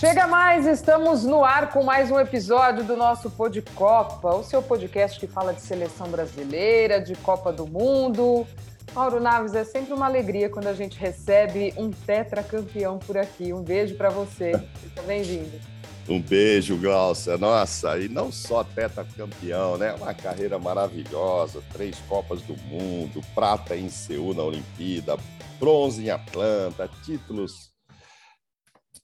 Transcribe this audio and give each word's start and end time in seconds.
Chega 0.00 0.26
mais, 0.26 0.66
estamos 0.66 1.24
no 1.24 1.44
ar 1.44 1.70
com 1.70 1.82
mais 1.82 2.10
um 2.10 2.18
episódio 2.18 2.82
do 2.84 2.96
nosso 2.96 3.28
Pod 3.28 3.60
Copa, 3.74 4.34
o 4.34 4.42
seu 4.42 4.62
podcast 4.62 5.20
que 5.20 5.26
fala 5.26 5.52
de 5.52 5.60
seleção 5.60 6.08
brasileira, 6.08 6.98
de 6.98 7.14
Copa 7.16 7.52
do 7.52 7.66
Mundo. 7.66 8.46
Mauro 8.94 9.20
Naves, 9.20 9.54
é 9.54 9.62
sempre 9.62 9.92
uma 9.92 10.06
alegria 10.06 10.48
quando 10.48 10.68
a 10.68 10.72
gente 10.72 10.98
recebe 10.98 11.74
um 11.76 11.90
tetracampeão 11.90 12.98
por 12.98 13.18
aqui. 13.18 13.52
Um 13.52 13.62
beijo 13.62 13.94
para 13.96 14.08
você. 14.08 14.52
Seja 14.52 15.06
bem-vindo. 15.06 15.60
Um 16.08 16.18
beijo, 16.18 16.78
Glaucia. 16.78 17.36
Nossa, 17.36 17.98
e 17.98 18.08
não 18.08 18.32
só 18.32 18.64
tetracampeão, 18.64 19.76
né? 19.76 19.92
Uma 19.92 20.14
carreira 20.14 20.58
maravilhosa, 20.58 21.62
três 21.74 21.98
Copas 22.08 22.40
do 22.40 22.56
Mundo, 22.56 23.20
prata 23.34 23.76
em 23.76 23.90
Seul 23.90 24.32
na 24.32 24.44
Olimpíada, 24.44 25.18
bronze 25.58 26.02
em 26.02 26.08
Atlanta, 26.08 26.88
títulos 27.04 27.69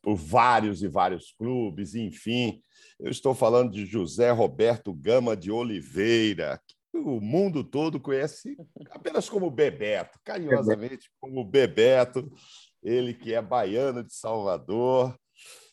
por 0.06 0.14
vários 0.14 0.84
e 0.84 0.86
vários 0.86 1.32
clubes, 1.32 1.96
enfim. 1.96 2.62
Eu 2.96 3.10
estou 3.10 3.34
falando 3.34 3.72
de 3.72 3.84
José 3.84 4.30
Roberto 4.30 4.94
Gama 4.94 5.36
de 5.36 5.50
Oliveira, 5.50 6.60
que 6.92 6.96
o 6.96 7.20
mundo 7.20 7.64
todo 7.64 7.98
conhece 7.98 8.56
apenas 8.92 9.28
como 9.28 9.50
Bebeto, 9.50 10.16
carinhosamente 10.24 11.10
como 11.20 11.44
Bebeto, 11.44 12.32
ele 12.84 13.14
que 13.14 13.34
é 13.34 13.42
baiano 13.42 14.04
de 14.04 14.14
Salvador. 14.14 15.12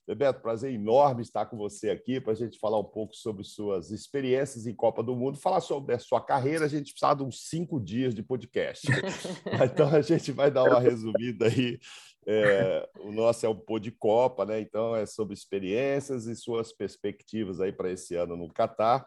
Bebeto, 0.08 0.42
prazer 0.42 0.74
enorme 0.74 1.22
estar 1.22 1.46
com 1.46 1.56
você 1.56 1.92
aqui 1.92 2.20
para 2.20 2.34
a 2.34 2.36
gente 2.36 2.58
falar 2.58 2.80
um 2.80 2.84
pouco 2.84 3.16
sobre 3.16 3.44
suas 3.44 3.92
experiências 3.92 4.66
em 4.66 4.74
Copa 4.74 5.04
do 5.04 5.16
Mundo, 5.16 5.38
falar 5.38 5.62
sobre 5.62 5.94
a 5.94 6.00
sua 6.00 6.20
carreira. 6.20 6.66
A 6.66 6.68
gente 6.68 6.92
precisa 6.92 7.14
de 7.14 7.24
uns 7.24 7.48
cinco 7.48 7.80
dias 7.80 8.16
de 8.16 8.24
podcast. 8.24 8.88
então 9.64 9.90
a 9.90 10.02
gente 10.02 10.32
vai 10.32 10.50
dar 10.50 10.64
uma 10.64 10.80
resumida 10.82 11.46
aí 11.46 11.80
é, 12.28 12.90
o 13.00 13.12
nosso 13.12 13.46
é 13.46 13.50
o 13.50 13.56
Pô 13.56 13.80
de 13.80 13.92
Copa, 13.92 14.46
né? 14.46 14.60
Então 14.60 14.96
é 14.96 15.06
sobre 15.06 15.34
experiências 15.34 16.26
e 16.26 16.36
suas 16.36 16.72
perspectivas 16.72 17.60
aí 17.60 17.72
para 17.72 17.92
esse 17.92 18.16
ano 18.16 18.36
no 18.36 18.52
Catar. 18.52 19.06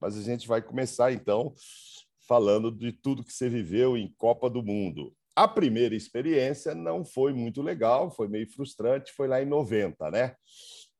Mas 0.00 0.16
a 0.16 0.22
gente 0.22 0.46
vai 0.46 0.60
começar 0.60 1.12
então 1.12 1.54
falando 2.26 2.70
de 2.70 2.92
tudo 2.92 3.24
que 3.24 3.32
você 3.32 3.48
viveu 3.48 3.96
em 3.96 4.12
Copa 4.16 4.48
do 4.48 4.62
Mundo. 4.62 5.14
A 5.36 5.48
primeira 5.48 5.94
experiência 5.94 6.74
não 6.74 7.04
foi 7.04 7.32
muito 7.32 7.60
legal, 7.60 8.10
foi 8.10 8.28
meio 8.28 8.48
frustrante, 8.48 9.12
foi 9.12 9.26
lá 9.26 9.42
em 9.42 9.46
90, 9.46 10.10
né? 10.10 10.36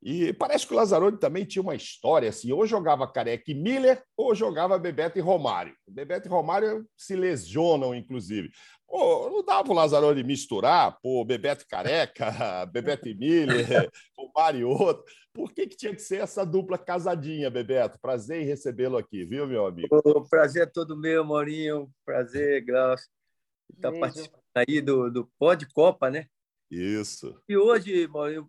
E 0.05 0.34
parece 0.34 0.66
que 0.66 0.74
o 0.74 0.77
Lazzaroni 0.77 1.16
também 1.16 1.47
tinha 1.47 1.62
uma 1.62 1.74
história 1.74 2.28
assim, 2.28 2.52
ou 2.52 2.66
jogava 2.66 3.10
Careca 3.10 3.50
e 3.50 3.55
Miller, 3.55 4.02
ou 4.14 4.34
jogava 4.34 4.78
Bebeto 4.78 5.19
e 5.19 5.22
Romário. 5.22 5.74
Bebeto 5.88 6.28
e 6.28 6.30
Romário 6.30 6.86
se 6.94 7.16
lesionam, 7.16 7.94
inclusive. 7.94 8.50
Pô, 8.86 9.30
não 9.30 9.42
dava 9.42 9.70
o 9.70 9.75
Lazzaroni 9.75 10.22
misturar, 10.22 10.98
pô, 11.02 11.25
Bebeto 11.25 11.64
e 11.64 11.66
Careca, 11.66 12.27
Bebeto 12.70 13.08
e 13.08 13.14
Miller, 13.14 13.66
Romário 14.14 14.60
e 14.60 14.64
outro. 14.64 15.02
Por 15.32 15.55
que, 15.55 15.66
que 15.66 15.77
tinha 15.77 15.94
que 15.94 16.02
ser 16.02 16.20
essa 16.20 16.44
dupla 16.44 16.77
casadinha, 16.77 17.50
Bebeto? 17.50 17.98
Prazer 17.98 18.42
em 18.42 18.44
recebê-lo 18.44 18.98
aqui, 18.98 19.25
viu, 19.25 19.47
meu 19.47 19.66
amigo? 19.66 19.88
O 20.05 20.28
prazer 20.28 20.64
é 20.64 20.66
todo 20.66 20.98
meu, 20.98 21.25
Maurinho. 21.25 21.91
Prazer, 22.05 22.62
Glaucio. 22.62 23.08
Está 23.75 23.91
participando 23.91 24.42
aí 24.55 24.82
do, 24.82 25.10
do 25.10 25.27
Pod 25.38 25.66
Copa, 25.72 26.10
né? 26.10 26.27
Isso. 26.70 27.41
E 27.48 27.56
hoje, 27.56 28.06
Maurinho, 28.06 28.48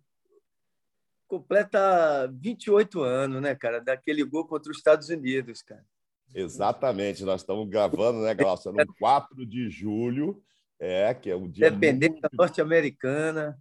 completa 1.27 2.27
28 2.33 3.01
anos, 3.01 3.41
né, 3.41 3.55
cara? 3.55 3.79
Daquele 3.79 4.23
gol 4.23 4.45
contra 4.45 4.71
os 4.71 4.77
Estados 4.77 5.09
Unidos, 5.09 5.61
cara. 5.61 5.85
Exatamente, 6.33 7.23
nós 7.23 7.41
estamos 7.41 7.69
gravando, 7.69 8.21
né, 8.21 8.33
Glaucia, 8.33 8.71
no 8.71 8.85
4 8.99 9.45
de 9.45 9.69
julho, 9.69 10.41
é, 10.79 11.13
que 11.13 11.29
é 11.29 11.35
um 11.35 11.49
dia. 11.49 11.71
Dependência 11.71 12.19
muito... 12.21 12.35
norte-americana. 12.35 13.57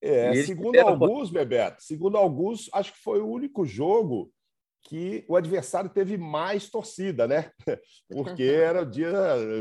É, 0.00 0.34
segundo 0.44 0.78
alguns, 0.78 1.30
Bebeto, 1.30 1.82
segundo 1.82 2.16
alguns, 2.16 2.68
acho 2.72 2.92
que 2.92 3.00
foi 3.00 3.20
o 3.20 3.28
único 3.28 3.64
jogo 3.64 4.32
que 4.82 5.24
o 5.26 5.34
adversário 5.34 5.90
teve 5.90 6.16
mais 6.16 6.70
torcida, 6.70 7.26
né? 7.26 7.50
Porque 8.08 8.44
era 8.44 8.82
o 8.82 8.86
dia 8.86 9.10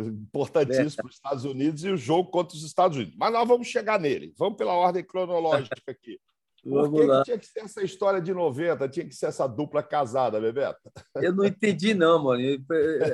importantíssimo 0.06 0.98
para 0.98 1.10
os 1.10 1.16
Estados 1.16 1.46
Unidos 1.46 1.84
e 1.84 1.90
o 1.90 1.98
jogo 1.98 2.30
contra 2.30 2.56
os 2.56 2.64
Estados 2.64 2.96
Unidos. 2.96 3.16
Mas 3.18 3.34
nós 3.34 3.48
vamos 3.48 3.68
chegar 3.68 4.00
nele. 4.00 4.36
Vamos 4.38 4.56
pela 4.56 4.74
ordem 4.74 5.04
cronológica 5.04 5.82
aqui. 5.88 6.20
Por 6.68 6.92
que, 6.92 7.08
que, 7.08 7.24
tinha 7.24 7.38
que 7.38 7.46
ser 7.46 7.60
essa 7.60 7.84
história 7.84 8.20
de 8.20 8.34
90? 8.34 8.90
Tinha 8.90 9.06
que 9.06 9.14
ser 9.14 9.28
essa 9.28 9.46
dupla 9.46 9.84
casada, 9.84 10.42
Bebeto? 10.42 10.92
Eu 11.16 11.32
não 11.32 11.46
entendi, 11.46 11.94
não, 11.94 12.24
mano. 12.24 12.42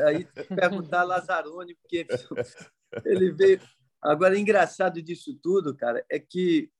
Aí 0.07 0.25
perguntar 0.55 1.01
a 1.01 1.03
Lazzaroni, 1.03 1.75
porque 1.75 2.07
ele 3.03 3.33
veio. 3.33 3.59
Agora, 4.01 4.39
engraçado 4.39 5.01
disso 5.01 5.37
tudo, 5.43 5.75
cara, 5.75 6.03
é 6.09 6.17
que 6.17 6.71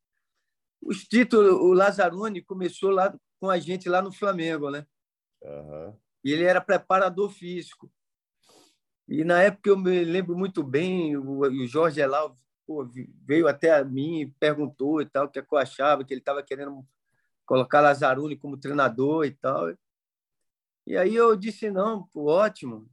os 0.82 1.04
títulos, 1.04 1.52
o 1.52 1.74
Lazzaroni 1.74 2.42
começou 2.42 2.90
lá 2.90 3.14
com 3.40 3.50
a 3.50 3.60
gente 3.60 3.90
lá 3.90 4.02
no 4.02 4.12
Flamengo, 4.12 4.72
né? 4.72 4.86
Uhum. 5.44 5.94
E 6.24 6.32
ele 6.32 6.46
era 6.46 6.62
preparador 6.62 7.30
físico. 7.30 7.92
E 9.10 9.26
na 9.26 9.44
época 9.44 9.70
eu 9.70 9.78
me 9.78 10.06
lembro 10.06 10.38
muito 10.38 10.64
bem, 10.64 11.18
o 11.18 11.68
Jorge 11.68 12.00
Elau 12.00 12.34
pô, 12.72 12.90
veio 13.26 13.50
até 13.50 13.76
a 13.76 13.84
mim 13.84 14.22
e 14.22 14.32
perguntou 14.32 15.02
e 15.02 15.06
tal 15.06 15.26
o 15.26 15.30
que, 15.30 15.40
é 15.40 15.42
que 15.42 15.54
eu 15.54 15.58
achava, 15.58 16.06
que 16.06 16.14
ele 16.14 16.22
estava 16.22 16.42
querendo 16.42 16.86
colocar 17.46 17.82
Lazaruni 17.82 18.38
como 18.38 18.56
treinador 18.56 19.26
e 19.26 19.32
tal. 19.32 19.76
E 20.88 20.96
aí 20.96 21.14
eu 21.14 21.36
disse, 21.36 21.70
não, 21.70 22.08
pô, 22.08 22.32
ótimo, 22.32 22.90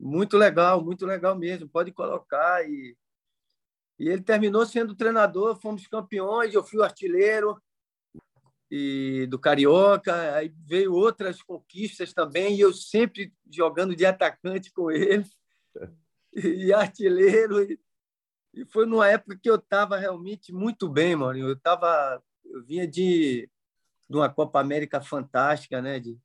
muito 0.00 0.38
legal, 0.38 0.82
muito 0.82 1.04
legal 1.04 1.36
mesmo, 1.36 1.68
pode 1.68 1.92
colocar. 1.92 2.66
E, 2.66 2.96
e 3.98 4.08
ele 4.08 4.22
terminou 4.22 4.64
sendo 4.64 4.94
treinador, 4.94 5.60
fomos 5.60 5.86
campeões, 5.86 6.54
eu 6.54 6.64
fui 6.64 6.78
o 6.78 6.82
artilheiro 6.82 7.60
e 8.70 9.26
do 9.26 9.38
Carioca, 9.38 10.34
aí 10.34 10.48
veio 10.66 10.94
outras 10.94 11.42
conquistas 11.42 12.14
também, 12.14 12.56
e 12.56 12.60
eu 12.60 12.72
sempre 12.72 13.34
jogando 13.50 13.94
de 13.94 14.06
atacante 14.06 14.72
com 14.72 14.90
ele, 14.90 15.26
e 16.32 16.72
artilheiro, 16.72 17.62
e, 17.62 17.78
e 18.54 18.64
foi 18.66 18.84
numa 18.86 19.08
época 19.08 19.38
que 19.40 19.48
eu 19.48 19.56
estava 19.56 19.96
realmente 19.96 20.52
muito 20.52 20.88
bem, 20.88 21.16
Maurinho. 21.16 21.48
Eu 21.48 21.58
tava, 21.58 22.22
eu 22.44 22.62
vinha 22.62 22.86
de, 22.86 23.48
de 24.08 24.16
uma 24.16 24.28
Copa 24.28 24.60
América 24.60 25.00
fantástica, 25.00 25.80
né? 25.80 25.98
De, 25.98 26.18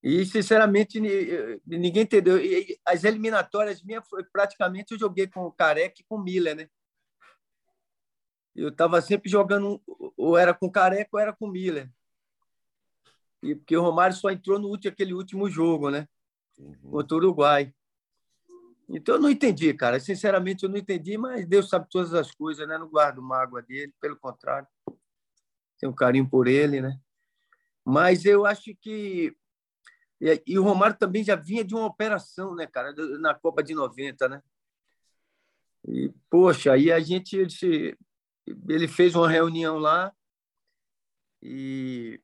e 0.00 0.24
sinceramente 0.24 1.00
ninguém 1.66 2.02
entendeu. 2.02 2.40
E 2.40 2.78
as 2.84 3.02
eliminatórias 3.02 3.82
minhas 3.82 4.06
foi 4.08 4.22
praticamente 4.24 4.92
eu 4.92 4.98
joguei 4.98 5.26
com 5.26 5.44
o 5.44 5.52
Careca 5.52 6.00
e 6.00 6.04
com 6.04 6.16
o 6.16 6.22
Miller, 6.22 6.54
né? 6.54 6.68
Eu 8.54 8.68
estava 8.68 9.00
sempre 9.02 9.28
jogando 9.28 9.82
ou 10.16 10.36
era 10.36 10.54
com 10.54 10.66
o 10.66 10.72
Careca 10.72 11.10
ou 11.12 11.20
era 11.20 11.32
com 11.32 11.46
o 11.46 11.50
Miller. 11.50 11.90
E 13.42 13.54
porque 13.54 13.76
o 13.76 13.82
Romário 13.82 14.16
só 14.16 14.30
entrou 14.30 14.58
no 14.58 14.68
último 14.68 14.92
aquele 14.92 15.14
último 15.14 15.50
jogo, 15.50 15.90
né? 15.90 16.08
Uhum. 16.58 16.90
Contra 16.90 17.16
o 17.16 17.18
Uruguai. 17.18 17.72
Então, 18.88 19.16
eu 19.16 19.20
não 19.20 19.28
entendi, 19.30 19.72
cara. 19.74 20.00
Sinceramente, 20.00 20.64
eu 20.64 20.70
não 20.70 20.78
entendi, 20.78 21.18
mas 21.18 21.46
Deus 21.46 21.68
sabe 21.68 21.86
todas 21.90 22.14
as 22.14 22.30
coisas, 22.30 22.66
né? 22.66 22.78
Não 22.78 22.88
guardo 22.88 23.22
mágoa 23.22 23.60
dele, 23.60 23.92
pelo 24.00 24.16
contrário. 24.16 24.66
Tenho 25.78 25.92
um 25.92 25.94
carinho 25.94 26.28
por 26.28 26.46
ele, 26.46 26.80
né? 26.80 26.98
Mas 27.84 28.24
eu 28.24 28.46
acho 28.46 28.74
que. 28.80 29.36
E 30.46 30.58
o 30.58 30.64
Romário 30.64 30.96
também 30.96 31.22
já 31.22 31.36
vinha 31.36 31.62
de 31.62 31.74
uma 31.74 31.86
operação, 31.86 32.54
né, 32.54 32.66
cara, 32.66 32.92
na 33.20 33.34
Copa 33.34 33.62
de 33.62 33.72
90, 33.72 34.28
né? 34.28 34.42
E, 35.86 36.12
poxa, 36.30 36.72
aí 36.72 36.90
a 36.90 36.98
gente. 36.98 37.36
Ele 38.68 38.88
fez 38.88 39.14
uma 39.14 39.28
reunião 39.28 39.78
lá 39.78 40.12
e, 41.42 42.20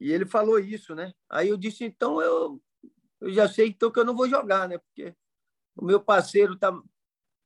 e 0.00 0.10
ele 0.10 0.24
falou 0.24 0.58
isso, 0.58 0.94
né? 0.94 1.12
Aí 1.28 1.48
eu 1.48 1.56
disse, 1.56 1.84
então 1.84 2.20
eu, 2.20 2.60
eu 3.20 3.32
já 3.32 3.48
sei 3.48 3.68
então 3.68 3.90
que 3.90 4.00
eu 4.00 4.04
não 4.04 4.16
vou 4.16 4.28
jogar, 4.28 4.68
né? 4.68 4.78
Porque 4.78 5.14
o 5.76 5.84
meu 5.84 6.00
parceiro 6.00 6.54
está 6.54 6.72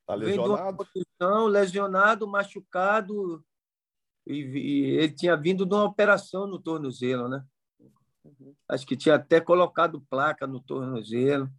tá 0.05 0.15
lesionado? 0.15 0.77
Construção, 0.77 1.47
lesionado, 1.47 2.27
machucado, 2.27 3.43
e, 4.25 4.41
e, 4.41 4.83
ele 4.97 5.13
tinha 5.13 5.37
vindo 5.37 5.65
de 5.65 5.73
uma 5.73 5.85
operação 5.85 6.45
no 6.45 6.59
tornozelo, 6.59 7.29
né? 7.29 7.43
Uhum. 7.79 8.53
Acho 8.67 8.85
que 8.85 8.97
tinha 8.97 9.15
até 9.15 9.39
colocado 9.39 10.05
placa 10.09 10.45
no 10.45 10.59
tornozelo. 10.59 11.49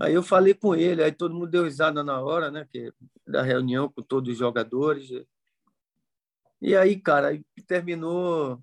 Aí 0.00 0.14
eu 0.14 0.22
falei 0.22 0.54
com 0.54 0.74
ele, 0.74 1.02
aí 1.02 1.12
todo 1.12 1.34
mundo 1.34 1.48
deu 1.48 1.64
risada 1.64 2.02
na 2.02 2.20
hora, 2.20 2.50
né? 2.50 2.66
Que, 2.70 2.92
da 3.26 3.42
reunião 3.42 3.90
com 3.90 4.02
todos 4.02 4.32
os 4.32 4.38
jogadores. 4.38 5.10
E 6.60 6.74
aí, 6.74 6.98
cara, 6.98 7.28
aí 7.28 7.44
terminou. 7.66 8.62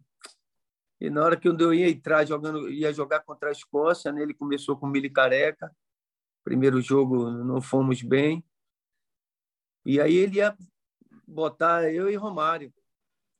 E 0.99 1.09
na 1.09 1.23
hora 1.23 1.37
que 1.37 1.47
eu 1.47 1.73
ia 1.73 1.89
entrar 1.89 2.25
jogando, 2.25 2.69
ia 2.69 2.91
jogar 2.91 3.19
contra 3.19 3.49
a 3.49 3.51
Escócia, 3.51 4.11
né? 4.11 4.21
ele 4.21 4.33
começou 4.33 4.75
com 4.75 4.87
o 4.87 4.89
Mili 4.89 5.09
Careca. 5.09 5.71
Primeiro 6.43 6.81
jogo 6.81 7.29
não 7.29 7.61
fomos 7.61 8.01
bem. 8.01 8.43
E 9.85 9.99
aí 9.99 10.15
ele 10.15 10.37
ia 10.37 10.55
botar 11.27 11.91
eu 11.91 12.09
e 12.09 12.15
Romário. 12.15 12.73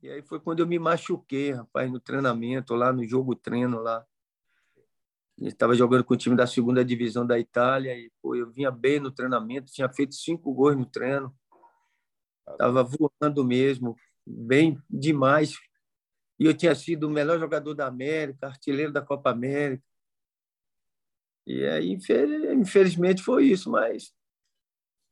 E 0.02 0.10
aí 0.10 0.22
foi 0.22 0.40
quando 0.40 0.60
eu 0.60 0.68
me 0.68 0.78
machuquei, 0.78 1.52
rapaz, 1.52 1.90
no 1.90 2.00
treinamento, 2.00 2.76
lá 2.76 2.92
no 2.92 3.08
jogo 3.08 3.36
treino 3.36 3.80
lá. 3.80 4.06
Estava 5.38 5.74
jogando 5.74 6.04
com 6.04 6.14
o 6.14 6.18
time 6.18 6.36
da 6.36 6.46
segunda 6.46 6.84
divisão 6.84 7.26
da 7.26 7.40
Itália 7.40 7.98
e 7.98 8.12
pô, 8.22 8.36
eu 8.36 8.52
vinha 8.52 8.70
bem 8.70 9.00
no 9.00 9.12
treinamento, 9.12 9.72
tinha 9.72 9.90
feito 9.92 10.14
cinco 10.16 10.54
gols 10.54 10.78
no 10.78 10.86
treino. 10.86 11.34
Estava 12.50 12.84
voando 12.84 13.44
mesmo, 13.44 13.96
bem 14.26 14.78
demais. 14.90 15.58
E 16.40 16.46
eu 16.46 16.54
tinha 16.54 16.76
sido 16.76 17.08
o 17.08 17.10
melhor 17.10 17.40
jogador 17.40 17.74
da 17.74 17.88
América, 17.88 18.48
artilheiro 18.48 18.92
da 18.92 19.02
Copa 19.02 19.32
América. 19.32 19.84
E 21.46 21.66
aí, 21.66 21.90
infelizmente, 21.92 23.22
foi 23.22 23.46
isso, 23.46 23.70
mas 23.70 24.14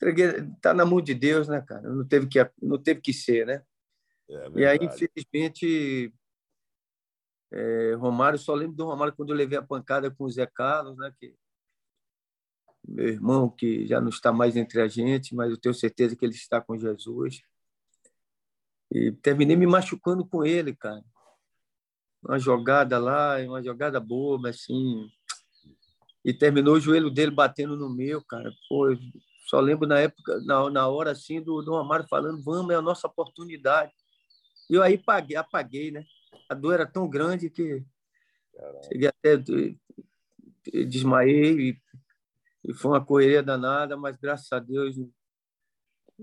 está 0.01 0.74
na 0.74 0.86
mão 0.86 1.01
de 1.01 1.13
Deus, 1.13 1.48
né, 1.48 1.62
cara? 1.62 1.88
Não 1.89 2.07
teve 2.07 2.28
que, 2.28 2.39
não 2.62 2.78
teve 2.78 3.01
que 3.01 3.13
ser, 3.13 3.45
né? 3.45 3.63
É 4.30 4.50
e 4.56 4.66
aí, 4.66 4.80
infelizmente, 4.81 6.13
é, 7.51 7.94
Romário, 7.95 8.39
só 8.39 8.54
lembro 8.54 8.75
do 8.78 8.86
Romário 8.86 9.13
quando 9.13 9.30
eu 9.30 9.36
levei 9.36 9.57
a 9.57 9.63
pancada 9.63 10.10
com 10.10 10.24
o 10.24 10.30
Zé 10.30 10.45
Carlos, 10.48 10.98
né? 10.98 11.13
Que, 11.19 11.36
meu 12.88 13.10
irmão, 13.10 13.50
que 13.50 13.86
já 13.86 14.00
não 14.00 14.10
está 14.10 14.31
mais 14.31 14.56
entre 14.56 14.81
a 14.81 14.88
gente, 14.88 15.36
mas 15.36 15.51
eu 15.51 15.57
tenho 15.57 15.75
certeza 15.75 16.16
que 16.16 16.25
ele 16.25 16.33
está 16.33 16.62
com 16.62 16.78
Jesus. 16.78 17.42
E 18.89 19.12
terminei 19.12 19.56
me 19.56 19.68
machucando 19.68 20.25
com 20.25 20.45
ele, 20.45 20.75
cara. 20.75 21.04
Uma 22.24 22.39
jogada 22.39 22.98
lá, 23.00 23.38
uma 23.39 23.62
jogada 23.62 24.00
boba, 24.00 24.50
assim. 24.50 25.10
E 26.23 26.33
terminou 26.33 26.75
o 26.75 26.79
joelho 26.79 27.09
dele 27.09 27.31
batendo 27.31 27.75
no 27.75 27.89
meu, 27.89 28.23
cara. 28.23 28.51
Pô, 28.69 28.88
só 29.47 29.59
lembro 29.59 29.88
na 29.88 30.00
época, 30.00 30.39
na, 30.41 30.69
na 30.69 30.88
hora 30.88 31.12
assim, 31.12 31.41
do, 31.41 31.62
do 31.62 31.71
Romário 31.71 32.07
falando: 32.07 32.44
vamos, 32.44 32.71
é 32.71 32.77
a 32.77 32.81
nossa 32.81 33.07
oportunidade. 33.07 33.91
E 34.69 34.75
eu 34.75 34.83
aí 34.83 34.97
paguei, 34.97 35.35
apaguei, 35.35 35.91
né? 35.91 36.06
A 36.50 36.53
dor 36.53 36.75
era 36.75 36.85
tão 36.85 37.09
grande 37.09 37.50
que 37.50 37.83
Caramba. 38.56 38.83
cheguei 38.83 39.07
até 39.07 39.38
desmaiei 40.85 41.69
e, 41.69 41.81
e 42.65 42.73
foi 42.73 42.91
uma 42.91 43.03
correria 43.03 43.41
danada, 43.41 43.97
mas 43.97 44.15
graças 44.18 44.51
a 44.51 44.59
Deus 44.59 44.95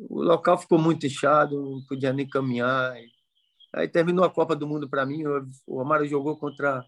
o 0.08 0.22
local 0.22 0.58
ficou 0.58 0.78
muito 0.78 1.06
inchado, 1.06 1.60
não 1.60 1.82
podia 1.86 2.12
nem 2.12 2.28
caminhar. 2.28 2.94
Aí 3.74 3.88
terminou 3.88 4.24
a 4.24 4.30
Copa 4.30 4.54
do 4.54 4.66
Mundo 4.66 4.88
para 4.88 5.04
mim. 5.04 5.24
O 5.66 5.80
Amaro 5.80 6.06
jogou 6.06 6.36
contra 6.36 6.84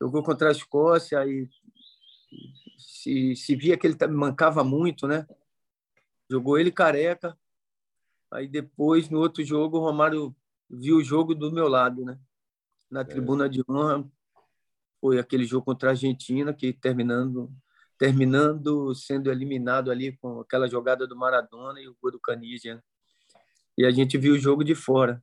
jogou 0.00 0.22
contra 0.22 0.48
a 0.48 0.52
Escócia 0.52 1.26
e 1.26 1.48
se, 2.78 3.34
se 3.34 3.56
via 3.56 3.76
que 3.76 3.86
ele 3.86 3.96
mancava 4.08 4.62
muito, 4.62 5.06
né? 5.06 5.26
Jogou 6.30 6.58
ele 6.58 6.70
careca. 6.70 7.36
Aí 8.30 8.46
depois, 8.46 9.08
no 9.08 9.18
outro 9.18 9.42
jogo, 9.42 9.78
o 9.78 9.80
Romário 9.80 10.34
viu 10.68 10.98
o 10.98 11.04
jogo 11.04 11.34
do 11.34 11.50
meu 11.50 11.68
lado, 11.68 12.04
né? 12.04 12.18
Na 12.90 13.00
é. 13.00 13.04
tribuna 13.04 13.48
de 13.48 13.62
honra. 13.68 14.04
Foi 15.00 15.18
aquele 15.18 15.44
jogo 15.44 15.64
contra 15.64 15.90
a 15.90 15.92
Argentina, 15.92 16.52
que 16.52 16.72
terminando 16.72 17.50
terminando 17.98 18.94
sendo 18.94 19.30
eliminado 19.30 19.90
ali 19.90 20.16
com 20.18 20.40
aquela 20.40 20.68
jogada 20.68 21.04
do 21.04 21.16
Maradona 21.16 21.80
e 21.80 21.88
o 21.88 21.96
gol 22.00 22.12
do 22.12 22.20
Canija. 22.20 22.76
Né? 22.76 22.82
E 23.76 23.84
a 23.84 23.90
gente 23.90 24.16
viu 24.16 24.34
o 24.34 24.38
jogo 24.38 24.62
de 24.62 24.74
fora. 24.74 25.22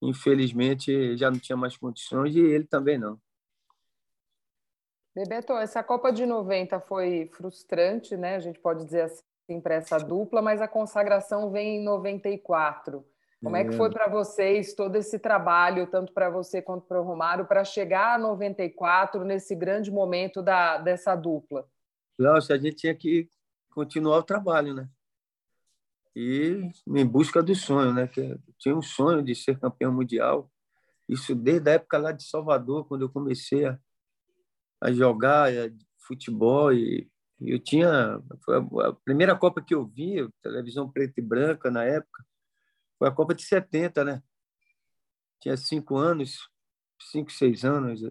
Infelizmente, 0.00 1.16
já 1.18 1.30
não 1.30 1.38
tinha 1.38 1.56
mais 1.56 1.76
condições 1.76 2.34
e 2.34 2.40
ele 2.40 2.64
também 2.64 2.98
não. 2.98 3.20
Bebeto, 5.20 5.52
essa 5.52 5.82
Copa 5.82 6.10
de 6.10 6.24
90 6.24 6.80
foi 6.80 7.28
frustrante, 7.34 8.16
né? 8.16 8.36
A 8.36 8.40
gente 8.40 8.58
pode 8.58 8.86
dizer 8.86 9.02
assim 9.02 9.60
para 9.60 9.74
essa 9.74 9.98
dupla, 9.98 10.40
mas 10.40 10.62
a 10.62 10.68
consagração 10.68 11.50
vem 11.50 11.76
em 11.76 11.84
94. 11.84 13.04
Como 13.42 13.54
é, 13.54 13.60
é 13.60 13.64
que 13.66 13.76
foi 13.76 13.90
para 13.90 14.08
vocês 14.08 14.72
todo 14.72 14.96
esse 14.96 15.18
trabalho, 15.18 15.86
tanto 15.88 16.14
para 16.14 16.30
você 16.30 16.62
quanto 16.62 16.86
para 16.86 16.98
o 16.98 17.04
Romário, 17.04 17.44
para 17.44 17.64
chegar 17.64 18.14
a 18.14 18.18
94 18.18 19.22
nesse 19.22 19.54
grande 19.54 19.90
momento 19.90 20.40
da, 20.40 20.78
dessa 20.78 21.14
dupla? 21.14 21.68
Nossa, 22.18 22.54
a 22.54 22.58
gente 22.58 22.76
tinha 22.76 22.94
que 22.94 23.28
continuar 23.74 24.16
o 24.16 24.22
trabalho, 24.22 24.72
né? 24.72 24.88
E 26.16 26.70
em 26.86 27.06
busca 27.06 27.42
do 27.42 27.54
sonho, 27.54 27.92
né? 27.92 28.06
Que 28.06 28.38
tinha 28.58 28.74
um 28.74 28.82
sonho 28.82 29.22
de 29.22 29.34
ser 29.34 29.58
campeão 29.58 29.92
mundial. 29.92 30.50
Isso 31.06 31.34
desde 31.34 31.68
a 31.68 31.74
época 31.74 31.98
lá 31.98 32.10
de 32.10 32.22
Salvador, 32.22 32.86
quando 32.86 33.02
eu 33.02 33.10
comecei 33.10 33.66
a, 33.66 33.78
a 34.80 34.92
jogar 34.92 35.50
futebol 35.98 36.72
e 36.72 37.08
eu 37.40 37.58
tinha 37.58 38.16
a 38.16 38.92
primeira 39.04 39.36
Copa 39.36 39.62
que 39.62 39.74
eu 39.74 39.86
vi, 39.86 40.28
televisão 40.42 40.90
preta 40.90 41.14
e 41.18 41.22
branca 41.22 41.70
na 41.70 41.84
época 41.84 42.24
foi 43.00 43.08
a 43.08 43.12
Copa 43.12 43.34
de 43.34 43.42
70, 43.42 44.04
né? 44.04 44.22
Tinha 45.40 45.56
cinco 45.56 45.96
anos, 45.96 46.50
cinco, 47.10 47.32
seis 47.32 47.64
anos. 47.64 48.02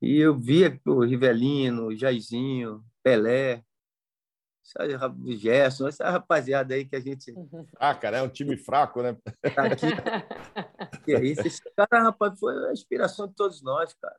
E 0.00 0.16
eu 0.16 0.34
via 0.34 0.80
o 0.86 1.04
Rivelino, 1.04 1.94
Jairzinho, 1.94 2.82
Pelé, 3.02 3.62
sabe, 4.62 5.36
Gerson, 5.36 5.88
essa 5.88 6.08
rapaziada 6.08 6.74
aí 6.74 6.86
que 6.86 6.96
a 6.96 7.00
gente. 7.00 7.34
Ah, 7.78 7.94
cara, 7.94 8.18
é 8.18 8.22
um 8.22 8.30
time 8.30 8.56
fraco, 8.56 9.02
né? 9.02 9.14
Tá 9.54 9.64
aqui. 9.64 9.86
que 11.04 11.14
é 11.14 11.22
isso? 11.22 11.46
Esse 11.46 11.62
cara, 11.76 12.04
rapaz, 12.04 12.40
foi 12.40 12.70
a 12.70 12.72
inspiração 12.72 13.28
de 13.28 13.34
todos 13.34 13.62
nós, 13.62 13.92
cara. 13.92 14.16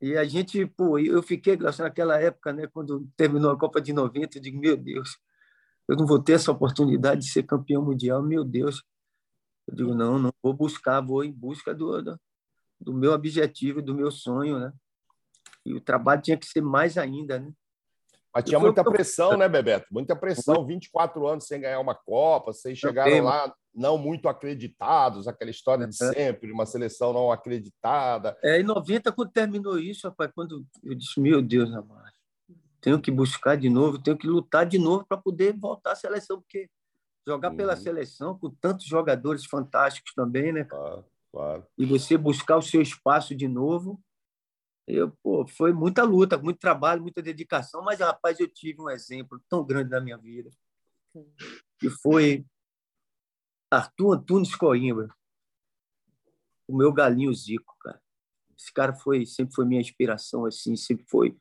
E 0.00 0.16
a 0.16 0.24
gente, 0.24 0.66
pô, 0.66 0.98
eu 0.98 1.22
fiquei, 1.22 1.56
naquela 1.56 2.20
época, 2.20 2.52
né, 2.52 2.66
quando 2.66 3.08
terminou 3.16 3.50
a 3.50 3.58
Copa 3.58 3.80
de 3.80 3.92
90, 3.92 4.36
eu 4.36 4.42
digo, 4.42 4.60
meu 4.60 4.76
Deus, 4.76 5.18
eu 5.88 5.96
não 5.96 6.06
vou 6.06 6.22
ter 6.22 6.34
essa 6.34 6.52
oportunidade 6.52 7.22
de 7.22 7.30
ser 7.30 7.44
campeão 7.44 7.82
mundial, 7.82 8.22
meu 8.22 8.44
Deus. 8.44 8.82
Eu 9.66 9.74
digo, 9.74 9.94
não, 9.94 10.18
não 10.18 10.32
vou 10.42 10.52
buscar, 10.52 11.00
vou 11.00 11.24
em 11.24 11.32
busca 11.32 11.74
do, 11.74 12.02
do, 12.02 12.20
do 12.80 12.92
meu 12.92 13.12
objetivo, 13.12 13.80
do 13.80 13.94
meu 13.94 14.10
sonho, 14.10 14.58
né? 14.58 14.72
E 15.64 15.74
o 15.74 15.80
trabalho 15.80 16.22
tinha 16.22 16.36
que 16.36 16.46
ser 16.46 16.60
mais 16.60 16.98
ainda, 16.98 17.38
né? 17.38 17.52
Mas 18.34 18.44
tinha 18.44 18.60
muita 18.60 18.84
pressão, 18.84 19.36
né, 19.36 19.48
Bebeto? 19.48 19.86
Muita 19.90 20.14
pressão, 20.14 20.66
24 20.66 21.26
anos 21.26 21.46
sem 21.46 21.60
ganhar 21.60 21.80
uma 21.80 21.94
Copa, 21.94 22.52
vocês 22.52 22.78
chegaram 22.78 23.24
lá 23.24 23.52
não 23.76 23.98
muito 23.98 24.28
acreditados, 24.28 25.28
aquela 25.28 25.50
história 25.50 25.86
de 25.86 25.94
sempre, 25.94 26.50
uma 26.50 26.64
seleção 26.64 27.12
não 27.12 27.30
acreditada. 27.30 28.36
É, 28.42 28.58
em 28.58 28.64
90, 28.64 29.12
quando 29.12 29.30
terminou 29.30 29.78
isso, 29.78 30.08
rapaz, 30.08 30.30
quando 30.34 30.66
eu 30.82 30.94
disse, 30.94 31.20
meu 31.20 31.42
Deus, 31.42 31.72
amado, 31.74 32.10
tenho 32.80 33.00
que 33.00 33.10
buscar 33.10 33.56
de 33.56 33.68
novo, 33.68 34.02
tenho 34.02 34.16
que 34.16 34.26
lutar 34.26 34.64
de 34.64 34.78
novo 34.78 35.04
para 35.06 35.18
poder 35.18 35.54
voltar 35.54 35.92
à 35.92 35.96
seleção, 35.96 36.40
porque 36.40 36.70
jogar 37.26 37.50
uhum. 37.50 37.56
pela 37.56 37.76
seleção 37.76 38.38
com 38.38 38.48
tantos 38.50 38.86
jogadores 38.86 39.44
fantásticos 39.44 40.14
também, 40.14 40.52
né? 40.52 40.64
Claro, 40.64 41.04
claro. 41.30 41.66
E 41.76 41.84
você 41.84 42.16
buscar 42.16 42.56
o 42.56 42.62
seu 42.62 42.80
espaço 42.80 43.34
de 43.34 43.46
novo. 43.46 44.00
Eu, 44.86 45.10
pô, 45.20 45.44
foi 45.48 45.72
muita 45.72 46.04
luta, 46.04 46.38
muito 46.38 46.60
trabalho, 46.60 47.02
muita 47.02 47.20
dedicação, 47.20 47.82
mas 47.82 47.98
rapaz, 47.98 48.38
eu 48.38 48.46
tive 48.46 48.80
um 48.80 48.88
exemplo 48.88 49.42
tão 49.48 49.64
grande 49.64 49.90
na 49.90 50.00
minha 50.00 50.16
vida, 50.16 50.48
que 51.80 51.90
foi 51.90 52.46
Arthur 53.76 54.14
Antunes 54.14 54.54
Coimbra, 54.54 55.08
o 56.66 56.76
meu 56.76 56.92
galinho 56.92 57.32
Zico, 57.32 57.76
cara. 57.80 58.00
Esse 58.58 58.72
cara 58.72 58.94
foi 58.94 59.26
sempre 59.26 59.54
foi 59.54 59.64
minha 59.64 59.80
inspiração 59.80 60.44
assim, 60.46 60.76
sempre 60.76 61.04
foi 61.08 61.36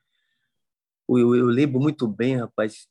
eu, 1.08 1.36
eu 1.36 1.46
lembro 1.46 1.80
muito 1.80 2.08
bem, 2.08 2.38
rapaz, 2.38 2.88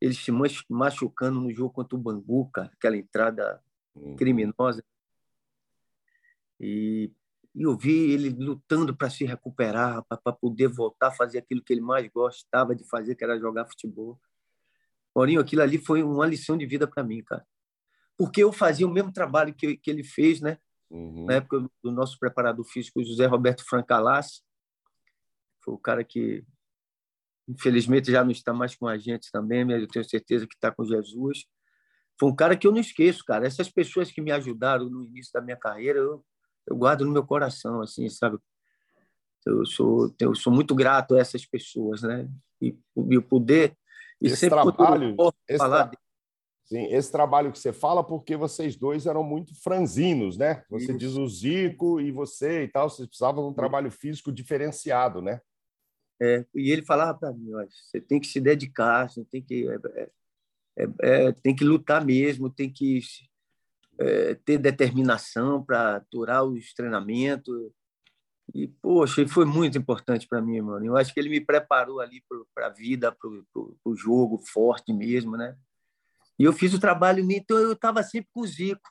ele 0.00 0.14
se 0.14 0.32
machucando 0.70 1.40
no 1.40 1.52
jogo 1.52 1.72
contra 1.72 1.96
o 1.96 2.00
Bangu, 2.00 2.50
cara, 2.50 2.70
aquela 2.72 2.96
entrada 2.96 3.62
uhum. 3.94 4.16
criminosa. 4.16 4.82
E, 6.58 7.12
e 7.54 7.62
eu 7.62 7.76
vi 7.76 8.12
ele 8.12 8.30
lutando 8.30 8.96
para 8.96 9.10
se 9.10 9.24
recuperar, 9.24 10.02
para 10.04 10.32
poder 10.32 10.68
voltar 10.68 11.08
a 11.08 11.12
fazer 11.12 11.38
aquilo 11.38 11.62
que 11.62 11.72
ele 11.72 11.82
mais 11.82 12.08
gostava 12.08 12.74
de 12.74 12.84
fazer, 12.84 13.14
que 13.14 13.24
era 13.24 13.38
jogar 13.38 13.66
futebol. 13.66 14.18
Morinho, 15.14 15.40
aquilo 15.40 15.62
ali 15.62 15.78
foi 15.78 16.02
uma 16.02 16.26
lição 16.26 16.56
de 16.56 16.66
vida 16.66 16.86
para 16.86 17.02
mim, 17.02 17.22
cara. 17.22 17.46
Porque 18.16 18.42
eu 18.42 18.52
fazia 18.52 18.86
o 18.86 18.92
mesmo 18.92 19.12
trabalho 19.12 19.54
que, 19.54 19.76
que 19.76 19.90
ele 19.90 20.04
fez, 20.04 20.40
né? 20.40 20.58
Uhum. 20.90 21.26
Na 21.26 21.34
época 21.34 21.68
do 21.82 21.92
nosso 21.92 22.18
preparador 22.18 22.64
físico, 22.64 23.04
José 23.04 23.26
Roberto 23.26 23.64
Francalassi. 23.64 24.42
Foi 25.62 25.74
o 25.74 25.78
cara 25.78 26.04
que 26.04 26.44
Infelizmente 27.48 28.10
já 28.10 28.24
não 28.24 28.32
está 28.32 28.52
mais 28.52 28.74
com 28.74 28.88
a 28.88 28.98
gente 28.98 29.30
também, 29.30 29.64
mas 29.64 29.80
eu 29.80 29.88
tenho 29.88 30.04
certeza 30.04 30.46
que 30.46 30.54
está 30.54 30.72
com 30.72 30.84
Jesus. 30.84 31.44
Foi 32.18 32.28
um 32.28 32.34
cara 32.34 32.56
que 32.56 32.66
eu 32.66 32.72
não 32.72 32.80
esqueço, 32.80 33.24
cara. 33.24 33.46
Essas 33.46 33.68
pessoas 33.68 34.10
que 34.10 34.20
me 34.20 34.32
ajudaram 34.32 34.90
no 34.90 35.04
início 35.04 35.32
da 35.32 35.40
minha 35.40 35.56
carreira, 35.56 35.98
eu, 36.00 36.24
eu 36.66 36.76
guardo 36.76 37.04
no 37.04 37.12
meu 37.12 37.24
coração, 37.24 37.80
assim, 37.80 38.08
sabe? 38.08 38.38
Eu 39.44 39.64
sou, 39.64 40.12
eu 40.18 40.34
sou 40.34 40.52
muito 40.52 40.74
grato 40.74 41.14
a 41.14 41.20
essas 41.20 41.46
pessoas, 41.46 42.02
né? 42.02 42.28
E, 42.60 42.76
o 42.96 43.22
poder 43.22 43.76
e 44.20 44.26
esse 44.26 44.36
sempre 44.36 44.60
trabalho, 44.60 45.14
esse 45.46 45.58
falar 45.58 45.88
tra... 45.88 45.98
Sim, 46.66 46.86
esse 46.86 47.12
trabalho 47.12 47.52
que 47.52 47.58
você 47.60 47.72
fala, 47.72 48.02
porque 48.02 48.36
vocês 48.36 48.74
dois 48.74 49.06
eram 49.06 49.22
muito 49.22 49.54
franzinos, 49.62 50.36
né? 50.36 50.64
Você 50.68 50.86
Isso. 50.86 50.98
diz 50.98 51.16
o 51.16 51.28
Zico 51.28 52.00
e 52.00 52.10
você 52.10 52.64
e 52.64 52.68
tal, 52.68 52.90
vocês 52.90 53.06
precisavam 53.06 53.44
de 53.44 53.50
um 53.50 53.54
trabalho 53.54 53.88
físico 53.88 54.32
diferenciado, 54.32 55.22
né? 55.22 55.40
É, 56.20 56.44
e 56.52 56.72
ele 56.72 56.82
falava 56.82 57.16
para 57.16 57.32
mim, 57.32 57.52
você 57.70 58.00
tem 58.00 58.18
que 58.18 58.26
se 58.26 58.40
dedicar, 58.40 59.08
você 59.08 59.24
tem 59.24 59.40
que 59.40 59.68
é, 59.68 59.78
é, 59.94 60.10
é, 60.78 61.24
é 61.26 61.32
tem 61.32 61.54
que 61.54 61.62
lutar 61.62 62.04
mesmo, 62.04 62.50
tem 62.50 62.68
que 62.72 63.00
é, 63.98 64.34
ter 64.34 64.58
determinação 64.58 65.62
para 65.62 65.96
aturar 65.96 66.42
os 66.42 66.74
treinamentos. 66.74 67.54
E, 68.52 68.66
poxa, 68.66 69.26
foi 69.28 69.44
muito 69.44 69.78
importante 69.78 70.26
para 70.26 70.42
mim, 70.42 70.60
mano. 70.60 70.84
Eu 70.84 70.96
acho 70.96 71.14
que 71.14 71.20
ele 71.20 71.28
me 71.28 71.40
preparou 71.40 72.00
ali 72.00 72.22
para 72.54 72.66
a 72.66 72.70
vida, 72.70 73.12
para 73.12 73.28
o 73.84 73.94
jogo 73.94 74.38
forte 74.38 74.92
mesmo, 74.92 75.36
né? 75.36 75.56
E 76.38 76.44
eu 76.44 76.52
fiz 76.52 76.74
o 76.74 76.80
trabalho, 76.80 77.24
então 77.30 77.58
eu 77.58 77.72
estava 77.72 78.02
sempre 78.02 78.28
com 78.32 78.40
o 78.40 78.46
Zico. 78.46 78.90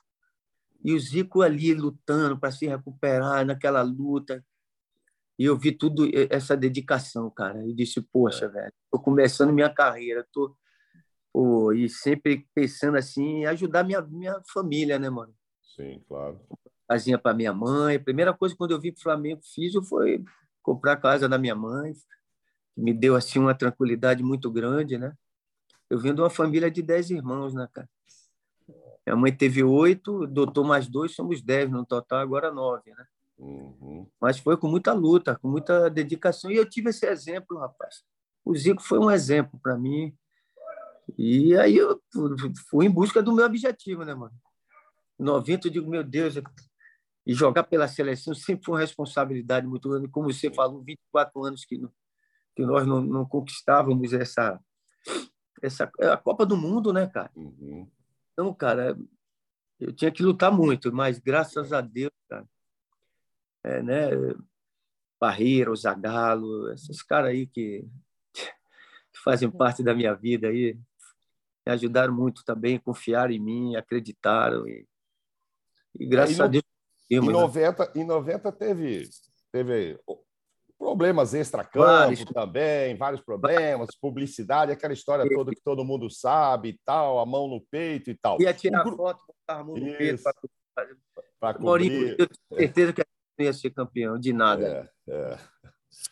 e 0.84 0.92
o 0.94 0.98
Zico 0.98 1.42
ali 1.42 1.74
lutando 1.74 2.38
para 2.38 2.50
se 2.50 2.66
recuperar 2.66 3.44
naquela 3.44 3.82
luta. 3.82 4.44
E 5.38 5.44
eu 5.44 5.56
vi 5.56 5.72
tudo 5.72 6.08
essa 6.30 6.56
dedicação, 6.56 7.30
cara. 7.30 7.64
E 7.66 7.74
disse, 7.74 8.00
poxa, 8.00 8.46
é. 8.46 8.48
velho, 8.48 8.72
estou 8.84 9.00
começando 9.00 9.52
minha 9.52 9.68
carreira, 9.68 10.26
tô 10.32 10.56
pô, 11.36 11.70
e 11.70 11.86
sempre 11.86 12.48
pensando 12.54 12.96
assim 12.96 13.40
em 13.40 13.46
ajudar 13.46 13.84
minha 13.84 14.00
minha 14.00 14.40
família, 14.50 14.98
né, 14.98 15.10
mano? 15.10 15.34
Sim, 15.76 16.02
claro. 16.08 16.40
Casinha 16.88 17.18
para 17.18 17.36
minha 17.36 17.52
mãe. 17.52 17.96
A 17.96 18.00
primeira 18.00 18.32
coisa 18.32 18.56
quando 18.56 18.70
eu 18.70 18.80
para 18.80 18.90
o 18.90 19.02
Flamengo 19.02 19.42
fiz 19.42 19.74
foi 19.86 20.24
comprar 20.62 20.92
a 20.92 20.96
casa 20.96 21.28
da 21.28 21.36
minha 21.36 21.54
mãe. 21.54 21.92
Me 22.74 22.94
deu 22.94 23.14
assim 23.14 23.38
uma 23.38 23.54
tranquilidade 23.54 24.22
muito 24.22 24.50
grande, 24.50 24.96
né? 24.96 25.12
Eu 25.88 25.98
vim 25.98 26.14
de 26.14 26.20
uma 26.20 26.30
família 26.30 26.70
de 26.70 26.82
dez 26.82 27.10
irmãos, 27.10 27.54
né, 27.54 27.68
cara? 27.72 27.88
Minha 29.06 29.16
mãe 29.16 29.32
teve 29.32 29.62
oito, 29.62 30.26
doutor 30.26 30.64
mais 30.64 30.88
dois, 30.88 31.14
somos 31.14 31.40
dez 31.40 31.70
no 31.70 31.86
total, 31.86 32.18
agora 32.18 32.52
nove, 32.52 32.90
né? 32.90 33.06
Uhum. 33.38 34.08
Mas 34.20 34.38
foi 34.38 34.56
com 34.56 34.66
muita 34.66 34.92
luta, 34.92 35.36
com 35.36 35.48
muita 35.48 35.88
dedicação. 35.88 36.50
E 36.50 36.56
eu 36.56 36.68
tive 36.68 36.90
esse 36.90 37.06
exemplo, 37.06 37.58
rapaz. 37.58 38.02
O 38.44 38.54
Zico 38.56 38.82
foi 38.82 38.98
um 38.98 39.10
exemplo 39.10 39.60
para 39.60 39.76
mim. 39.76 40.16
E 41.16 41.56
aí 41.56 41.76
eu 41.76 42.00
fui 42.68 42.86
em 42.86 42.90
busca 42.90 43.22
do 43.22 43.32
meu 43.32 43.46
objetivo, 43.46 44.04
né, 44.04 44.14
mano? 44.14 44.34
90 45.18 45.68
eu 45.68 45.72
digo, 45.72 45.88
meu 45.88 46.02
Deus, 46.02 46.34
e 47.26 47.34
jogar 47.34 47.64
pela 47.64 47.88
seleção 47.88 48.34
sempre 48.34 48.64
foi 48.64 48.74
uma 48.74 48.80
responsabilidade 48.80 49.66
muito 49.66 49.88
grande. 49.88 50.08
Como 50.08 50.32
você 50.32 50.52
falou, 50.52 50.82
24 50.82 51.44
anos 51.44 51.64
que, 51.64 51.80
que 52.54 52.64
nós 52.64 52.86
não, 52.86 53.00
não 53.00 53.26
conquistávamos 53.26 54.12
essa, 54.12 54.60
essa 55.62 55.90
é 56.00 56.08
a 56.08 56.16
Copa 56.16 56.44
do 56.44 56.56
Mundo, 56.56 56.92
né, 56.92 57.06
cara? 57.06 57.30
Uhum. 57.34 57.88
Então, 58.32 58.52
cara, 58.54 58.96
eu 59.80 59.92
tinha 59.92 60.10
que 60.10 60.22
lutar 60.22 60.52
muito, 60.52 60.92
mas 60.92 61.18
graças 61.18 61.72
a 61.72 61.80
Deus, 61.80 62.12
cara, 62.28 62.46
é, 63.64 63.82
né? 63.82 64.10
Barreira, 65.20 65.72
o 65.72 65.76
Zagalo, 65.76 66.70
esses 66.72 67.02
caras 67.02 67.30
aí 67.30 67.46
que, 67.46 67.84
que 68.32 69.18
fazem 69.24 69.50
parte 69.50 69.82
da 69.82 69.94
minha 69.94 70.14
vida 70.14 70.48
aí, 70.48 70.78
me 71.66 71.72
ajudaram 71.72 72.14
muito 72.14 72.44
também, 72.44 72.78
confiaram 72.78 73.32
em 73.32 73.40
mim, 73.40 73.76
acreditaram 73.76 74.68
e, 74.68 74.86
e 75.98 76.06
graças 76.06 76.36
é, 76.36 76.38
no, 76.38 76.44
a 76.44 76.48
Deus. 76.48 76.64
Em 77.10 77.20
90, 77.20 77.84
né? 77.84 77.90
em 77.94 78.04
90 78.04 78.52
teve, 78.52 79.08
teve 79.52 79.98
problemas 80.78 81.34
extra-campo 81.34 82.32
também, 82.32 82.96
vários 82.96 83.20
problemas, 83.20 83.88
publicidade, 84.00 84.72
aquela 84.72 84.92
história 84.92 85.28
toda 85.28 85.52
que 85.52 85.62
todo 85.62 85.84
mundo 85.84 86.10
sabe 86.10 86.70
e 86.70 86.80
tal, 86.84 87.18
a 87.18 87.26
mão 87.26 87.48
no 87.48 87.60
peito 87.60 88.10
e 88.10 88.14
tal. 88.14 88.40
Ia 88.40 88.52
tirar 88.52 88.84
gru... 88.84 88.96
foto, 88.96 89.24
botar 89.26 89.60
a 89.60 89.64
mão 89.64 89.76
no 89.76 89.88
Isso. 89.88 89.96
peito 89.98 90.22
para 91.40 91.54
cobrir. 91.54 91.64
Maurinho, 91.64 92.08
eu 92.18 92.26
tenho 92.26 92.58
certeza 92.60 92.92
que 92.92 93.04
não 93.38 93.46
ia 93.46 93.52
ser 93.52 93.70
campeão 93.70 94.18
de 94.18 94.32
nada. 94.32 94.90
É, 95.08 95.12
é. 95.12 95.38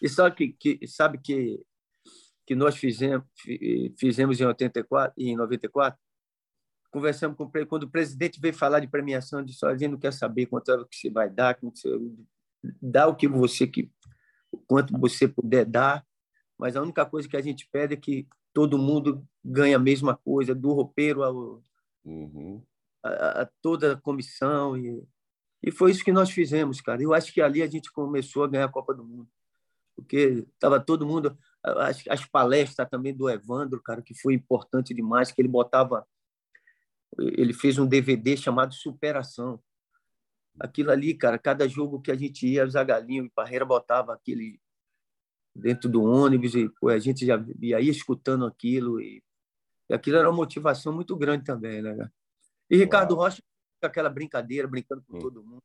E 0.01 0.09
só 0.09 0.31
que, 0.31 0.53
que 0.53 0.87
sabe 0.87 1.19
que 1.19 1.61
que 2.47 2.55
nós 2.55 2.77
fizemos 2.77 3.25
fizemos 3.99 4.39
em 4.39 4.45
84 4.45 5.15
em 5.17 5.35
94 5.35 5.99
conversamos 6.91 7.39
com 7.39 7.51
ele 7.55 7.65
quando 7.65 7.85
o 7.85 7.91
presidente 7.91 8.39
veio 8.39 8.53
falar 8.53 8.81
de 8.81 8.87
premiação 8.87 9.43
disse 9.43 9.65
a 9.65 9.73
gente 9.73 9.93
não 9.93 9.99
quer 9.99 10.13
saber 10.13 10.45
quanto 10.45 10.71
é 10.71 10.77
que 10.85 10.95
você 10.95 11.09
vai 11.09 11.31
dar 11.31 11.59
dá 12.83 13.07
o 13.09 13.17
que 13.17 13.27
você 13.27 13.67
que 13.67 13.91
quanto 14.67 14.99
você 14.99 15.27
puder 15.27 15.65
dar, 15.65 16.05
mas 16.59 16.77
a 16.77 16.83
única 16.83 17.05
coisa 17.05 17.29
que 17.29 17.37
a 17.37 17.43
gente 17.43 17.69
pede 17.71 17.95
é 17.95 17.97
que 17.97 18.27
todo 18.53 18.79
mundo 18.79 19.27
ganhe 19.45 19.75
a 19.75 19.79
mesma 19.79 20.17
coisa, 20.17 20.55
do 20.55 20.73
roupeiro 20.73 21.23
ao, 21.23 21.63
uhum. 22.05 22.63
a, 23.03 23.43
a, 23.43 23.51
toda 23.61 23.93
a 23.93 24.01
comissão. 24.01 24.77
E, 24.77 25.03
e 25.63 25.71
foi 25.71 25.91
isso 25.91 26.05
que 26.05 26.13
nós 26.13 26.31
fizemos, 26.31 26.81
cara. 26.81 27.03
Eu 27.03 27.13
acho 27.13 27.33
que 27.33 27.41
ali 27.41 27.63
a 27.63 27.67
gente 27.67 27.93
começou 27.93 28.45
a 28.45 28.49
ganhar 28.49 28.67
a 28.67 28.73
Copa 28.73 28.95
do 28.95 29.05
Mundo, 29.05 29.29
porque 29.97 30.47
estava 30.55 30.79
todo 30.79 31.07
mundo. 31.07 31.37
As, 31.63 32.03
as 32.09 32.25
palestras 32.27 32.89
também 32.89 33.15
do 33.15 33.29
Evandro, 33.29 33.83
cara, 33.83 34.03
que 34.03 34.15
foi 34.15 34.35
importante 34.35 34.95
demais, 34.95 35.33
que 35.33 35.41
ele 35.41 35.49
botava. 35.49 36.07
Ele 37.19 37.53
fez 37.53 37.79
um 37.79 37.87
DVD 37.87 38.37
chamado 38.37 38.75
Superação 38.75 39.61
aquilo 40.59 40.91
ali, 40.91 41.15
cara, 41.15 41.39
cada 41.39 41.69
jogo 41.69 42.01
que 42.01 42.11
a 42.11 42.15
gente 42.15 42.47
ia, 42.47 42.67
Zagalinho 42.67 43.27
e 43.27 43.31
Parreira 43.31 43.65
botava 43.65 44.13
aquele 44.13 44.61
dentro 45.55 45.89
do 45.89 46.03
ônibus 46.03 46.55
e 46.55 46.69
pô, 46.81 46.89
a 46.89 46.99
gente 46.99 47.25
já 47.25 47.43
ia 47.61 47.79
escutando 47.81 48.45
aquilo 48.45 49.01
e, 49.01 49.23
e, 49.89 49.95
aquilo 49.95 50.17
era 50.17 50.29
uma 50.29 50.37
motivação 50.37 50.93
muito 50.93 51.17
grande 51.17 51.45
também, 51.45 51.81
né? 51.81 52.11
E 52.69 52.77
Ricardo 52.77 53.15
Uau. 53.15 53.25
Rocha 53.25 53.43
com 53.81 53.87
aquela 53.87 54.11
brincadeira, 54.11 54.67
brincando 54.67 55.03
com 55.07 55.17
hum. 55.17 55.21
todo 55.21 55.45
mundo. 55.45 55.63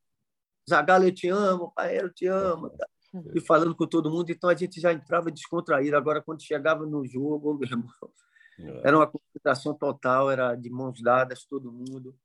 Zagalo, 0.70 1.06
eu 1.06 1.14
te 1.14 1.28
amo, 1.28 1.72
Parreira, 1.72 2.06
eu 2.06 2.14
te 2.14 2.28
amo. 2.28 2.70
Tá? 2.70 2.88
E 3.34 3.42
falando 3.42 3.76
com 3.76 3.88
todo 3.88 4.12
mundo, 4.12 4.30
então 4.30 4.50
a 4.50 4.56
gente 4.56 4.80
já 4.80 4.94
entrava 4.94 5.32
descontraído. 5.32 5.98
Agora, 5.98 6.22
quando 6.22 6.44
chegava 6.44 6.86
no 6.86 7.06
jogo, 7.08 7.58
meu 7.58 7.68
irmão, 7.68 7.90
é. 8.60 8.88
era 8.88 8.98
uma 8.98 9.08
concentração 9.08 9.74
total, 9.74 10.30
era 10.30 10.56
de 10.56 10.70
mãos 10.70 11.02
dadas, 11.02 11.46
todo 11.46 11.72
mundo. 11.72 12.16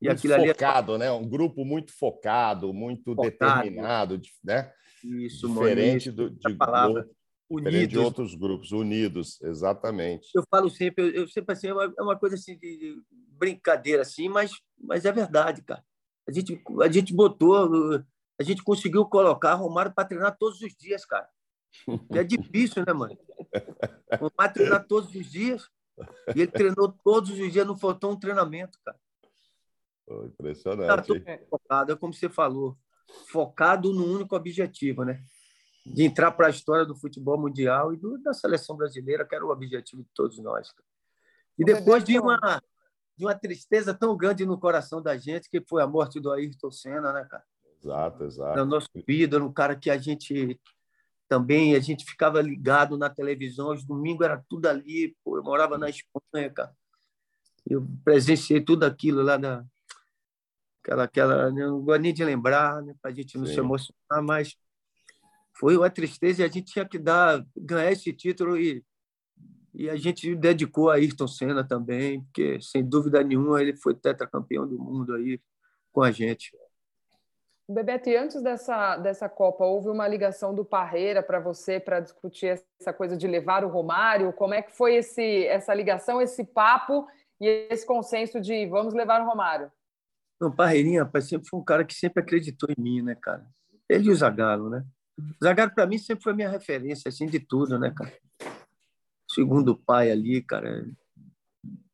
E 0.00 0.06
muito 0.06 0.18
aquilo 0.18 0.34
focado, 0.46 0.94
ali 0.94 1.02
é... 1.02 1.06
né? 1.06 1.12
Um 1.12 1.28
grupo 1.28 1.64
muito 1.64 1.92
focado, 1.92 2.72
muito 2.72 3.14
focado. 3.14 3.30
determinado, 3.30 4.20
né? 4.42 4.72
Isso, 5.04 5.48
diferente 5.48 6.10
do, 6.10 6.30
de, 6.30 6.54
palavra. 6.54 7.08
unidos. 7.48 7.88
de 7.88 7.98
outros 7.98 8.34
grupos, 8.34 8.72
unidos, 8.72 9.40
exatamente. 9.42 10.28
Eu 10.34 10.44
falo 10.50 10.70
sempre, 10.70 11.04
eu, 11.04 11.22
eu 11.22 11.28
sempre 11.28 11.52
assim, 11.52 11.68
é 11.68 11.74
uma, 11.74 11.94
é 11.98 12.02
uma 12.02 12.18
coisa 12.18 12.34
assim 12.34 12.56
de 12.58 13.00
brincadeira 13.38 14.02
assim, 14.02 14.28
mas, 14.28 14.52
mas 14.78 15.04
é 15.04 15.12
verdade, 15.12 15.62
cara. 15.62 15.82
A 16.28 16.32
gente, 16.32 16.62
a 16.82 16.88
gente 16.88 17.14
botou, 17.14 18.02
a 18.38 18.42
gente 18.42 18.62
conseguiu 18.62 19.04
colocar 19.06 19.54
Romário 19.54 19.92
para 19.92 20.06
treinar 20.06 20.36
todos 20.38 20.60
os 20.60 20.74
dias, 20.76 21.04
cara. 21.04 21.28
É 22.10 22.22
difícil, 22.22 22.84
né, 22.86 22.92
mano? 22.92 23.18
Romário 24.18 24.54
treinar 24.54 24.86
todos 24.86 25.14
os 25.14 25.30
dias. 25.30 25.68
E 26.34 26.42
ele 26.42 26.50
treinou 26.50 26.94
todos 27.04 27.30
os 27.30 27.52
dias, 27.52 27.66
não 27.66 27.76
faltou 27.76 28.12
um 28.12 28.18
treinamento, 28.18 28.78
cara. 28.84 28.98
Impressionante. 30.10 31.20
Tá 31.20 31.38
focado, 31.48 31.92
é 31.92 31.96
como 31.96 32.12
você 32.12 32.28
falou, 32.28 32.76
focado 33.28 33.92
no 33.92 34.04
único 34.04 34.34
objetivo, 34.34 35.04
né? 35.04 35.22
De 35.86 36.04
entrar 36.04 36.32
para 36.32 36.48
a 36.48 36.50
história 36.50 36.84
do 36.84 36.96
futebol 36.96 37.38
mundial 37.38 37.92
e 37.92 37.96
do, 37.96 38.18
da 38.18 38.32
seleção 38.32 38.76
brasileira, 38.76 39.24
que 39.24 39.34
era 39.34 39.44
o 39.44 39.50
objetivo 39.50 40.02
de 40.02 40.08
todos 40.14 40.38
nós. 40.38 40.72
E 41.58 41.64
depois 41.64 42.04
de 42.04 42.18
uma, 42.18 42.62
de 43.16 43.24
uma 43.24 43.34
tristeza 43.34 43.94
tão 43.94 44.16
grande 44.16 44.44
no 44.44 44.58
coração 44.58 45.00
da 45.02 45.16
gente, 45.16 45.48
que 45.48 45.60
foi 45.60 45.82
a 45.82 45.86
morte 45.86 46.20
do 46.20 46.30
Ayrton 46.30 46.70
Senna, 46.70 47.12
né, 47.12 47.24
cara? 47.24 47.44
Exato, 47.82 48.24
exato. 48.24 48.52
Era 48.52 48.62
o 48.62 48.66
nosso 48.66 48.88
ídolo, 49.08 49.46
um 49.46 49.52
cara 49.52 49.74
que 49.74 49.90
a 49.90 49.96
gente 49.96 50.60
também, 51.28 51.76
a 51.76 51.80
gente 51.80 52.04
ficava 52.04 52.42
ligado 52.42 52.98
na 52.98 53.08
televisão, 53.08 53.72
os 53.72 53.84
domingos 53.84 54.24
era 54.24 54.44
tudo 54.48 54.66
ali, 54.66 55.16
pô, 55.24 55.36
eu 55.38 55.42
morava 55.42 55.78
na 55.78 55.88
Espanha, 55.88 56.50
cara. 56.50 56.74
Eu 57.68 57.86
presenciei 58.04 58.60
tudo 58.60 58.84
aquilo 58.84 59.22
lá 59.22 59.38
na, 59.38 59.64
aquela, 60.82 61.04
aquela 61.04 61.50
não 61.50 61.80
gosto 61.80 62.02
nem 62.02 62.14
de 62.14 62.24
lembrar, 62.24 62.82
né, 62.82 62.94
para 63.00 63.10
a 63.10 63.14
gente 63.14 63.36
não 63.38 63.46
Sim. 63.46 63.54
se 63.54 63.60
emocionar, 63.60 64.22
mas 64.22 64.56
foi 65.54 65.76
uma 65.76 65.90
tristeza 65.90 66.42
e 66.42 66.44
a 66.44 66.48
gente 66.48 66.72
tinha 66.72 66.88
que 66.88 66.98
dar, 66.98 67.44
ganhar 67.56 67.92
esse 67.92 68.12
título 68.12 68.56
e, 68.56 68.84
e 69.74 69.90
a 69.90 69.96
gente 69.96 70.34
dedicou 70.34 70.90
a 70.90 70.94
Ayrton 70.94 71.28
Senna 71.28 71.66
também, 71.66 72.22
porque 72.24 72.60
sem 72.62 72.84
dúvida 72.84 73.22
nenhuma 73.22 73.60
ele 73.60 73.76
foi 73.76 73.94
tetracampeão 73.94 74.66
do 74.66 74.78
mundo 74.78 75.14
aí 75.14 75.40
com 75.92 76.02
a 76.02 76.10
gente. 76.10 76.50
Bebeto, 77.68 78.08
e 78.08 78.16
antes 78.16 78.42
dessa, 78.42 78.96
dessa 78.96 79.28
Copa, 79.28 79.64
houve 79.64 79.88
uma 79.90 80.08
ligação 80.08 80.52
do 80.52 80.64
Parreira 80.64 81.22
para 81.22 81.38
você 81.38 81.78
para 81.78 82.00
discutir 82.00 82.60
essa 82.80 82.92
coisa 82.92 83.16
de 83.16 83.28
levar 83.28 83.64
o 83.64 83.68
Romário? 83.68 84.32
Como 84.32 84.54
é 84.54 84.60
que 84.60 84.72
foi 84.72 84.96
esse, 84.96 85.46
essa 85.46 85.72
ligação, 85.72 86.20
esse 86.20 86.42
papo 86.42 87.06
e 87.40 87.46
esse 87.70 87.86
consenso 87.86 88.40
de 88.40 88.66
vamos 88.66 88.92
levar 88.92 89.20
o 89.20 89.24
Romário? 89.24 89.70
Não, 90.40 90.50
Parreirinha, 90.50 91.04
rapaz, 91.04 91.28
sempre 91.28 91.46
foi 91.48 91.60
um 91.60 91.64
cara 91.64 91.84
que 91.84 91.92
sempre 91.92 92.22
acreditou 92.22 92.68
em 92.70 92.80
mim, 92.80 93.02
né, 93.02 93.14
cara? 93.14 93.46
Ele 93.86 94.08
e 94.08 94.10
o 94.10 94.14
Zagallo, 94.14 94.70
né? 94.70 94.86
O 95.18 95.44
Zagallo, 95.44 95.74
para 95.74 95.86
mim, 95.86 95.98
sempre 95.98 96.24
foi 96.24 96.32
minha 96.32 96.48
referência, 96.48 97.10
assim, 97.10 97.26
de 97.26 97.38
tudo, 97.38 97.78
né, 97.78 97.92
cara? 97.94 98.12
Segundo 99.28 99.76
pai 99.76 100.10
ali, 100.10 100.42
cara, 100.42 100.88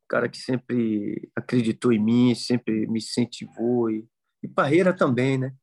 cara 0.07 0.29
que 0.29 0.37
sempre 0.37 1.29
acreditou 1.35 1.91
em 1.91 1.99
mim, 1.99 2.33
sempre 2.35 2.87
me 2.87 2.99
incentivou. 2.99 3.91
E, 3.91 4.07
e 4.41 4.47
Parreira 4.47 4.95
também, 4.95 5.37
né? 5.37 5.53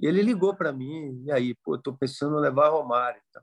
E 0.00 0.06
ele 0.06 0.22
ligou 0.22 0.54
para 0.54 0.72
mim, 0.72 1.24
e 1.24 1.32
aí, 1.32 1.56
pô, 1.64 1.76
tô 1.76 1.92
pensando 1.92 2.38
em 2.38 2.40
levar 2.40 2.68
Romário. 2.68 3.20
Tá? 3.32 3.42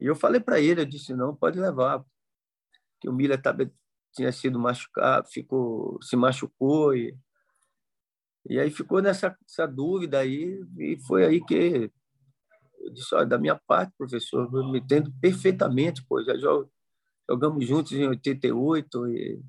E 0.00 0.06
eu 0.06 0.14
falei 0.14 0.40
para 0.40 0.60
ele, 0.60 0.82
eu 0.82 0.86
disse, 0.86 1.12
não, 1.12 1.34
pode 1.34 1.58
levar. 1.58 2.04
Que 3.00 3.08
o 3.08 3.12
Miller 3.12 3.42
tinha 4.14 4.30
sido 4.30 4.60
machucado, 4.60 5.28
ficou, 5.28 6.00
se 6.00 6.14
machucou 6.14 6.94
e 6.94 7.18
e 8.46 8.58
aí 8.58 8.70
ficou 8.70 9.00
nessa 9.00 9.36
dúvida 9.70 10.18
aí, 10.18 10.60
e 10.78 10.98
foi 11.06 11.24
aí 11.24 11.44
que 11.44 11.90
eu 12.82 12.92
disse, 12.92 13.14
olha, 13.14 13.26
da 13.26 13.38
minha 13.38 13.54
parte, 13.54 13.94
professor, 13.96 14.50
eu 14.52 14.70
me 14.70 14.80
entendo 14.80 15.12
perfeitamente, 15.20 16.04
pois 16.08 16.26
já 16.26 16.34
jogamos 17.28 17.66
juntos 17.66 17.92
em 17.92 18.08
88 18.08 19.08
e, 19.08 19.42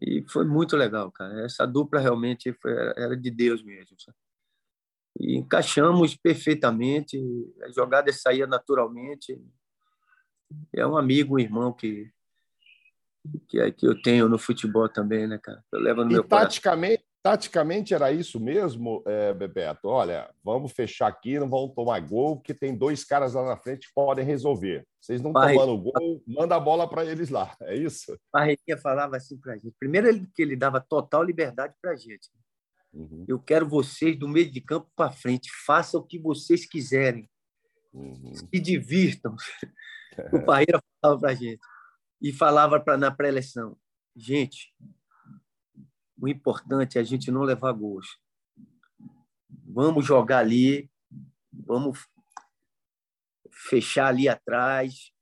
E 0.00 0.24
foi 0.28 0.44
muito 0.44 0.76
legal, 0.76 1.10
cara. 1.12 1.44
Essa 1.44 1.66
dupla 1.66 2.00
realmente 2.00 2.52
foi, 2.54 2.72
era 2.72 3.16
de 3.16 3.30
Deus 3.30 3.62
mesmo. 3.62 3.96
Sabe? 4.00 4.16
E 5.20 5.36
encaixamos 5.36 6.16
perfeitamente, 6.16 7.18
a 7.62 7.70
jogada 7.70 8.12
saía 8.12 8.46
naturalmente. 8.46 9.40
É 10.74 10.84
um 10.84 10.96
amigo, 10.96 11.36
um 11.36 11.38
irmão 11.38 11.72
que 11.72 12.12
que, 13.48 13.60
é, 13.60 13.70
que 13.70 13.86
eu 13.86 14.00
tenho 14.00 14.28
no 14.28 14.38
futebol 14.38 14.88
também, 14.88 15.26
né, 15.26 15.38
cara? 15.38 15.62
Eu 15.70 15.78
levo 15.78 16.04
no 16.04 16.10
e 16.10 16.14
meu 16.14 16.24
taticamente, 16.24 17.04
taticamente 17.22 17.94
era 17.94 18.12
isso 18.12 18.40
mesmo, 18.40 19.02
é, 19.06 19.32
Bebeto? 19.32 19.88
Olha, 19.88 20.32
vamos 20.42 20.72
fechar 20.72 21.08
aqui, 21.08 21.38
não 21.38 21.48
vamos 21.48 21.74
tomar 21.74 22.00
gol, 22.00 22.36
porque 22.36 22.54
tem 22.54 22.76
dois 22.76 23.04
caras 23.04 23.34
lá 23.34 23.44
na 23.44 23.56
frente 23.56 23.88
que 23.88 23.94
podem 23.94 24.24
resolver. 24.24 24.86
Vocês 25.00 25.20
não 25.20 25.32
Barre... 25.32 25.54
tomando 25.54 25.78
gol, 25.78 26.22
manda 26.26 26.56
a 26.56 26.60
bola 26.60 26.88
para 26.88 27.04
eles 27.04 27.30
lá, 27.30 27.56
é 27.62 27.76
isso? 27.76 28.18
Barretinha 28.32 28.76
falava 28.78 29.16
assim 29.16 29.38
para 29.38 29.54
a 29.54 29.56
gente. 29.56 29.74
Primeiro, 29.78 30.08
ele, 30.08 30.26
que 30.34 30.42
ele 30.42 30.56
dava 30.56 30.80
total 30.80 31.22
liberdade 31.22 31.74
para 31.80 31.92
a 31.92 31.96
gente. 31.96 32.28
Uhum. 32.92 33.24
Eu 33.28 33.38
quero 33.38 33.68
vocês 33.68 34.18
do 34.18 34.28
meio 34.28 34.50
de 34.50 34.60
campo 34.60 34.90
para 34.96 35.12
frente, 35.12 35.50
façam 35.64 36.00
o 36.00 36.06
que 36.06 36.18
vocês 36.18 36.66
quiserem. 36.66 37.28
Uhum. 37.92 38.34
Se 38.34 38.60
divirtam. 38.60 39.34
o 40.32 40.44
Parreira 40.44 40.82
falava 41.00 41.20
para 41.20 41.30
a 41.30 41.34
gente 41.34 41.60
e 42.20 42.32
falava 42.32 42.78
para 42.78 42.98
na 42.98 43.10
pré-eleição, 43.10 43.76
gente, 44.14 44.74
o 46.20 46.28
importante 46.28 46.98
é 46.98 47.00
a 47.00 47.04
gente 47.04 47.30
não 47.30 47.42
levar 47.42 47.72
gols. 47.72 48.18
Vamos 49.48 50.04
jogar 50.04 50.38
ali, 50.38 50.90
vamos 51.52 52.06
fechar 53.50 54.08
ali 54.08 54.28
atrás, 54.28 55.12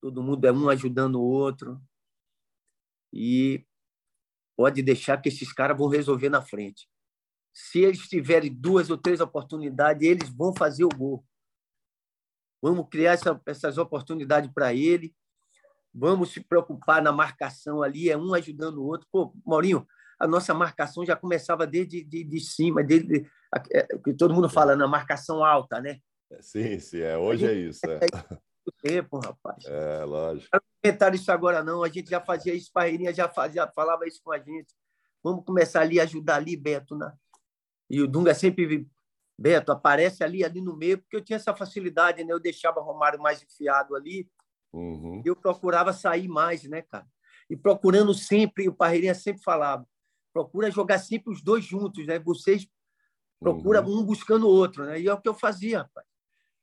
todo 0.00 0.22
mundo 0.22 0.44
é 0.46 0.52
um 0.52 0.68
ajudando 0.68 1.16
o 1.16 1.24
outro 1.24 1.80
e 3.12 3.66
pode 4.56 4.82
deixar 4.82 5.20
que 5.20 5.28
esses 5.28 5.52
caras 5.52 5.76
vão 5.76 5.88
resolver 5.88 6.28
na 6.28 6.42
frente. 6.42 6.88
Se 7.52 7.80
eles 7.80 8.08
tiverem 8.08 8.52
duas 8.52 8.88
ou 8.88 8.96
três 8.96 9.20
oportunidades, 9.20 10.06
eles 10.06 10.28
vão 10.30 10.54
fazer 10.54 10.84
o 10.84 10.88
gol. 10.88 11.24
Vamos 12.62 12.88
criar 12.88 13.12
essa, 13.12 13.40
essas 13.46 13.76
oportunidades 13.76 14.50
para 14.52 14.72
ele 14.72 15.14
vamos 15.94 16.32
se 16.32 16.40
preocupar 16.40 17.02
na 17.02 17.12
marcação 17.12 17.82
ali, 17.82 18.08
é 18.08 18.16
um 18.16 18.32
ajudando 18.34 18.78
o 18.78 18.86
outro. 18.86 19.06
Pô, 19.10 19.34
Maurinho, 19.44 19.86
a 20.22 20.26
nossa 20.26 20.54
marcação 20.54 21.04
já 21.04 21.16
começava 21.16 21.66
desde 21.66 22.02
de, 22.04 22.22
de 22.22 22.40
cima, 22.40 22.82
desde 22.82 23.26
é, 23.72 23.88
o 23.94 24.00
que 24.00 24.14
todo 24.14 24.34
mundo 24.34 24.48
fala, 24.48 24.76
na 24.76 24.86
marcação 24.86 25.44
alta, 25.44 25.80
né? 25.80 25.98
Sim, 26.40 26.78
sim, 26.78 27.00
é. 27.00 27.16
hoje 27.16 27.46
é 27.46 27.52
isso. 27.52 27.80
É. 27.86 28.00
tempo, 28.82 29.18
rapaz. 29.18 29.64
É, 29.66 30.04
lógico. 30.04 30.48
Não 30.52 30.60
inventaram 30.84 31.14
isso 31.14 31.30
agora, 31.30 31.62
não. 31.62 31.82
A 31.82 31.88
gente 31.88 32.08
já 32.08 32.20
fazia 32.20 32.54
isso, 32.54 32.70
Parreirinha 32.72 33.12
já, 33.12 33.28
fazia, 33.28 33.66
falava 33.74 34.06
isso 34.06 34.20
com 34.24 34.32
a 34.32 34.38
gente. 34.38 34.72
Vamos 35.22 35.44
começar 35.44 35.80
ali, 35.80 36.00
ajudar 36.00 36.36
ali, 36.36 36.56
Beto. 36.56 36.96
Né? 36.96 37.12
E 37.90 38.00
o 38.00 38.06
Dunga 38.06 38.34
sempre, 38.34 38.88
Beto, 39.38 39.72
aparece 39.72 40.22
ali, 40.22 40.44
ali 40.44 40.60
no 40.60 40.76
meio, 40.76 40.98
porque 40.98 41.16
eu 41.16 41.24
tinha 41.24 41.36
essa 41.36 41.54
facilidade, 41.54 42.24
né? 42.24 42.32
Eu 42.32 42.40
deixava 42.40 42.80
o 42.80 42.84
Romário 42.84 43.20
mais 43.20 43.42
enfiado 43.42 43.94
ali, 43.94 44.28
Uhum. 44.72 45.22
Eu 45.24 45.36
procurava 45.36 45.92
sair 45.92 46.28
mais, 46.28 46.64
né, 46.64 46.82
cara? 46.82 47.06
E 47.50 47.56
procurando 47.56 48.14
sempre, 48.14 48.68
o 48.68 48.74
Parreirinha 48.74 49.14
sempre 49.14 49.42
falava, 49.42 49.86
procura 50.32 50.70
jogar 50.70 50.98
sempre 50.98 51.32
os 51.32 51.42
dois 51.42 51.64
juntos, 51.64 52.06
né? 52.06 52.18
Vocês 52.18 52.66
procuram 53.38 53.84
uhum. 53.84 54.00
um 54.00 54.04
buscando 54.04 54.46
o 54.46 54.50
outro, 54.50 54.84
né? 54.84 55.00
E 55.00 55.08
é 55.08 55.12
o 55.12 55.20
que 55.20 55.28
eu 55.28 55.34
fazia, 55.34 55.82
rapaz. 55.82 56.06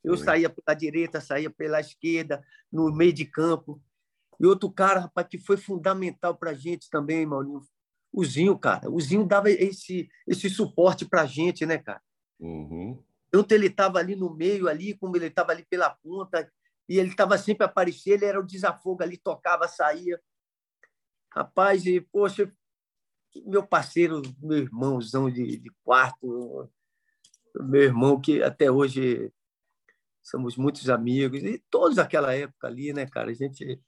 Eu 0.04 0.14
uhum. 0.14 0.18
saía 0.18 0.50
pela 0.50 0.76
direita, 0.76 1.20
saía 1.20 1.50
pela 1.50 1.80
esquerda, 1.80 2.44
no 2.72 2.92
meio 2.92 3.14
de 3.14 3.26
campo. 3.26 3.82
E 4.40 4.46
outro 4.46 4.72
cara, 4.72 5.02
rapaz, 5.02 5.28
que 5.28 5.38
foi 5.38 5.58
fundamental 5.58 6.36
para 6.38 6.52
a 6.52 6.54
gente 6.54 6.90
também, 6.90 7.26
Maurinho, 7.26 7.62
o 8.12 8.24
Zinho, 8.24 8.58
cara. 8.58 8.90
O 8.90 9.00
Zinho 9.00 9.26
dava 9.26 9.50
esse, 9.50 10.10
esse 10.26 10.50
suporte 10.50 11.06
para 11.06 11.24
a 11.24 11.26
gente, 11.26 11.66
né, 11.66 11.78
cara? 11.78 12.02
Uhum. 12.40 13.04
Tanto 13.30 13.52
ele 13.52 13.68
estava 13.68 14.00
ali 14.00 14.16
no 14.16 14.34
meio, 14.34 14.68
ali, 14.68 14.98
como 14.98 15.16
ele 15.16 15.28
estava 15.28 15.52
ali 15.52 15.66
pela 15.70 15.90
ponta, 15.90 16.50
e 16.88 16.98
ele 16.98 17.10
estava 17.10 17.38
sempre 17.38 17.66
a 17.66 17.70
aparecer, 17.70 18.12
ele 18.12 18.26
era 18.26 18.40
o 18.40 18.46
desafogo 18.46 19.04
ali, 19.04 19.18
tocava, 19.18 19.68
saía. 19.68 20.20
Rapaz, 21.32 21.86
e, 21.86 22.02
poxa, 22.02 22.52
meu 23.46 23.66
parceiro, 23.66 24.22
meu 24.42 24.58
irmãozão 24.58 25.30
de, 25.30 25.58
de 25.58 25.72
quarto, 25.84 26.70
meu 27.56 27.84
irmão 27.84 28.20
que 28.20 28.42
até 28.44 28.72
hoje 28.72 29.32
somos 30.22 30.56
muitos 30.56 30.90
amigos, 30.90 31.44
e 31.44 31.64
todos 31.70 31.98
aquela 31.98 32.34
época 32.34 32.68
ali, 32.68 32.94
né, 32.94 33.06
cara? 33.06 33.32
A 33.32 33.34
gente 33.34 33.82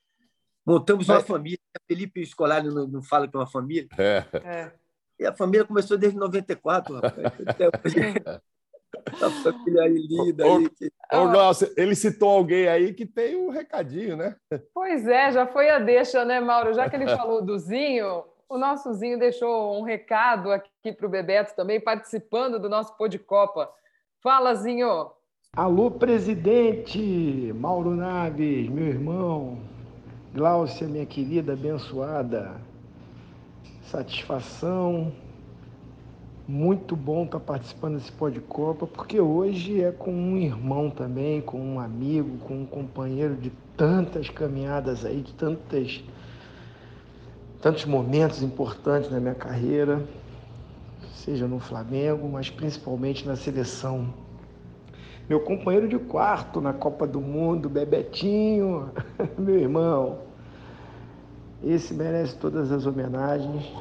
montamos 0.66 1.08
uma 1.08 1.22
família. 1.22 1.60
Felipe 1.88 2.22
Escolar 2.22 2.64
não, 2.64 2.88
não 2.88 3.04
fala 3.04 3.28
que 3.28 3.36
é 3.36 3.40
uma 3.40 3.48
família. 3.48 3.88
É. 3.98 4.26
É. 4.44 4.72
E 5.20 5.26
a 5.26 5.34
família 5.34 5.66
começou 5.66 5.98
desde 5.98 6.18
94, 6.18 6.96
rapaz. 6.96 7.16
Até 7.46 7.68
hoje. 7.68 8.42
A 9.22 9.30
família 9.30 9.84
aí 9.84 9.94
linda. 9.94 10.46
Ô, 10.46 10.58
aí. 10.58 10.70
Ô, 11.14 11.30
Glaucio, 11.30 11.74
ele 11.78 11.96
citou 11.96 12.30
alguém 12.30 12.68
aí 12.68 12.94
que 12.94 13.06
tem 13.06 13.38
um 13.38 13.50
recadinho, 13.50 14.18
né? 14.18 14.36
Pois 14.74 15.08
é, 15.08 15.32
já 15.32 15.48
foi 15.48 15.70
a 15.70 15.80
deixa, 15.80 16.26
né, 16.26 16.40
Mauro? 16.40 16.74
Já 16.74 16.90
que 16.90 16.98
ele 16.98 17.08
falou 17.08 17.42
do 17.42 17.58
Zinho, 17.58 18.26
o 18.52 18.58
nosso 18.58 18.94
Zinho 18.94 19.18
deixou 19.18 19.80
um 19.80 19.82
recado 19.82 20.52
aqui 20.52 20.92
para 20.92 21.08
o 21.08 21.10
Bebeto 21.10 21.56
também, 21.56 21.80
participando 21.80 22.60
do 22.60 22.68
nosso 22.68 22.98
Pô 22.98 23.08
de 23.08 23.18
Copa. 23.18 23.72
Fala, 24.22 24.54
Zinho! 24.54 25.10
Alô, 25.56 25.90
presidente! 25.90 27.54
Mauro 27.56 27.92
Naves, 27.92 28.68
meu 28.68 28.88
irmão. 28.88 29.58
Glaucia, 30.36 30.86
minha 30.86 31.06
querida, 31.06 31.54
abençoada. 31.54 32.60
Satisfação 33.84 35.14
muito 36.46 36.94
bom 36.94 37.24
estar 37.24 37.40
participando 37.40 37.98
desse 37.98 38.12
pó 38.12 38.28
de 38.28 38.42
Copa, 38.42 38.86
porque 38.86 39.22
hoje 39.22 39.82
é 39.82 39.92
com 39.94 40.12
um 40.12 40.36
irmão 40.36 40.90
também, 40.90 41.40
com 41.40 41.58
um 41.58 41.80
amigo, 41.80 42.38
com 42.40 42.64
um 42.64 42.66
companheiro 42.66 43.36
de 43.36 43.50
tantas 43.78 44.30
caminhadas 44.30 45.06
aí, 45.06 45.22
de 45.22 45.34
tantas, 45.36 46.04
tantos 47.62 47.86
momentos 47.86 48.42
importantes 48.42 49.10
na 49.12 49.20
minha 49.20 49.36
carreira, 49.36 50.04
seja 51.14 51.48
no 51.48 51.60
Flamengo, 51.60 52.28
mas 52.28 52.50
principalmente 52.50 53.28
na 53.28 53.36
seleção. 53.36 54.14
Meu 55.30 55.40
companheiro 55.40 55.88
de 55.88 56.00
quarto 56.00 56.60
na 56.60 56.74
Copa 56.74 57.06
do 57.06 57.22
Mundo, 57.22 57.70
Bebetinho, 57.70 58.90
meu 59.38 59.60
irmão. 59.60 60.20
Esse 61.64 61.94
merece 61.94 62.36
todas 62.36 62.72
as 62.72 62.86
homenagens 62.86 63.72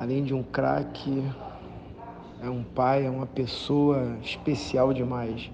além 0.00 0.24
de 0.24 0.32
um 0.32 0.42
craque, 0.42 1.22
é 2.42 2.48
um 2.48 2.62
pai, 2.62 3.04
é 3.04 3.10
uma 3.10 3.26
pessoa 3.26 4.16
especial 4.22 4.94
demais. 4.94 5.50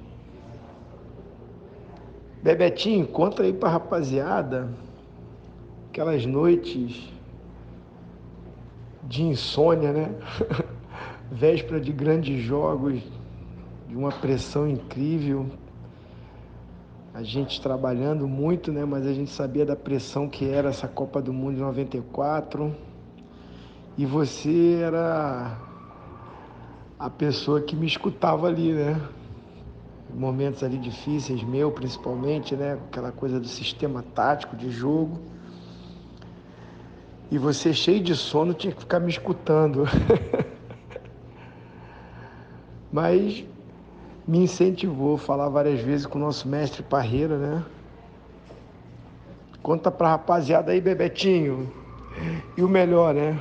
Bebetinho, 2.45 3.09
conta 3.09 3.43
aí 3.43 3.53
pra 3.53 3.69
rapaziada 3.69 4.69
aquelas 5.97 6.27
noites 6.27 7.11
de 9.03 9.23
insônia, 9.23 9.95
né? 9.95 10.15
Véspera 11.33 11.81
de 11.81 11.91
grandes 11.91 12.43
jogos, 12.43 13.03
de 13.89 13.97
uma 13.97 14.13
pressão 14.13 14.69
incrível. 14.69 15.47
A 17.15 17.23
gente 17.23 17.63
trabalhando 17.63 18.29
muito, 18.29 18.71
né? 18.71 18.85
Mas 18.85 19.07
a 19.07 19.13
gente 19.15 19.31
sabia 19.31 19.65
da 19.65 19.75
pressão 19.75 20.29
que 20.29 20.47
era 20.47 20.69
essa 20.69 20.87
Copa 20.87 21.23
do 21.23 21.33
Mundo 21.33 21.55
de 21.55 21.61
94 21.63 22.77
e 23.97 24.05
você 24.05 24.81
era 24.83 25.59
a 26.99 27.09
pessoa 27.09 27.63
que 27.63 27.75
me 27.75 27.87
escutava 27.87 28.49
ali, 28.49 28.75
né? 28.75 29.01
Momentos 30.13 30.63
ali 30.63 30.77
difíceis, 30.77 31.43
meu 31.43 31.73
principalmente, 31.73 32.55
né? 32.55 32.75
Aquela 32.89 33.11
coisa 33.11 33.41
do 33.41 33.49
sistema 33.49 34.05
tático 34.15 34.55
de 34.55 34.71
jogo. 34.71 35.35
E 37.31 37.39
você 37.39 37.73
cheio 37.75 38.01
de 38.01 38.15
sono 38.15 38.55
tinha 38.55 38.73
que 38.73 38.81
ficar 38.81 39.01
me 39.01 39.11
escutando. 39.11 39.85
Mas 42.93 43.45
me 44.27 44.39
incentivou 44.39 45.17
a 45.17 45.19
falar 45.19 45.49
várias 45.49 45.81
vezes 45.81 46.07
com 46.07 46.19
o 46.19 46.23
nosso 46.23 46.49
mestre 46.49 46.83
Parreira, 46.83 47.37
né? 47.37 47.65
Conta 49.63 49.91
pra 49.91 50.11
rapaziada 50.11 50.73
aí, 50.73 50.81
Bebetinho. 50.81 51.73
E 52.57 52.63
o 52.63 52.69
melhor, 52.69 53.13
né? 53.13 53.41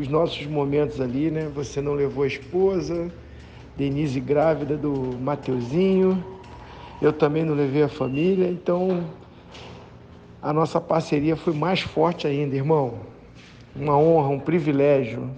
os 0.00 0.08
nossos 0.08 0.46
momentos 0.46 1.00
ali, 1.00 1.30
né? 1.30 1.50
Você 1.54 1.80
não 1.80 1.94
levou 1.94 2.24
a 2.24 2.26
esposa, 2.26 3.12
Denise 3.76 4.20
grávida 4.20 4.76
do 4.76 4.92
Mateuzinho, 5.20 6.24
eu 7.00 7.12
também 7.12 7.44
não 7.44 7.54
levei 7.54 7.82
a 7.82 7.88
família, 7.88 8.48
então 8.48 9.04
a 10.42 10.52
nossa 10.52 10.80
parceria 10.80 11.36
foi 11.36 11.52
mais 11.52 11.80
forte 11.80 12.26
ainda, 12.26 12.56
irmão. 12.56 13.00
Uma 13.74 13.98
honra, 13.98 14.28
um 14.28 14.40
privilégio 14.40 15.30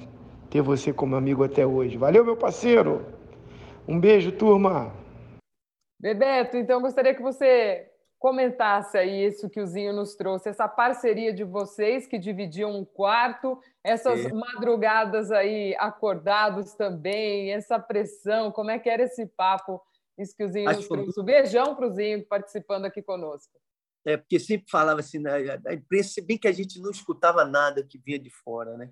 ter 0.49 0.63
você 0.63 0.93
como 0.93 1.17
amigo 1.17 1.43
até 1.43 1.67
hoje. 1.67 1.97
Valeu, 1.97 2.25
meu 2.25 2.37
parceiro. 2.37 3.05
Um 3.87 3.99
beijo, 3.99 4.33
turma. 4.33 4.93
Bebeto, 5.99 6.57
então 6.57 6.81
gostaria 6.81 7.15
que 7.15 7.23
você 7.23 7.89
comentasse 8.19 8.97
aí 8.97 9.27
isso 9.27 9.51
que 9.51 9.61
o 9.61 9.67
Zinho 9.67 9.93
nos 9.93 10.15
trouxe, 10.15 10.49
essa 10.49 10.69
parceria 10.69 11.33
de 11.33 11.43
vocês 11.43 12.07
que 12.07 12.19
dividiam 12.19 12.71
um 12.71 12.85
quarto, 12.85 13.59
essas 13.83 14.31
madrugadas 14.31 15.33
aí 15.33 15.75
acordados 15.77 16.73
também, 16.75 17.53
essa 17.53 17.81
pressão, 17.81 18.53
como 18.53 18.71
é 18.71 18.79
que 18.79 18.89
era 18.89 19.03
esse 19.03 19.27
papo, 19.27 19.83
isso 20.17 20.37
que 20.37 20.45
o 20.45 20.49
Zinho 20.49 20.71
Acho 20.71 20.79
nos 20.79 20.89
trouxe. 20.89 21.21
Um 21.21 21.25
beijão 21.25 21.75
para 21.75 21.87
o 21.87 21.91
Zinho 21.91 22.25
participando 22.25 22.85
aqui 22.85 23.03
conosco. 23.03 23.53
É, 24.05 24.17
porque 24.17 24.39
sempre 24.41 24.71
falava 24.71 25.01
assim, 25.01 25.19
na, 25.19 25.33
na 25.65 25.75
imprensa, 25.75 26.11
se 26.11 26.21
bem 26.21 26.37
que 26.37 26.49
a 26.49 26.53
gente 26.53 26.81
não 26.81 26.91
escutava 26.91 27.45
nada 27.45 27.87
que 27.87 27.99
vinha 27.99 28.19
de 28.19 28.31
fora, 28.31 28.77
né? 28.77 28.91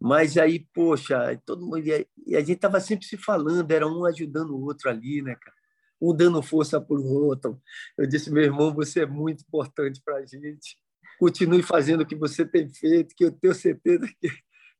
Mas 0.00 0.36
aí, 0.36 0.66
poxa, 0.74 1.40
todo 1.46 1.64
mundo. 1.64 1.86
E 1.86 2.34
a 2.34 2.40
gente 2.40 2.54
estava 2.54 2.80
sempre 2.80 3.06
se 3.06 3.16
falando, 3.16 3.70
era 3.70 3.86
um 3.86 4.04
ajudando 4.04 4.50
o 4.50 4.64
outro 4.64 4.90
ali, 4.90 5.22
né, 5.22 5.36
cara? 5.36 5.56
Um 6.00 6.12
dando 6.12 6.42
força 6.42 6.80
para 6.80 6.96
o 6.96 7.06
outro. 7.06 7.62
Eu 7.96 8.08
disse, 8.08 8.28
meu 8.28 8.42
irmão, 8.42 8.74
você 8.74 9.02
é 9.02 9.06
muito 9.06 9.44
importante 9.44 10.02
para 10.04 10.16
a 10.16 10.26
gente. 10.26 10.76
Continue 11.20 11.62
fazendo 11.62 12.00
o 12.00 12.06
que 12.06 12.16
você 12.16 12.44
tem 12.44 12.68
feito, 12.68 13.14
que 13.14 13.24
eu 13.24 13.30
tenho 13.30 13.54
certeza 13.54 14.08
que, 14.20 14.28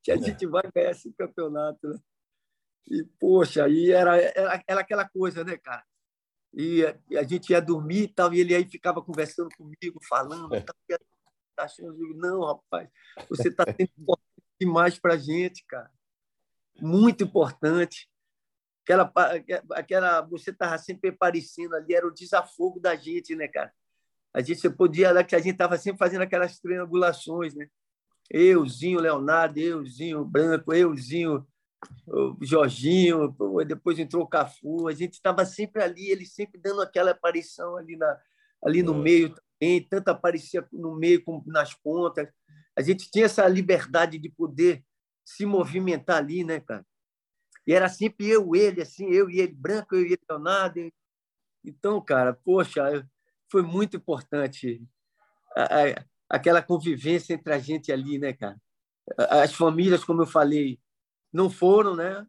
que 0.03 0.11
a 0.11 0.15
é. 0.15 0.21
gente 0.21 0.45
vai 0.45 0.63
ganhar 0.75 0.91
esse 0.91 1.13
campeonato, 1.13 1.87
né? 1.87 1.97
E, 2.89 3.05
poxa, 3.17 3.63
aí 3.63 3.91
era, 3.91 4.17
era, 4.17 4.63
era 4.67 4.81
aquela 4.81 5.07
coisa, 5.07 5.41
né, 5.45 5.57
cara? 5.57 5.85
E 6.53 6.85
a, 6.85 6.95
e 7.09 7.23
gente 7.27 7.49
ia 7.49 7.61
dormir 7.61 8.03
e 8.03 8.07
tal, 8.07 8.33
e 8.33 8.39
ele 8.39 8.53
aí 8.53 8.65
ficava 8.65 9.01
conversando 9.01 9.49
comigo, 9.57 9.99
falando, 10.07 10.53
é. 10.53 10.61
tá, 10.61 10.73
achando, 11.57 11.97
não, 12.15 12.45
rapaz, 12.45 12.89
você 13.29 13.49
está 13.49 13.63
sendo 13.65 14.19
demais 14.59 14.99
para 14.99 15.15
a 15.15 15.17
gente, 15.17 15.65
cara. 15.65 15.89
Muito 16.79 17.23
importante. 17.23 18.09
Aquela, 18.83 19.11
aquela, 19.71 20.21
você 20.21 20.51
estava 20.51 20.77
sempre 20.77 21.09
aparecendo 21.09 21.75
ali, 21.75 21.95
era 21.95 22.07
o 22.07 22.13
desafogo 22.13 22.79
da 22.79 22.95
gente, 22.95 23.35
né, 23.35 23.47
cara? 23.47 23.73
A 24.33 24.41
gente 24.41 24.67
podia, 24.69 25.23
que 25.23 25.35
a 25.35 25.39
gente 25.39 25.53
estava 25.53 25.77
sempre 25.77 25.99
fazendo 25.99 26.23
aquelas 26.23 26.59
triangulações, 26.59 27.55
né? 27.55 27.67
Euzinho, 28.29 28.99
Leonardo, 28.99 29.59
euzinho, 29.59 30.25
Branco, 30.25 30.73
euzinho, 30.73 31.47
o 32.07 32.37
Jorginho, 32.41 33.35
depois 33.65 33.97
entrou 33.99 34.23
o 34.23 34.27
Cafu, 34.27 34.87
a 34.87 34.93
gente 34.93 35.13
estava 35.13 35.45
sempre 35.45 35.83
ali, 35.83 36.09
ele 36.09 36.25
sempre 36.25 36.59
dando 36.59 36.81
aquela 36.81 37.11
aparição 37.11 37.77
ali, 37.77 37.95
na, 37.95 38.19
ali 38.63 38.83
no 38.83 38.93
é. 38.93 38.97
meio 38.97 39.29
também, 39.29 39.81
tanto 39.89 40.09
aparecia 40.09 40.67
no 40.71 40.95
meio 40.95 41.23
como 41.23 41.43
nas 41.47 41.73
pontas 41.73 42.27
a 42.75 42.81
gente 42.81 43.09
tinha 43.09 43.25
essa 43.25 43.47
liberdade 43.47 44.17
de 44.17 44.29
poder 44.29 44.83
se 45.23 45.45
movimentar 45.45 46.17
ali, 46.17 46.43
né, 46.43 46.59
cara? 46.59 46.85
E 47.65 47.73
era 47.73 47.87
sempre 47.87 48.27
eu, 48.27 48.55
ele, 48.55 48.81
assim, 48.81 49.07
eu 49.09 49.29
e 49.29 49.39
ele, 49.39 49.53
branco, 49.53 49.95
eu 49.95 50.01
e 50.01 50.13
ele, 50.13 50.21
Leonardo. 50.29 50.91
Então, 51.63 52.01
cara, 52.01 52.33
poxa, 52.33 53.07
foi 53.49 53.61
muito 53.61 53.95
importante 53.95 54.83
aquela 56.27 56.61
convivência 56.61 57.33
entre 57.33 57.53
a 57.53 57.59
gente 57.59 57.91
ali, 57.91 58.17
né, 58.17 58.33
cara? 58.33 58.59
As 59.17 59.53
famílias, 59.53 60.03
como 60.03 60.23
eu 60.23 60.27
falei, 60.27 60.79
não 61.33 61.49
foram, 61.49 61.95
né? 61.95 62.25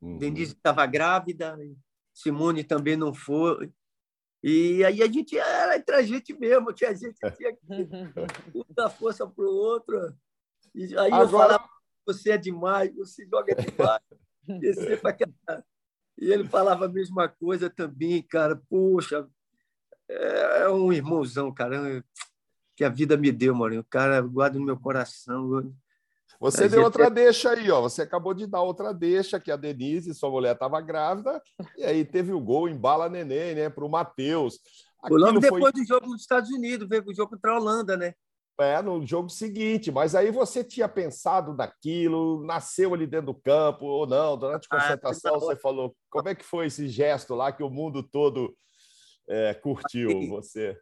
Uhum. 0.00 0.18
Denise 0.18 0.52
estava 0.52 0.84
grávida, 0.86 1.58
Simone 2.12 2.62
também 2.62 2.96
não 2.96 3.14
foi. 3.14 3.72
E 4.42 4.84
aí 4.84 5.02
a 5.02 5.06
gente 5.06 5.38
era 5.38 5.76
entre 5.76 5.94
a 5.94 6.02
gente 6.02 6.34
mesmo, 6.34 6.74
que 6.74 6.84
a 6.84 6.92
gente 6.92 7.16
tinha 7.36 7.54
que 7.54 7.60
dar 8.74 8.90
força 8.90 9.26
para 9.26 9.44
o 9.44 9.54
outro. 9.54 10.14
E 10.74 10.84
aí 10.98 11.12
Agora... 11.12 11.22
eu 11.22 11.28
falava, 11.28 11.68
você 12.04 12.32
é 12.32 12.38
demais, 12.38 12.94
você 12.94 13.26
joga 13.26 13.54
demais. 13.54 14.02
e 16.18 16.30
ele 16.32 16.48
falava 16.48 16.86
a 16.86 16.88
mesma 16.88 17.28
coisa 17.28 17.70
também, 17.70 18.20
cara. 18.22 18.60
Poxa, 18.68 19.28
é, 20.08 20.62
é 20.62 20.68
um 20.68 20.92
irmãozão, 20.92 21.54
cara, 21.54 22.04
que 22.76 22.84
a 22.84 22.88
vida 22.88 23.16
me 23.16 23.30
deu, 23.30 23.54
mano. 23.54 23.78
O 23.80 23.84
cara 23.84 24.20
guarda 24.20 24.58
no 24.58 24.64
meu 24.64 24.78
coração. 24.78 25.72
Você 26.42 26.68
deu 26.68 26.82
outra 26.82 27.08
deixa 27.08 27.50
aí, 27.50 27.70
ó. 27.70 27.80
Você 27.82 28.02
acabou 28.02 28.34
de 28.34 28.48
dar 28.48 28.62
outra 28.62 28.92
deixa, 28.92 29.38
que 29.38 29.52
a 29.52 29.56
Denise, 29.56 30.12
sua 30.12 30.28
mulher, 30.28 30.54
estava 30.54 30.80
grávida, 30.80 31.40
e 31.78 31.84
aí 31.84 32.04
teve 32.04 32.32
o 32.32 32.40
gol 32.40 32.68
em 32.68 32.76
bala 32.76 33.08
neném, 33.08 33.54
né, 33.54 33.70
para 33.70 33.84
o 33.84 33.88
Matheus. 33.88 34.58
Logo 35.08 35.38
depois 35.38 35.62
foi... 35.62 35.72
do 35.72 35.86
jogo 35.86 36.06
dos 36.06 36.20
Estados 36.20 36.50
Unidos, 36.50 36.88
veio 36.88 37.04
o 37.06 37.14
jogo 37.14 37.30
contra 37.30 37.52
a 37.52 37.58
Holanda, 37.58 37.96
né? 37.96 38.14
É, 38.58 38.82
no 38.82 39.04
jogo 39.06 39.28
seguinte, 39.28 39.90
mas 39.90 40.14
aí 40.16 40.30
você 40.30 40.62
tinha 40.64 40.88
pensado 40.88 41.54
naquilo, 41.54 42.44
nasceu 42.44 42.92
ali 42.92 43.06
dentro 43.06 43.26
do 43.26 43.34
campo 43.34 43.86
ou 43.86 44.06
não, 44.06 44.36
durante 44.36 44.66
a 44.70 44.76
ah, 44.76 44.80
concentração 44.80 45.36
ah, 45.36 45.38
você 45.38 45.56
falou, 45.56 45.96
como 46.10 46.28
é 46.28 46.34
que 46.34 46.44
foi 46.44 46.66
esse 46.66 46.88
gesto 46.88 47.34
lá 47.34 47.52
que 47.52 47.62
o 47.62 47.70
mundo 47.70 48.02
todo 48.02 48.54
é, 49.28 49.54
curtiu 49.54 50.28
você? 50.28 50.76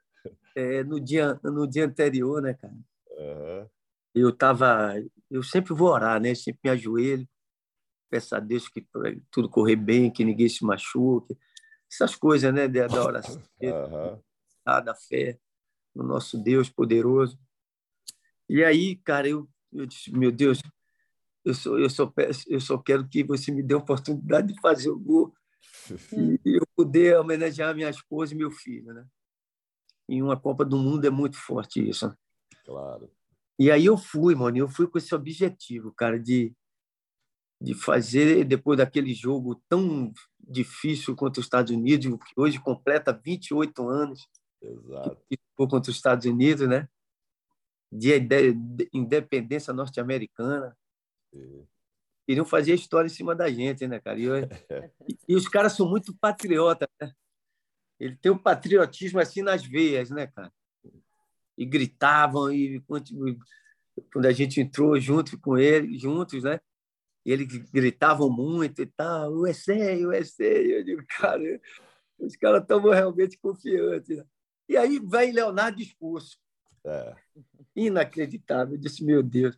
É, 0.56 0.82
no, 0.82 0.98
dia, 0.98 1.38
no 1.44 1.66
dia 1.66 1.84
anterior, 1.84 2.42
né, 2.42 2.54
cara? 2.54 2.74
Uhum 3.10 3.66
eu 4.14 4.32
tava, 4.32 4.94
eu 5.30 5.42
sempre 5.42 5.72
vou 5.74 5.88
orar, 5.88 6.20
né? 6.20 6.34
Sempre 6.34 6.60
me 6.64 6.70
ajoelho, 6.70 7.28
peço 8.08 8.34
a 8.34 8.40
Deus 8.40 8.68
que 8.68 8.86
tudo 9.30 9.48
correr 9.48 9.76
bem, 9.76 10.10
que 10.10 10.24
ninguém 10.24 10.48
se 10.48 10.64
machuque, 10.64 11.36
essas 11.90 12.14
coisas, 12.16 12.52
né? 12.52 12.68
Da, 12.68 12.86
da 12.86 13.04
oração, 13.04 13.42
uhum. 13.62 14.20
da 14.64 14.94
fé 14.94 15.38
no 15.94 16.04
nosso 16.04 16.38
Deus 16.38 16.68
poderoso. 16.68 17.38
E 18.48 18.64
aí, 18.64 18.96
cara, 18.96 19.28
eu, 19.28 19.48
eu 19.72 19.86
disse, 19.86 20.12
meu 20.12 20.32
Deus, 20.32 20.60
eu 21.44 21.54
só, 21.54 21.78
eu, 21.78 21.90
só 21.90 22.06
peço, 22.06 22.44
eu 22.48 22.60
só 22.60 22.76
quero 22.78 23.08
que 23.08 23.22
você 23.22 23.52
me 23.52 23.62
dê 23.62 23.74
a 23.74 23.78
oportunidade 23.78 24.52
de 24.52 24.60
fazer 24.60 24.90
o 24.90 24.98
gol 24.98 25.32
e 26.44 26.56
eu 26.56 26.66
poder 26.76 27.16
homenagear 27.16 27.74
minha 27.74 27.90
esposa 27.90 28.34
e 28.34 28.36
meu 28.36 28.50
filho, 28.50 28.92
né? 28.92 29.06
Em 30.08 30.22
uma 30.22 30.36
Copa 30.36 30.64
do 30.64 30.76
Mundo 30.76 31.06
é 31.06 31.10
muito 31.10 31.36
forte 31.36 31.88
isso. 31.88 32.08
Né? 32.08 32.14
Claro. 32.64 33.10
E 33.60 33.70
aí 33.70 33.84
eu 33.84 33.98
fui, 33.98 34.34
mano, 34.34 34.56
eu 34.56 34.66
fui 34.66 34.86
com 34.86 34.96
esse 34.96 35.14
objetivo, 35.14 35.92
cara, 35.92 36.18
de, 36.18 36.50
de 37.60 37.74
fazer, 37.74 38.42
depois 38.42 38.78
daquele 38.78 39.12
jogo 39.12 39.62
tão 39.68 40.10
difícil 40.40 41.14
contra 41.14 41.40
os 41.40 41.46
Estados 41.46 41.70
Unidos, 41.70 42.06
que 42.26 42.40
hoje 42.40 42.58
completa 42.58 43.12
28 43.12 43.86
anos 43.86 44.26
Exato. 44.62 45.22
contra 45.54 45.78
os 45.78 45.88
Estados 45.88 46.24
Unidos, 46.24 46.66
né? 46.66 46.88
De, 47.92 48.18
de, 48.18 48.54
de 48.54 48.88
independência 48.94 49.74
norte-americana. 49.74 50.74
Queriam 52.26 52.46
fazer 52.46 52.72
história 52.72 53.08
em 53.08 53.10
cima 53.10 53.34
da 53.34 53.50
gente, 53.50 53.86
né, 53.86 54.00
cara? 54.00 54.18
E, 54.18 54.24
eu, 54.24 54.38
e, 54.38 54.48
e 55.28 55.34
os 55.34 55.46
caras 55.46 55.74
são 55.74 55.86
muito 55.86 56.16
patriotas, 56.16 56.88
né? 56.98 57.12
Ele 57.98 58.16
tem 58.16 58.32
o 58.32 58.36
um 58.36 58.38
patriotismo 58.38 59.20
assim 59.20 59.42
nas 59.42 59.62
veias, 59.62 60.08
né, 60.08 60.28
cara? 60.28 60.50
E 61.60 61.66
gritavam 61.66 62.50
e 62.50 62.80
quando 62.80 64.24
a 64.24 64.32
gente 64.32 64.62
entrou 64.62 64.98
junto 64.98 65.38
com 65.38 65.58
ele, 65.58 65.98
juntos, 65.98 66.42
né? 66.42 66.58
E 67.22 67.30
eles 67.30 67.46
gritavam 67.70 68.30
muito 68.30 68.80
e 68.80 68.86
tal, 68.86 69.30
USA, 69.34 69.74
USA. 70.08 70.42
Eu 70.42 70.82
digo, 70.82 71.04
cara, 71.06 71.60
os 72.18 72.34
caras 72.34 72.62
estão 72.62 72.80
realmente 72.80 73.36
confiantes. 73.36 74.16
Né? 74.16 74.24
E 74.70 74.76
aí 74.78 74.98
vem 74.98 75.32
Leonardo 75.32 75.82
expulso. 75.82 76.38
É. 76.82 77.14
Inacreditável. 77.76 78.76
Eu 78.76 78.80
disse, 78.80 79.04
meu 79.04 79.22
Deus. 79.22 79.54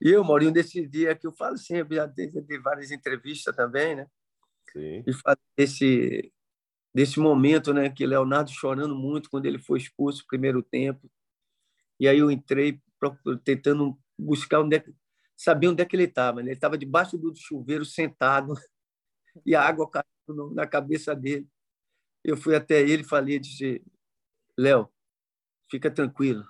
E 0.00 0.10
eu, 0.10 0.24
Maurinho, 0.24 0.50
desse 0.50 0.84
dia 0.88 1.14
que 1.14 1.26
eu 1.28 1.32
falo 1.32 1.56
sempre, 1.56 1.96
já 1.96 2.06
dei, 2.06 2.32
várias 2.60 2.90
entrevistas 2.90 3.54
também, 3.54 3.94
né? 3.94 4.08
Sim. 4.72 5.04
E 5.06 5.12
falo 5.12 5.38
desse, 5.56 6.32
desse 6.92 7.20
momento, 7.20 7.72
né? 7.72 7.88
Que 7.90 8.04
Leonardo 8.04 8.50
chorando 8.50 8.96
muito 8.96 9.30
quando 9.30 9.46
ele 9.46 9.60
foi 9.60 9.78
expulso 9.78 10.22
no 10.22 10.26
primeiro 10.26 10.64
tempo. 10.64 11.08
E 11.98 12.06
aí 12.06 12.18
eu 12.18 12.30
entrei 12.30 12.80
tentando 13.44 13.98
buscar 14.18 14.60
onde 14.60 14.76
é 14.76 14.84
saber 15.36 15.68
onde 15.68 15.82
é 15.82 15.86
que 15.86 15.94
ele 15.94 16.04
estava. 16.04 16.40
Ele 16.40 16.52
estava 16.52 16.76
debaixo 16.76 17.16
do 17.16 17.34
chuveiro, 17.34 17.84
sentado, 17.84 18.54
e 19.46 19.54
a 19.54 19.62
água 19.62 19.88
caindo 19.88 20.52
na 20.54 20.66
cabeça 20.66 21.14
dele. 21.14 21.48
Eu 22.24 22.36
fui 22.36 22.56
até 22.56 22.80
ele 22.80 23.02
e 23.02 23.06
falei, 23.06 23.38
disse, 23.38 23.82
Léo, 24.56 24.88
fica 25.70 25.90
tranquilo, 25.90 26.44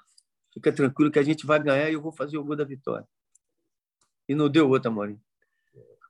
fica 0.52 0.72
tranquilo 0.72 1.10
que 1.10 1.18
a 1.18 1.22
gente 1.22 1.46
vai 1.46 1.62
ganhar 1.62 1.90
e 1.90 1.92
eu 1.92 2.00
vou 2.00 2.12
fazer 2.12 2.38
o 2.38 2.44
gol 2.44 2.56
da 2.56 2.64
vitória. 2.64 3.06
E 4.28 4.34
não 4.34 4.48
deu 4.48 4.68
outra, 4.68 4.90
Maurinho. 4.90 5.22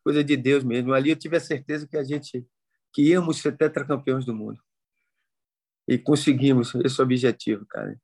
Coisa 0.03 0.25
de 0.25 0.37
Deus 0.37 0.65
mesmo. 0.65 0.93
Ali 0.93 1.11
eu 1.11 1.17
tive 1.17 1.37
a 1.37 1.41
certeza 1.41 1.87
que 1.87 1.97
a 1.97 2.05
gente 2.05 2.47
que 2.93 3.03
íamos 3.03 3.41
ser 3.41 3.57
tetracampeões 3.57 4.25
do 4.25 4.35
mundo. 4.35 4.61
E 5.87 5.99
conseguimos 5.99 6.75
esse 6.77 7.01
objetivo, 7.01 7.67
cara. 7.67 8.01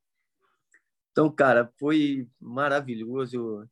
Então, 1.15 1.31
cara, 1.31 1.71
foi 1.79 2.27
maravilhoso. 2.41 3.65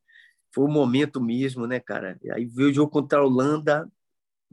Foi 0.55 0.63
o 0.63 0.71
momento 0.71 1.19
mesmo, 1.19 1.67
né, 1.67 1.77
cara? 1.77 2.17
Aí 2.31 2.45
veio 2.45 2.69
o 2.69 2.73
jogo 2.73 2.89
contra 2.89 3.19
a 3.19 3.25
Holanda, 3.25 3.85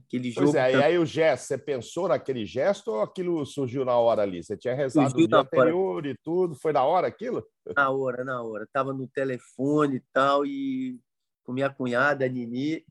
aquele 0.04 0.32
jogo. 0.32 0.50
Pois 0.50 0.56
é, 0.56 0.72
e 0.72 0.82
aí 0.82 0.98
o 0.98 1.06
gesto, 1.06 1.44
você 1.44 1.56
pensou 1.56 2.08
naquele 2.08 2.44
gesto 2.44 2.88
ou 2.88 3.00
aquilo 3.00 3.46
surgiu 3.46 3.84
na 3.84 3.96
hora 3.96 4.22
ali? 4.22 4.42
Você 4.42 4.56
tinha 4.56 4.74
rezado 4.74 5.08
surgiu 5.08 5.22
no 5.22 5.28
dia 5.28 5.38
anterior 5.38 5.96
hora. 5.98 6.08
e 6.08 6.16
tudo? 6.16 6.56
Foi 6.56 6.72
na 6.72 6.82
hora 6.82 7.06
aquilo? 7.06 7.46
Na 7.76 7.90
hora, 7.90 8.24
na 8.24 8.42
hora. 8.42 8.68
Tava 8.72 8.92
no 8.92 9.06
telefone 9.06 9.98
e 9.98 10.04
tal, 10.12 10.44
e 10.44 10.98
com 11.44 11.52
minha 11.52 11.70
cunhada, 11.70 12.24
a 12.24 12.28
Nini. 12.28 12.84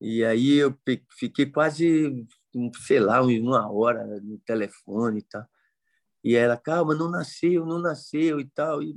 E 0.00 0.24
aí 0.24 0.56
eu 0.56 0.76
fiquei 1.16 1.46
quase, 1.46 2.26
sei 2.84 2.98
lá, 2.98 3.22
uma 3.22 3.70
hora 3.70 4.04
no 4.20 4.38
telefone 4.40 5.20
e 5.20 5.22
tal. 5.22 5.46
E 6.22 6.36
ela, 6.36 6.56
calma, 6.56 6.94
não 6.94 7.10
nasceu, 7.10 7.64
não 7.64 7.78
nasceu 7.78 8.40
e 8.40 8.44
tal. 8.50 8.82
E, 8.82 8.96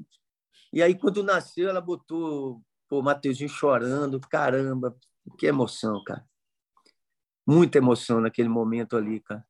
e 0.72 0.82
aí, 0.82 0.98
quando 0.98 1.24
nasceu, 1.24 1.70
ela 1.70 1.82
botou 1.82 2.62
o 2.90 3.02
Mateuzinho 3.02 3.50
chorando. 3.50 4.20
Caramba, 4.20 4.96
que 5.38 5.48
emoção, 5.48 6.04
cara. 6.04 6.26
Muita 7.46 7.78
emoção 7.78 8.22
naquele 8.22 8.50
momento 8.50 8.98
ali, 8.98 9.20
cara. 9.22 9.46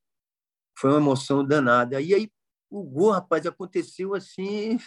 Foi 0.78 0.92
uma 0.92 1.00
emoção 1.00 1.46
danada. 1.46 2.00
E 2.02 2.14
aí, 2.14 2.32
o 2.70 2.84
gol, 2.84 3.12
rapaz, 3.12 3.46
aconteceu 3.46 4.14
assim. 4.14 4.78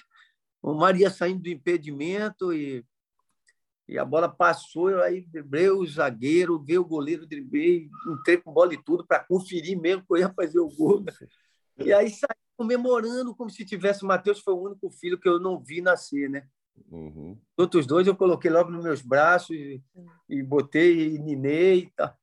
O 0.63 0.75
Maria 0.75 1.11
saindo 1.11 1.43
do 1.43 1.49
impedimento 1.49 2.53
e, 2.53 2.85
e 3.89 3.99
a 3.99 4.05
bola 4.05 4.29
passou. 4.29 4.91
Eu 4.91 5.03
aí 5.03 5.21
driblei 5.23 5.71
o 5.71 5.87
zagueiro, 5.87 6.63
veio 6.63 6.83
o 6.83 6.87
goleiro, 6.87 7.27
driblei, 7.27 7.89
entrei 8.09 8.39
com 8.39 8.53
bola 8.53 8.75
e 8.75 8.83
tudo 8.83 9.07
para 9.07 9.25
conferir 9.25 9.81
mesmo 9.81 10.05
que 10.05 10.13
eu 10.13 10.17
ia 10.19 10.33
fazer 10.33 10.59
o 10.59 10.69
gol. 10.69 11.01
Né? 11.01 11.13
E 11.79 11.93
aí 11.93 12.11
saí 12.11 12.46
comemorando 12.57 13.35
como 13.35 13.51
se 13.51 13.65
tivesse 13.65 14.05
o 14.05 14.07
Matheus 14.07 14.41
foi 14.41 14.55
o 14.55 14.63
único 14.63 14.91
filho 14.91 15.19
que 15.19 15.29
eu 15.29 15.39
não 15.39 15.59
vi 15.61 15.81
nascer, 15.81 16.29
né? 16.29 16.47
Uhum. 16.91 17.33
Os 17.57 17.63
outros 17.63 17.87
dois 17.87 18.07
eu 18.07 18.17
coloquei 18.17 18.51
logo 18.51 18.71
nos 18.71 18.83
meus 18.83 19.03
braços 19.03 19.57
e, 19.57 19.83
e 20.29 20.43
botei 20.43 21.15
e 21.15 21.19
ninei 21.19 21.79
e 21.81 21.91
tal. 21.91 22.17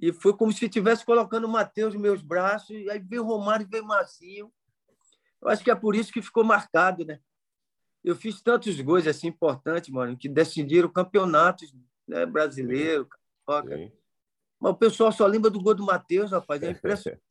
E 0.00 0.12
foi 0.12 0.34
como 0.34 0.52
se 0.52 0.64
estivesse 0.64 1.04
colocando 1.04 1.44
o 1.44 1.50
Matheus 1.50 1.94
nos 1.94 2.02
meus 2.02 2.22
braços, 2.22 2.70
e 2.70 2.90
aí 2.90 2.98
veio 2.98 3.22
o 3.22 3.26
Romário 3.26 3.66
e 3.66 3.70
veio 3.70 3.84
o 3.84 3.86
Marcinho. 3.86 4.52
Eu 5.40 5.48
acho 5.48 5.62
que 5.62 5.70
é 5.70 5.74
por 5.74 5.94
isso 5.94 6.12
que 6.12 6.22
ficou 6.22 6.44
marcado, 6.44 7.04
né? 7.04 7.20
Eu 8.02 8.16
fiz 8.16 8.40
tantos 8.40 8.80
gols 8.80 9.06
assim 9.06 9.28
importantes, 9.28 9.90
mano, 9.90 10.16
que 10.16 10.28
decidiram 10.28 10.88
campeonatos 10.88 11.72
né, 12.06 12.26
brasileiro, 12.26 13.08
Sim. 13.68 13.92
Mas 14.58 14.72
o 14.72 14.76
pessoal 14.76 15.10
só 15.10 15.26
lembra 15.26 15.50
do 15.50 15.60
gol 15.60 15.74
do 15.74 15.84
Matheus, 15.84 16.30
rapaz. 16.30 16.62
É 16.62 16.70
impressionante. 16.70 17.22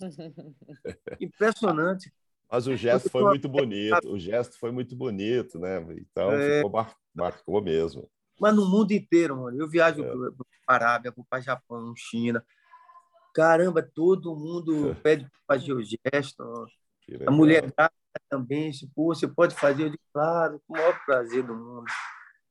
impressionante. 1.20 2.14
Mas 2.52 2.68
o 2.68 2.76
gesto 2.76 3.10
foi 3.10 3.24
muito 3.24 3.48
bonito. 3.48 4.12
O 4.12 4.20
gesto 4.20 4.60
foi 4.60 4.72
muito 4.72 4.96
bonito, 4.96 5.58
né? 5.58 5.80
Então 5.98 6.32
é... 6.34 6.58
ficou 6.58 6.72
mar... 6.72 6.96
marcou 7.16 7.62
mesmo. 7.62 8.10
Mas 8.40 8.56
no 8.56 8.68
mundo 8.68 8.92
inteiro, 8.92 9.38
mano. 9.38 9.58
Eu 9.60 9.70
viajo 9.70 10.04
é. 10.04 10.12
para 10.66 10.86
a 10.86 10.90
Arábia, 10.90 11.14
para 11.30 11.40
o 11.40 11.42
Japão, 11.42 11.94
China. 11.96 12.44
Caramba, 13.34 13.82
todo 13.82 14.36
mundo 14.36 14.96
pede 15.04 15.24
para 15.24 15.58
fazer 15.58 15.74
o 15.74 15.82
gesto. 15.82 16.68
A 17.26 17.32
mulher 17.32 17.62
grávida 17.62 17.96
também, 18.30 18.74
se 18.74 18.88
pô, 18.88 19.14
você 19.14 19.28
pode 19.28 19.56
fazer, 19.56 19.84
eu 19.84 19.90
digo, 19.90 20.04
claro, 20.14 20.62
com 20.68 20.74
o 20.74 20.78
maior 20.78 21.00
prazer 21.06 21.44
do 21.44 21.56
mundo. 21.56 21.86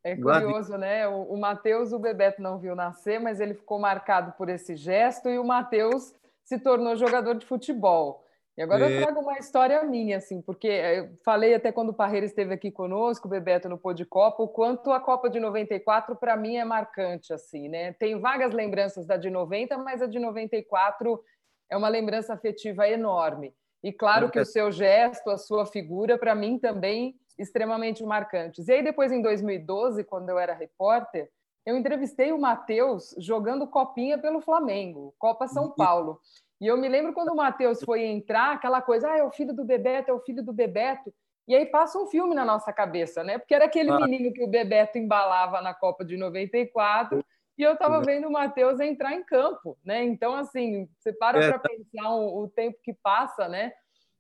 É 0.02 0.16
curioso, 0.16 0.76
né? 0.78 1.06
O, 1.08 1.34
o 1.34 1.40
Matheus, 1.40 1.92
o 1.92 1.98
Bebeto 1.98 2.40
não 2.40 2.58
viu 2.58 2.74
nascer, 2.74 3.20
mas 3.20 3.40
ele 3.40 3.54
ficou 3.54 3.78
marcado 3.78 4.32
por 4.32 4.48
esse 4.48 4.76
gesto 4.76 5.28
e 5.28 5.38
o 5.38 5.44
Matheus 5.44 6.14
se 6.44 6.58
tornou 6.58 6.96
jogador 6.96 7.34
de 7.34 7.44
futebol. 7.44 8.24
E 8.61 8.62
agora 8.62 8.90
eu 8.90 9.01
trago 9.01 9.20
uma 9.20 9.38
história 9.38 9.83
minha, 9.85 10.18
assim, 10.18 10.42
porque 10.42 10.66
eu 10.66 11.16
falei 11.25 11.55
até 11.55 11.73
quando 11.73 11.88
o 11.88 11.94
Parreira 11.94 12.27
esteve 12.27 12.53
aqui 12.53 12.70
conosco, 12.70 13.27
o 13.27 13.31
Bebeto 13.31 13.70
no 13.70 13.79
Pô 13.79 13.94
de 13.94 14.05
Copa, 14.05 14.42
o 14.42 14.49
quanto 14.49 14.92
a 14.92 15.01
Copa 15.01 15.31
de 15.31 15.40
94 15.40 16.14
para 16.14 16.37
mim 16.37 16.59
é 16.59 16.64
marcante, 16.64 17.33
assim, 17.33 17.70
né? 17.70 17.94
Tenho 17.94 18.20
vagas 18.20 18.53
lembranças 18.53 19.07
da 19.07 19.16
de 19.16 19.31
90, 19.31 19.79
mas 19.79 20.03
a 20.03 20.07
de 20.07 20.18
94 20.18 21.25
é 21.70 21.77
uma 21.77 21.88
lembrança 21.88 22.35
afetiva 22.35 22.87
enorme. 22.87 23.55
E 23.83 23.94
claro 23.94 24.31
que 24.31 24.38
o 24.38 24.44
seu 24.44 24.70
gesto, 24.70 25.31
a 25.31 25.38
sua 25.38 25.64
figura, 25.64 26.18
para 26.18 26.35
mim 26.35 26.59
também 26.59 27.14
extremamente 27.38 28.05
marcantes. 28.05 28.68
E 28.68 28.73
aí, 28.73 28.83
depois, 28.85 29.11
em 29.11 29.23
2012, 29.23 30.05
quando 30.05 30.29
eu 30.29 30.38
era 30.38 30.53
repórter, 30.53 31.31
eu 31.64 31.79
entrevistei 31.79 32.31
o 32.31 32.38
Matheus 32.38 33.14
jogando 33.16 33.66
copinha 33.66 34.18
pelo 34.18 34.42
Flamengo, 34.42 35.14
Copa 35.18 35.49
São. 35.49 35.70
Paulo. 35.70 36.20
E 36.61 36.66
eu 36.66 36.77
me 36.77 36.88
lembro 36.88 37.12
quando 37.12 37.31
o 37.31 37.37
Matheus 37.37 37.83
foi 37.83 38.05
entrar, 38.05 38.53
aquela 38.53 38.83
coisa, 38.83 39.11
ah, 39.11 39.18
é 39.18 39.25
o 39.25 39.31
filho 39.31 39.55
do 39.55 39.64
Bebeto, 39.64 40.11
é 40.11 40.14
o 40.14 40.20
filho 40.20 40.44
do 40.44 40.53
Bebeto. 40.53 41.12
E 41.49 41.55
aí 41.55 41.66
passa 41.66 41.99
um 41.99 42.07
filme 42.07 42.35
na 42.35 42.44
nossa 42.44 42.73
cabeça, 42.73 43.25
né? 43.25 43.38
Porque 43.38 43.55
era 43.55 43.64
aquele 43.64 43.90
menino 43.92 44.33
que 44.33 44.44
o 44.44 44.46
Bebeto 44.46 44.99
embalava 44.99 45.61
na 45.62 45.75
Copa 45.75 46.05
de 46.05 46.16
94 46.16 47.25
e 47.59 47.62
eu 47.62 47.73
estava 47.73 48.01
vendo 48.03 48.29
o 48.29 48.33
Matheus 48.33 48.79
entrar 48.79 49.14
em 49.14 49.25
campo, 49.25 49.77
né? 49.85 50.05
Então, 50.05 50.35
assim, 50.35 50.88
você 50.99 51.12
para 51.12 51.42
é. 51.42 51.49
para 51.49 51.59
pensar 51.59 52.11
o, 52.11 52.44
o 52.44 52.49
tempo 52.49 52.79
que 52.83 52.94
passa, 53.03 53.49
né? 53.49 53.73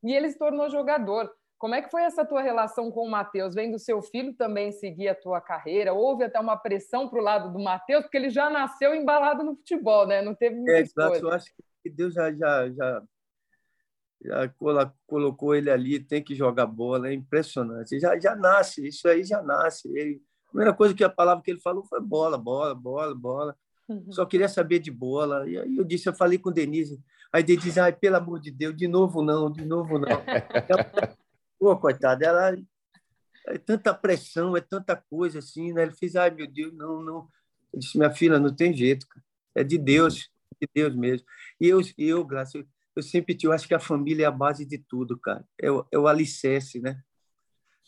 E 0.02 0.14
ele 0.14 0.30
se 0.30 0.38
tornou 0.38 0.68
jogador. 0.70 1.30
Como 1.58 1.74
é 1.74 1.82
que 1.82 1.90
foi 1.90 2.02
essa 2.02 2.24
tua 2.24 2.40
relação 2.40 2.90
com 2.90 3.06
o 3.06 3.10
Matheus? 3.10 3.54
Vendo 3.54 3.78
seu 3.78 4.00
filho 4.00 4.34
também 4.34 4.72
seguir 4.72 5.08
a 5.08 5.14
tua 5.14 5.42
carreira? 5.42 5.92
Houve 5.92 6.24
até 6.24 6.40
uma 6.40 6.56
pressão 6.56 7.06
para 7.06 7.20
o 7.20 7.22
lado 7.22 7.52
do 7.52 7.58
Matheus, 7.58 8.02
porque 8.02 8.16
ele 8.16 8.30
já 8.30 8.48
nasceu 8.48 8.94
embalado 8.94 9.44
no 9.44 9.54
futebol, 9.54 10.06
né? 10.06 10.22
Não 10.22 10.34
teve 10.34 10.56
muita 10.56 10.72
é, 10.72 10.80
exato. 10.80 11.16
Eu 11.16 11.30
acho 11.30 11.46
que 11.54 11.62
Deus 11.88 12.12
já, 12.12 12.32
já, 12.32 12.68
já, 12.70 13.02
já 14.22 14.54
colocou 15.06 15.54
ele 15.54 15.70
ali, 15.70 15.98
tem 15.98 16.22
que 16.22 16.34
jogar 16.34 16.66
bola, 16.66 17.08
é 17.08 17.14
impressionante. 17.14 17.98
Já, 17.98 18.18
já 18.18 18.36
nasce, 18.36 18.86
isso 18.86 19.08
aí 19.08 19.24
já 19.24 19.42
nasce. 19.42 19.88
Ele, 19.96 20.22
a 20.46 20.50
primeira 20.50 20.74
coisa 20.74 20.94
que 20.94 21.04
a 21.04 21.08
palavra 21.08 21.42
que 21.42 21.50
ele 21.50 21.60
falou 21.60 21.84
foi 21.84 22.00
bola, 22.00 22.36
bola, 22.36 22.74
bola, 22.74 23.14
bola. 23.14 23.56
Uhum. 23.88 24.12
Só 24.12 24.26
queria 24.26 24.48
saber 24.48 24.80
de 24.80 24.90
bola. 24.90 25.48
E 25.48 25.56
aí 25.56 25.76
eu 25.76 25.84
disse, 25.84 26.08
eu 26.08 26.14
falei 26.14 26.38
com 26.38 26.52
Denise. 26.52 27.00
Aí 27.32 27.42
Denise, 27.42 27.80
ai, 27.80 27.92
pelo 27.92 28.16
amor 28.16 28.40
de 28.40 28.50
Deus, 28.50 28.76
de 28.76 28.86
novo 28.86 29.22
não, 29.22 29.50
de 29.50 29.64
novo 29.64 29.98
não. 29.98 30.08
Pô, 31.58 31.76
coitada, 31.76 32.24
ela 32.24 32.56
é 33.46 33.58
tanta 33.58 33.94
pressão, 33.94 34.56
é 34.56 34.60
tanta 34.60 34.96
coisa 34.96 35.38
assim, 35.38 35.72
né? 35.72 35.82
Ele 35.82 35.92
fez, 35.92 36.16
ai 36.16 36.30
meu 36.30 36.46
Deus, 36.46 36.72
não, 36.72 37.02
não. 37.02 37.28
Eu 37.72 37.78
disse, 37.78 37.96
minha 37.96 38.10
filha, 38.10 38.38
não 38.38 38.54
tem 38.54 38.72
jeito, 38.72 39.06
cara. 39.06 39.24
é 39.54 39.64
de 39.64 39.78
Deus, 39.78 40.30
de 40.60 40.68
Deus 40.74 40.94
mesmo. 40.94 41.26
E 41.60 41.66
eu, 41.68 41.80
eu 41.98 42.24
Graça, 42.24 42.58
eu, 42.58 42.66
eu 42.96 43.02
sempre 43.02 43.36
eu 43.42 43.52
acho 43.52 43.68
que 43.68 43.74
a 43.74 43.80
família 43.80 44.24
é 44.24 44.26
a 44.26 44.30
base 44.30 44.64
de 44.64 44.78
tudo, 44.78 45.18
cara. 45.18 45.44
É 45.60 45.70
o, 45.70 45.86
é 45.92 45.98
o 45.98 46.08
alicerce, 46.08 46.80
né? 46.80 47.02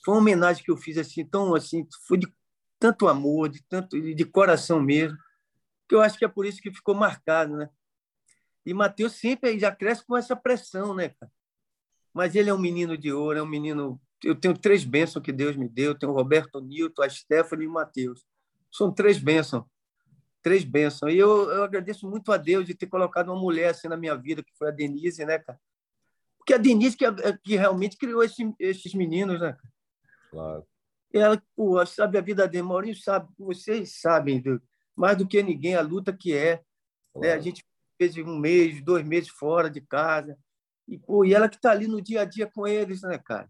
Foi 0.05 0.15
uma 0.15 0.21
homenagem 0.21 0.65
que 0.65 0.71
eu 0.71 0.77
fiz 0.77 0.99
assim, 0.99 1.25
tão 1.25 1.55
assim, 1.55 1.87
foi 2.07 2.19
de 2.19 2.27
tanto 2.79 3.07
amor, 3.09 3.49
de 3.49 3.63
tanto 3.69 4.01
de 4.01 4.25
coração 4.25 4.81
mesmo, 4.83 5.17
que 5.89 5.95
eu 5.95 6.01
acho 6.01 6.19
que 6.19 6.25
é 6.25 6.29
por 6.29 6.45
isso 6.45 6.61
que 6.61 6.73
ficou 6.73 6.95
marcado, 6.95 7.57
né? 7.57 7.71
E 8.67 8.75
Mateus 8.75 9.13
sempre 9.13 9.59
já 9.59 9.75
cresce 9.75 10.05
com 10.05 10.17
essa 10.17 10.37
pressão, 10.37 10.95
né, 10.95 11.11
cara? 11.11 11.31
mas 12.13 12.35
ele 12.35 12.51
é 12.51 12.55
um 12.55 12.59
menino 12.59 12.97
de 12.97 13.13
ouro, 13.13 13.39
é 13.39 13.43
um 13.43 13.47
menino. 13.47 14.01
Eu 14.23 14.35
tenho 14.35 14.57
três 14.57 14.85
bênçãos 14.85 15.25
que 15.25 15.33
Deus 15.33 15.57
me 15.57 15.69
deu: 15.69 15.93
eu 15.93 15.99
tenho 15.99 16.13
o 16.13 16.15
Roberto 16.15 16.61
Nilton, 16.61 17.03
a 17.03 17.09
Stephanie 17.09 17.65
e 17.65 17.69
o 17.69 17.73
Matheus. 17.73 18.25
São 18.71 18.93
três 18.93 19.19
bênçãos. 19.19 19.65
Três 20.43 20.65
bênçãos. 20.65 21.13
E 21.13 21.19
eu, 21.19 21.51
eu 21.51 21.65
agradeço 21.65 22.09
muito 22.09 22.33
a 22.33 22.37
Deus 22.37 22.67
de 22.67 22.75
ter 22.75 22.87
colocado 22.87 23.29
uma 23.29 23.41
mulher 23.41 23.71
assim 23.71 23.89
na 23.89 23.97
minha 23.97 24.17
vida, 24.17 24.43
que 24.43 24.53
foi 24.57 24.69
a 24.69 24.73
Denise, 24.73 25.25
né, 25.25 25.39
cara? 25.39 25.59
Porque 26.37 26.55
a 26.55 26.59
Denise 26.59 26.97
que, 26.97 27.05
que 27.45 27.57
realmente 27.57 27.97
criou 27.97 28.23
esse, 28.23 28.53
esses 28.59 28.95
meninos, 28.95 29.41
né? 29.41 29.57
Claro. 30.31 30.67
Ela, 31.13 31.41
pô, 31.55 31.85
sabe 31.87 32.19
a 32.19 32.23
vida 32.23 32.49
dele, 32.49 32.65
Maurinho 32.65 32.97
sabe, 32.97 33.29
vocês 33.39 34.01
sabem, 34.01 34.43
mais 34.97 35.17
do 35.17 35.29
que 35.29 35.43
ninguém, 35.43 35.77
a 35.77 35.83
luta 35.83 36.13
que 36.13 36.35
é. 36.35 36.63
Claro. 37.13 37.29
Né? 37.29 37.33
A 37.35 37.39
gente 37.39 37.65
fez 37.97 38.17
um 38.17 38.37
mês, 38.37 38.83
dois 38.83 39.07
meses 39.07 39.29
fora 39.29 39.71
de 39.71 39.81
casa. 39.81 40.37
E, 40.89 40.99
pô, 40.99 41.25
e 41.25 41.33
ela 41.33 41.49
que 41.49 41.57
está 41.57 41.71
ali 41.71 41.87
no 41.87 42.01
dia 42.01 42.23
a 42.23 42.25
dia 42.25 42.51
com 42.53 42.67
eles, 42.67 43.03
né, 43.03 43.19
cara? 43.19 43.49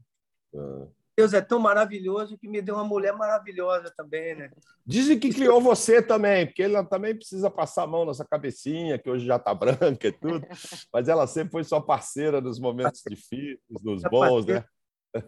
Ah. 0.55 0.87
Deus 1.17 1.35
é 1.35 1.41
tão 1.41 1.59
maravilhoso 1.59 2.39
que 2.39 2.49
me 2.49 2.63
deu 2.63 2.75
uma 2.75 2.85
mulher 2.85 3.15
maravilhosa 3.15 3.93
também, 3.97 4.35
né? 4.35 4.51
Dizem 4.85 5.19
que 5.19 5.33
criou 5.33 5.61
você 5.61 6.01
também, 6.01 6.47
porque 6.47 6.63
ela 6.63 6.83
também 6.85 7.15
precisa 7.15 7.51
passar 7.51 7.83
a 7.83 7.87
mão 7.87 8.07
nessa 8.07 8.25
cabecinha, 8.25 8.99
que 8.99 9.11
hoje 9.11 9.27
já 9.27 9.37
está 9.37 9.55
branca 9.55 10.09
e 10.09 10.13
tudo, 10.13 10.47
mas 10.93 11.09
ela 11.09 11.27
sempre 11.27 11.53
foi 11.53 11.65
sua 11.65 11.85
parceira 11.85 12.41
nos 12.41 12.59
momentos 12.59 13.03
difíceis, 13.07 13.59
nos 13.83 14.03
bons, 14.03 14.47
né? 14.47 14.65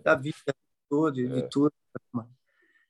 Da 0.03 0.15
vida 0.15 0.37
toda, 0.89 1.15
de 1.15 1.39
é. 1.39 1.49
tudo. 1.49 1.73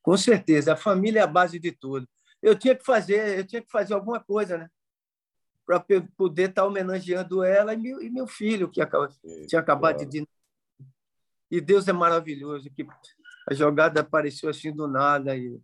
Com 0.01 0.17
certeza, 0.17 0.75
a 0.75 0.77
família 0.77 1.21
é 1.21 1.23
a 1.23 1.27
base 1.27 1.59
de 1.59 1.73
tudo. 1.73 2.07
Eu 2.41 2.57
tinha 2.57 2.77
que 2.77 2.85
fazer, 2.85 3.39
eu 3.39 3.47
tinha 3.47 3.63
que 3.63 3.71
fazer 3.71 3.95
alguma 3.95 4.21
coisa, 4.21 4.57
né? 4.57 4.69
para 5.67 5.81
poder 6.17 6.51
estar 6.51 6.63
tá 6.63 6.69
homenageando 6.69 7.43
ela 7.43 7.75
e 7.75 7.77
meu, 7.77 8.03
e 8.03 8.11
meu 8.11 8.27
filho, 8.27 8.69
que 8.69 8.81
tinha 9.47 9.61
acabado 9.61 10.05
de. 10.05 10.27
E 11.51 11.61
Deus 11.61 11.87
é 11.89 11.93
maravilhoso, 11.93 12.71
que 12.71 12.87
a 13.49 13.55
jogada 13.55 14.01
apareceu 14.01 14.49
assim 14.49 14.73
do 14.73 14.89
nada 14.89 15.37
e, 15.37 15.61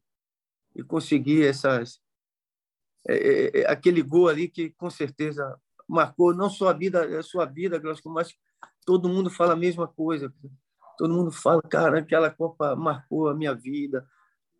e 0.75 0.83
consegui 0.83 1.45
essas. 1.45 2.01
É, 3.09 3.15
é, 3.15 3.61
é, 3.61 3.71
aquele 3.71 4.03
gol 4.03 4.29
ali 4.29 4.49
que 4.49 4.71
com 4.71 4.91
certeza 4.91 5.59
marcou 5.89 6.35
não 6.35 6.51
só 6.51 6.69
a 6.69 6.73
vida, 6.73 7.19
a 7.19 7.23
sua 7.23 7.47
vida, 7.47 7.81
mas 8.07 8.35
todo 8.85 9.09
mundo 9.09 9.31
fala 9.31 9.55
a 9.55 9.57
mesma 9.57 9.89
coisa. 9.89 10.33
Todo 10.99 11.15
mundo 11.15 11.33
fala, 11.33 11.63
cara, 11.63 11.99
aquela 12.01 12.31
Copa 12.31 12.77
marcou 12.77 13.29
a 13.29 13.35
minha 13.35 13.55
vida, 13.55 14.07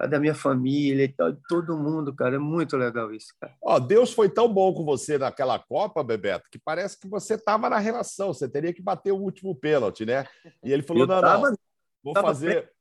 da 0.07 0.19
minha 0.19 0.35
família 0.35 1.05
e 1.05 1.09
tal, 1.09 1.33
de 1.33 1.41
todo 1.49 1.77
mundo, 1.77 2.15
cara. 2.15 2.37
É 2.37 2.39
muito 2.39 2.77
legal 2.77 3.13
isso, 3.13 3.35
cara. 3.41 3.55
Ó, 3.63 3.79
Deus 3.79 4.13
foi 4.13 4.29
tão 4.29 4.53
bom 4.53 4.73
com 4.73 4.85
você 4.85 5.19
naquela 5.19 5.59
Copa, 5.59 6.03
Bebeto, 6.03 6.49
que 6.51 6.59
parece 6.59 6.99
que 6.99 7.09
você 7.09 7.35
estava 7.35 7.69
na 7.69 7.79
relação, 7.79 8.33
você 8.33 8.49
teria 8.49 8.73
que 8.73 8.83
bater 8.83 9.13
o 9.13 9.19
último 9.19 9.55
pênalti, 9.55 10.05
né? 10.07 10.27
E 10.63 10.73
ele 10.73 10.83
falou: 10.83 11.03
eu 11.03 11.07
não, 11.07 11.21
tava, 11.21 11.51
não, 11.51 11.57
vou 12.03 12.15
fazer. 12.15 12.73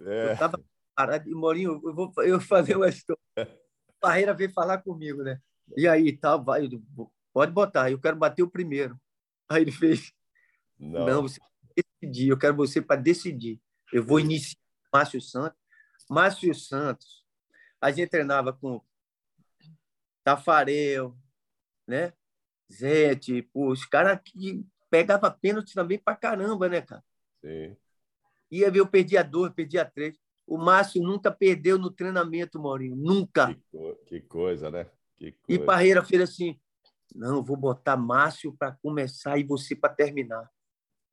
É... 0.00 0.28
Eu 0.28 0.32
estava 0.32 0.60
parado, 0.94 1.28
e 1.28 1.34
Morinho, 1.34 1.80
eu 1.84 1.94
vou 1.94 2.12
eu 2.18 2.40
fazer 2.40 2.76
uma 2.76 2.88
história. 2.88 3.20
Barreira 4.00 4.34
veio 4.34 4.52
falar 4.52 4.78
comigo, 4.78 5.22
né? 5.22 5.38
E 5.76 5.86
aí, 5.86 6.16
tá, 6.16 6.36
vai, 6.36 6.68
pode 7.32 7.52
botar, 7.52 7.90
eu 7.90 8.00
quero 8.00 8.16
bater 8.16 8.42
o 8.42 8.50
primeiro. 8.50 8.98
Aí 9.48 9.62
ele 9.62 9.72
fez. 9.72 10.12
Não, 10.78 11.06
não 11.06 11.22
você 11.22 11.40
decidir, 11.76 12.28
eu 12.28 12.38
quero 12.38 12.56
você 12.56 12.82
para 12.82 13.00
decidir. 13.00 13.60
Eu 13.92 14.02
vou 14.02 14.18
iniciar 14.18 14.58
Márcio 14.92 15.20
Santos. 15.20 15.61
Márcio 16.12 16.54
Santos, 16.54 17.24
a 17.80 17.90
gente 17.90 18.10
treinava 18.10 18.52
com 18.52 18.80
Tafarel, 20.22 21.16
né? 21.86 22.12
Zete, 22.72 23.42
pô, 23.42 23.70
os 23.70 23.84
caras 23.84 24.20
que 24.24 24.64
pegava 24.90 25.30
pênalti 25.30 25.74
também 25.74 25.98
pra 25.98 26.14
caramba, 26.14 26.68
né, 26.68 26.80
cara? 26.82 27.04
Sim. 27.40 27.76
Ia 28.50 28.70
ver, 28.70 28.80
eu 28.80 28.86
perdia 28.86 29.24
dois, 29.24 29.52
perdia 29.52 29.84
três. 29.84 30.18
O 30.46 30.58
Márcio 30.58 31.02
nunca 31.02 31.30
perdeu 31.30 31.78
no 31.78 31.90
treinamento, 31.90 32.60
Maurinho. 32.60 32.94
Nunca. 32.94 33.54
Que, 33.54 33.62
co 33.70 33.94
que 34.06 34.20
coisa, 34.20 34.70
né? 34.70 34.90
Que 35.16 35.34
E 35.48 35.58
Parreira 35.58 36.04
fez 36.04 36.22
assim: 36.22 36.60
não, 37.14 37.42
vou 37.42 37.56
botar 37.56 37.96
Márcio 37.96 38.54
para 38.56 38.72
começar 38.72 39.38
e 39.38 39.44
você 39.44 39.74
para 39.74 39.94
terminar. 39.94 40.50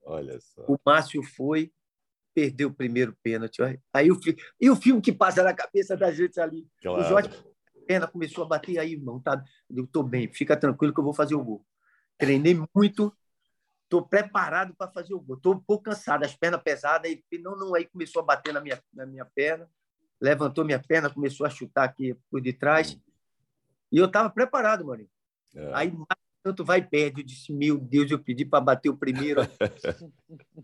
Olha 0.02 0.40
só. 0.40 0.66
O 0.68 0.78
Márcio 0.86 1.24
foi, 1.24 1.72
perdeu 2.40 2.70
o 2.70 2.74
primeiro 2.74 3.14
pênalti. 3.22 3.62
Aí 3.94 4.10
o, 4.10 4.18
e 4.62 4.70
o 4.70 4.76
filme 4.76 5.02
que 5.02 5.12
passa 5.12 5.44
na 5.44 5.54
cabeça 5.54 5.98
da 5.98 6.10
gente 6.10 6.40
ali. 6.40 6.66
Claro. 6.82 7.02
O 7.02 7.04
Jorge 7.04 7.30
Pena 7.86 8.08
começou 8.08 8.46
a 8.46 8.48
bater 8.48 8.80
aí, 8.80 8.94
irmão. 8.94 9.20
Tá, 9.20 9.44
eu 9.70 9.84
estou 9.84 10.04
bem, 10.04 10.32
fica 10.32 10.56
tranquilo 10.56 10.94
que 10.94 11.00
eu 11.00 11.04
vou 11.04 11.14
fazer 11.14 11.36
o 11.36 11.44
gol. 11.44 11.66
Treinei 12.18 12.58
muito, 12.74 13.14
estou 13.84 14.08
preparado 14.08 14.74
para 14.74 14.90
fazer 14.92 15.14
o 15.14 15.20
gol. 15.20 15.36
Estou 15.36 15.56
um 15.56 15.60
pouco 15.60 15.86
cansado, 15.86 16.24
as 16.24 16.34
pernas 16.34 16.62
pesadas. 16.62 17.12
Aí, 17.12 17.22
não, 17.40 17.58
não, 17.58 17.76
aí 17.76 17.86
começou 17.86 18.22
a 18.22 18.26
bater 18.26 18.54
na 18.54 18.62
minha, 18.62 18.82
na 18.94 19.06
minha 19.06 19.26
perna, 19.26 19.70
levantou 20.22 20.64
minha 20.64 20.80
perna, 20.80 21.10
começou 21.10 21.46
a 21.46 21.50
chutar 21.50 21.84
aqui 21.84 22.16
por 22.30 22.42
detrás. 22.42 22.98
E 23.92 23.98
eu 23.98 24.06
estava 24.06 24.30
preparado, 24.30 24.86
mano. 24.86 25.06
É. 25.56 25.72
Aí 25.74 25.92
tanto 26.44 26.64
vai 26.64 26.80
e 26.80 26.88
perde. 26.88 27.22
Eu 27.22 27.26
disse, 27.26 27.54
meu 27.54 27.78
Deus, 27.78 28.12
eu 28.12 28.20
pedi 28.20 28.46
para 28.46 28.62
bater 28.62 28.90
o 28.90 28.98
primeiro. 28.98 29.42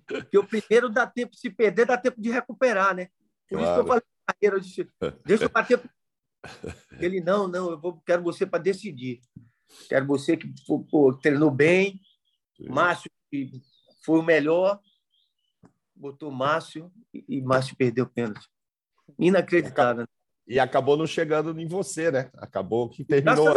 Porque 0.08 0.38
o 0.38 0.48
primeiro 0.48 0.90
dá 0.90 1.06
tempo, 1.06 1.36
se 1.36 1.50
perder, 1.50 1.86
dá 1.86 1.98
tempo 1.98 2.22
de 2.22 2.30
recuperar, 2.30 2.96
né? 2.96 3.10
Por 3.48 3.60
claro. 3.60 3.64
isso 3.64 3.74
que 3.74 3.80
eu 3.80 3.88
falei 3.88 4.04
carreira, 4.26 4.56
eu 4.56 4.60
disse, 4.60 4.90
deixa 5.24 5.46
eu 5.46 5.50
bater. 5.50 5.80
Ele, 7.00 7.22
não, 7.22 7.48
não, 7.48 7.72
eu 7.72 7.80
vou, 7.80 8.02
quero 8.06 8.24
você 8.24 8.46
para 8.46 8.62
decidir. 8.62 9.22
Quero 9.88 10.06
você 10.06 10.38
que 10.38 10.52
pô, 10.90 11.14
treinou 11.14 11.52
bem, 11.52 12.00
Sim. 12.56 12.70
Márcio 12.70 13.10
que 13.30 13.52
foi 14.04 14.20
o 14.20 14.24
melhor, 14.24 14.80
botou 15.96 16.32
Márcio 16.32 16.92
e 17.14 17.42
Márcio 17.42 17.76
perdeu 17.76 18.06
o 18.06 18.10
pênalti. 18.10 18.48
Inacreditável. 19.20 20.08
E 20.48 20.60
acabou 20.60 20.96
não 20.96 21.08
chegando 21.08 21.60
em 21.60 21.68
você, 21.68 22.12
né? 22.12 22.30
Acabou 22.38 22.90
que 22.90 23.04
terminou. 23.04 23.48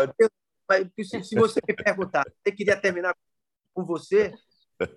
Se, 1.03 1.23
se 1.23 1.35
você 1.35 1.61
me 1.67 1.75
perguntar, 1.75 2.25
você 2.43 2.53
queria 2.53 2.77
terminar 2.77 3.17
com 3.75 3.85
você? 3.85 4.33
Eu 4.79 4.89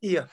queria. 0.00 0.30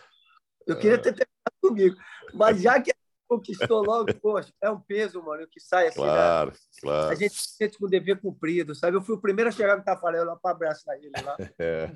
Eu 0.68 0.78
queria 0.78 0.98
ter 0.98 1.14
terminado 1.14 1.58
comigo. 1.62 1.96
Mas 2.34 2.62
já 2.62 2.82
que 2.82 2.94
conquistou 3.28 3.84
logo, 3.84 4.14
poxa, 4.22 4.54
é 4.62 4.70
um 4.70 4.80
peso, 4.80 5.22
mano, 5.24 5.48
que 5.50 5.60
sai 5.60 5.88
assim. 5.88 6.00
Claro, 6.00 6.52
né? 6.52 6.58
claro. 6.82 7.12
A 7.12 7.16
gente 7.16 7.34
se 7.34 7.56
sente 7.56 7.78
com 7.78 7.86
o 7.86 7.90
dever 7.90 8.20
cumprido, 8.22 8.76
sabe? 8.76 8.98
Eu 8.98 9.02
fui 9.02 9.16
o 9.16 9.22
primeiro 9.22 9.50
a 9.50 9.52
chegar 9.52 9.78
no 9.78 9.84
Tafarel 9.84 10.26
lá 10.26 10.36
para 10.36 10.52
abraçar 10.52 10.96
ele 10.98 11.12
lá. 11.24 11.36
É. 11.58 11.92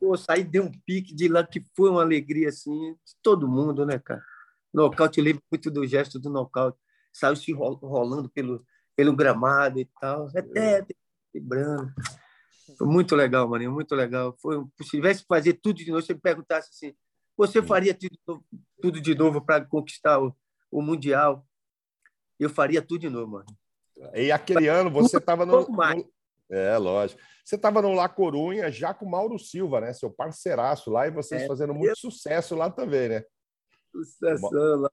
Pô, 0.00 0.16
saí, 0.16 0.42
dei 0.42 0.60
um 0.60 0.72
pique 0.84 1.14
de 1.14 1.28
lá, 1.28 1.46
que 1.46 1.64
foi 1.76 1.90
uma 1.90 2.02
alegria, 2.02 2.48
assim, 2.48 2.94
de 2.94 3.14
todo 3.22 3.48
mundo, 3.48 3.86
né, 3.86 3.98
cara? 3.98 4.22
Nocaute, 4.72 5.20
eu 5.20 5.24
lembro 5.24 5.42
muito 5.50 5.70
do 5.70 5.86
gesto 5.86 6.18
do 6.18 6.30
nocaute. 6.30 6.78
Saiu 7.12 7.36
se 7.36 7.52
rolando 7.52 8.28
pelo, 8.30 8.64
pelo 8.96 9.14
gramado 9.14 9.78
e 9.78 9.88
tal. 10.00 10.28
Até 10.34 10.84
vibrando. 11.32 11.92
Foi 12.76 12.86
muito 12.86 13.14
legal, 13.14 13.48
mano, 13.48 13.72
muito 13.72 13.94
legal. 13.94 14.36
Foi, 14.40 14.64
se 14.82 14.90
tivesse 14.90 15.22
que 15.22 15.28
fazer 15.28 15.54
tudo 15.54 15.76
de 15.76 15.90
novo, 15.90 16.02
você 16.02 16.14
me 16.14 16.20
perguntasse 16.20 16.70
assim, 16.70 16.94
você 17.36 17.62
faria 17.62 17.94
tudo, 17.94 18.44
tudo 18.80 19.00
de 19.00 19.14
novo 19.14 19.40
para 19.40 19.64
conquistar 19.64 20.20
o, 20.20 20.34
o 20.70 20.82
Mundial, 20.82 21.46
eu 22.38 22.50
faria 22.50 22.82
tudo 22.82 23.00
de 23.00 23.10
novo, 23.10 23.32
mano. 23.32 23.46
E 24.14 24.32
aquele 24.32 24.68
ano 24.68 24.90
você 24.90 25.18
estava 25.18 25.46
no, 25.46 25.66
no, 25.66 26.10
É, 26.50 26.76
lógico. 26.76 27.20
Você 27.44 27.56
estava 27.56 27.82
no 27.82 27.92
La 27.92 28.08
Corunha 28.08 28.70
já 28.70 28.94
com 28.94 29.04
o 29.04 29.10
Mauro 29.10 29.38
Silva, 29.38 29.80
né? 29.80 29.92
Seu 29.92 30.10
parceiraço 30.10 30.90
lá, 30.90 31.06
e 31.06 31.10
vocês 31.10 31.42
é, 31.42 31.46
fazendo 31.46 31.74
muito 31.74 31.90
eu... 31.90 31.96
sucesso 31.96 32.54
lá 32.54 32.70
também, 32.70 33.08
né? 33.08 33.24
Sucesso 33.90 34.48
lá. 34.52 34.90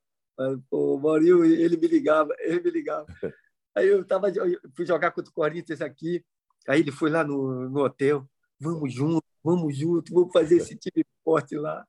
o 0.71 0.97
Maurinho, 0.97 1.43
ele 1.45 1.77
me 1.77 1.88
ligava, 1.88 2.34
ele 2.39 2.62
me 2.62 2.71
ligava. 2.71 3.05
Aí 3.75 3.88
eu, 3.88 4.03
tava, 4.03 4.29
eu 4.29 4.60
fui 4.75 4.86
jogar 4.86 5.12
contra 5.12 5.29
o 5.29 5.34
Corinthians 5.34 5.79
aqui, 5.79 6.25
aí 6.67 6.82
ele 6.82 6.91
foi 6.91 7.10
lá 7.10 7.24
no, 7.24 7.69
no 7.69 7.82
hotel, 7.82 8.28
vamos 8.60 8.93
junto, 8.93 9.26
vamos 9.43 9.78
junto, 9.78 10.13
vamos 10.13 10.32
fazer 10.32 10.58
esse 10.58 10.76
time 10.76 11.06
forte 11.24 11.56
lá. 11.56 11.86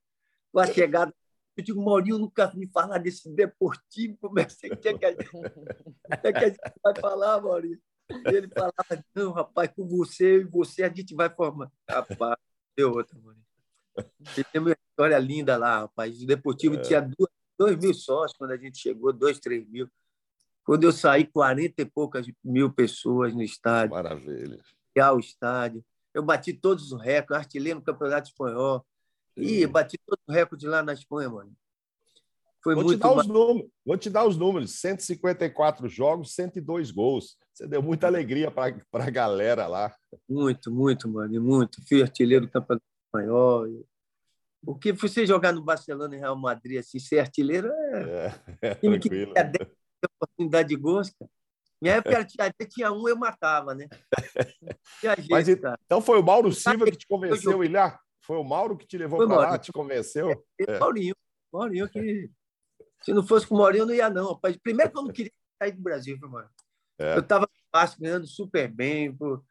A 0.56 0.66
chegada 0.66 1.14
eu 1.60 1.64
digo, 1.64 1.84
Maurinho, 1.84 2.18
nunca 2.18 2.52
me 2.54 2.66
falar 2.66 2.98
desse 2.98 3.28
deportivo, 3.30 4.16
como 4.18 4.38
é 4.38 4.44
que, 4.44 4.66
é 4.66 4.76
que, 4.76 5.04
a, 5.04 5.10
gente, 5.10 5.28
é 6.22 6.32
que 6.32 6.38
a 6.38 6.48
gente 6.48 6.58
vai 6.82 6.94
falar, 6.98 7.40
Maurinho? 7.40 7.78
E 8.10 8.34
ele 8.34 8.48
falava, 8.48 9.04
não, 9.14 9.32
rapaz, 9.32 9.70
com 9.76 9.86
você 9.86 10.40
e 10.40 10.44
você 10.44 10.82
a 10.82 10.88
gente 10.88 11.14
vai 11.14 11.28
formar. 11.28 11.70
Rapaz, 11.88 12.36
deu 12.76 12.92
outra, 12.92 13.18
Maurinho. 13.18 13.44
Você 14.20 14.42
tem 14.44 14.60
uma 14.60 14.72
história 14.72 15.18
linda 15.18 15.56
lá, 15.56 15.80
rapaz. 15.80 16.22
O 16.22 16.26
Deportivo 16.26 16.76
é. 16.76 16.80
tinha 16.80 17.00
duas, 17.00 17.30
dois 17.58 17.76
mil 17.76 17.94
sócios 17.94 18.36
quando 18.38 18.52
a 18.52 18.56
gente 18.56 18.78
chegou, 18.78 19.12
dois, 19.12 19.38
três 19.38 19.68
mil. 19.68 19.88
Quando 20.70 20.84
eu 20.84 20.92
saí, 20.92 21.26
40 21.26 21.82
e 21.82 21.84
poucas 21.84 22.28
mil 22.44 22.72
pessoas 22.72 23.34
no 23.34 23.42
estádio. 23.42 23.90
Maravilha. 23.90 24.62
O 25.12 25.18
estádio. 25.18 25.84
Eu 26.14 26.22
bati 26.22 26.52
todos 26.52 26.92
os 26.92 27.02
recordes, 27.02 27.44
artilheiro 27.44 27.80
no 27.80 27.84
Campeonato 27.84 28.28
Espanhol, 28.28 28.86
Ih, 29.36 29.66
bati 29.66 29.98
todo 30.06 30.20
o 30.28 30.32
recorde 30.32 30.68
lá 30.68 30.80
na 30.80 30.92
Espanha, 30.92 31.28
mano. 31.28 31.52
Foi 32.62 32.76
Vou, 32.76 32.84
muito 32.84 32.98
te 32.98 33.02
dar 33.02 33.12
os 33.16 33.26
números. 33.26 33.70
Vou 33.84 33.96
te 33.98 34.10
dar 34.10 34.24
os 34.24 34.36
números: 34.36 34.70
154 34.78 35.88
jogos, 35.88 36.36
102 36.36 36.92
gols. 36.92 37.36
Você 37.52 37.66
deu 37.66 37.82
muita 37.82 38.06
alegria 38.06 38.48
para 38.48 38.76
a 38.92 39.10
galera 39.10 39.66
lá. 39.66 39.92
Muito, 40.28 40.70
muito, 40.70 41.08
mano. 41.08 41.42
Muito. 41.42 41.84
Fui 41.88 42.00
artilheiro 42.00 42.46
do 42.46 42.52
Campeonato 42.52 42.84
Espanhol. 43.08 43.66
Porque 44.64 44.92
você 44.92 45.26
jogar 45.26 45.52
no 45.52 45.64
Barcelona 45.64 46.14
e 46.14 46.20
Real 46.20 46.36
Madrid, 46.36 46.78
assim, 46.78 47.00
ser 47.00 47.18
artilheiro 47.18 47.72
é. 47.72 48.40
é, 48.62 48.68
é 48.70 48.74
tranquilo. 48.76 49.34
Que 49.34 49.79
oportunidade 50.06 50.68
de 50.68 50.76
cara. 50.76 51.30
Minha 51.80 51.94
época 52.04 52.16
tinha 52.66 52.92
um, 52.92 53.08
eu 53.08 53.16
matava, 53.16 53.74
né? 53.74 53.88
Jeito, 55.02 55.26
Mas, 55.30 55.48
então 55.48 56.00
foi 56.00 56.18
o 56.18 56.22
Mauro 56.22 56.52
Silva 56.52 56.84
que 56.86 56.96
te 56.96 57.06
convenceu, 57.06 57.64
Ilhar? 57.64 58.00
Foi 58.20 58.36
o 58.36 58.44
Mauro 58.44 58.76
que 58.76 58.86
te 58.86 58.98
levou 58.98 59.26
para 59.26 59.36
lá, 59.36 59.58
te 59.58 59.72
convenceu? 59.72 60.30
É, 60.30 60.64
é. 60.68 60.78
Maurinho. 60.78 61.14
Maurinho 61.52 61.88
que. 61.88 62.30
Se 63.02 63.12
não 63.12 63.26
fosse 63.26 63.46
com 63.46 63.54
o 63.54 63.58
Maurinho, 63.58 63.86
não 63.86 63.94
ia, 63.94 64.10
não. 64.10 64.34
Rapaz. 64.34 64.56
Primeiro 64.58 64.92
que 64.92 64.98
eu 64.98 65.02
não 65.02 65.12
queria 65.12 65.32
sair 65.60 65.72
do 65.72 65.82
Brasil, 65.82 66.18
mano. 66.20 66.48
É. 66.98 67.16
Eu 67.16 67.20
estava 67.20 67.48
ganhando 67.98 68.26
super 68.26 68.68
bem. 68.68 69.16
Pô. 69.16 69.42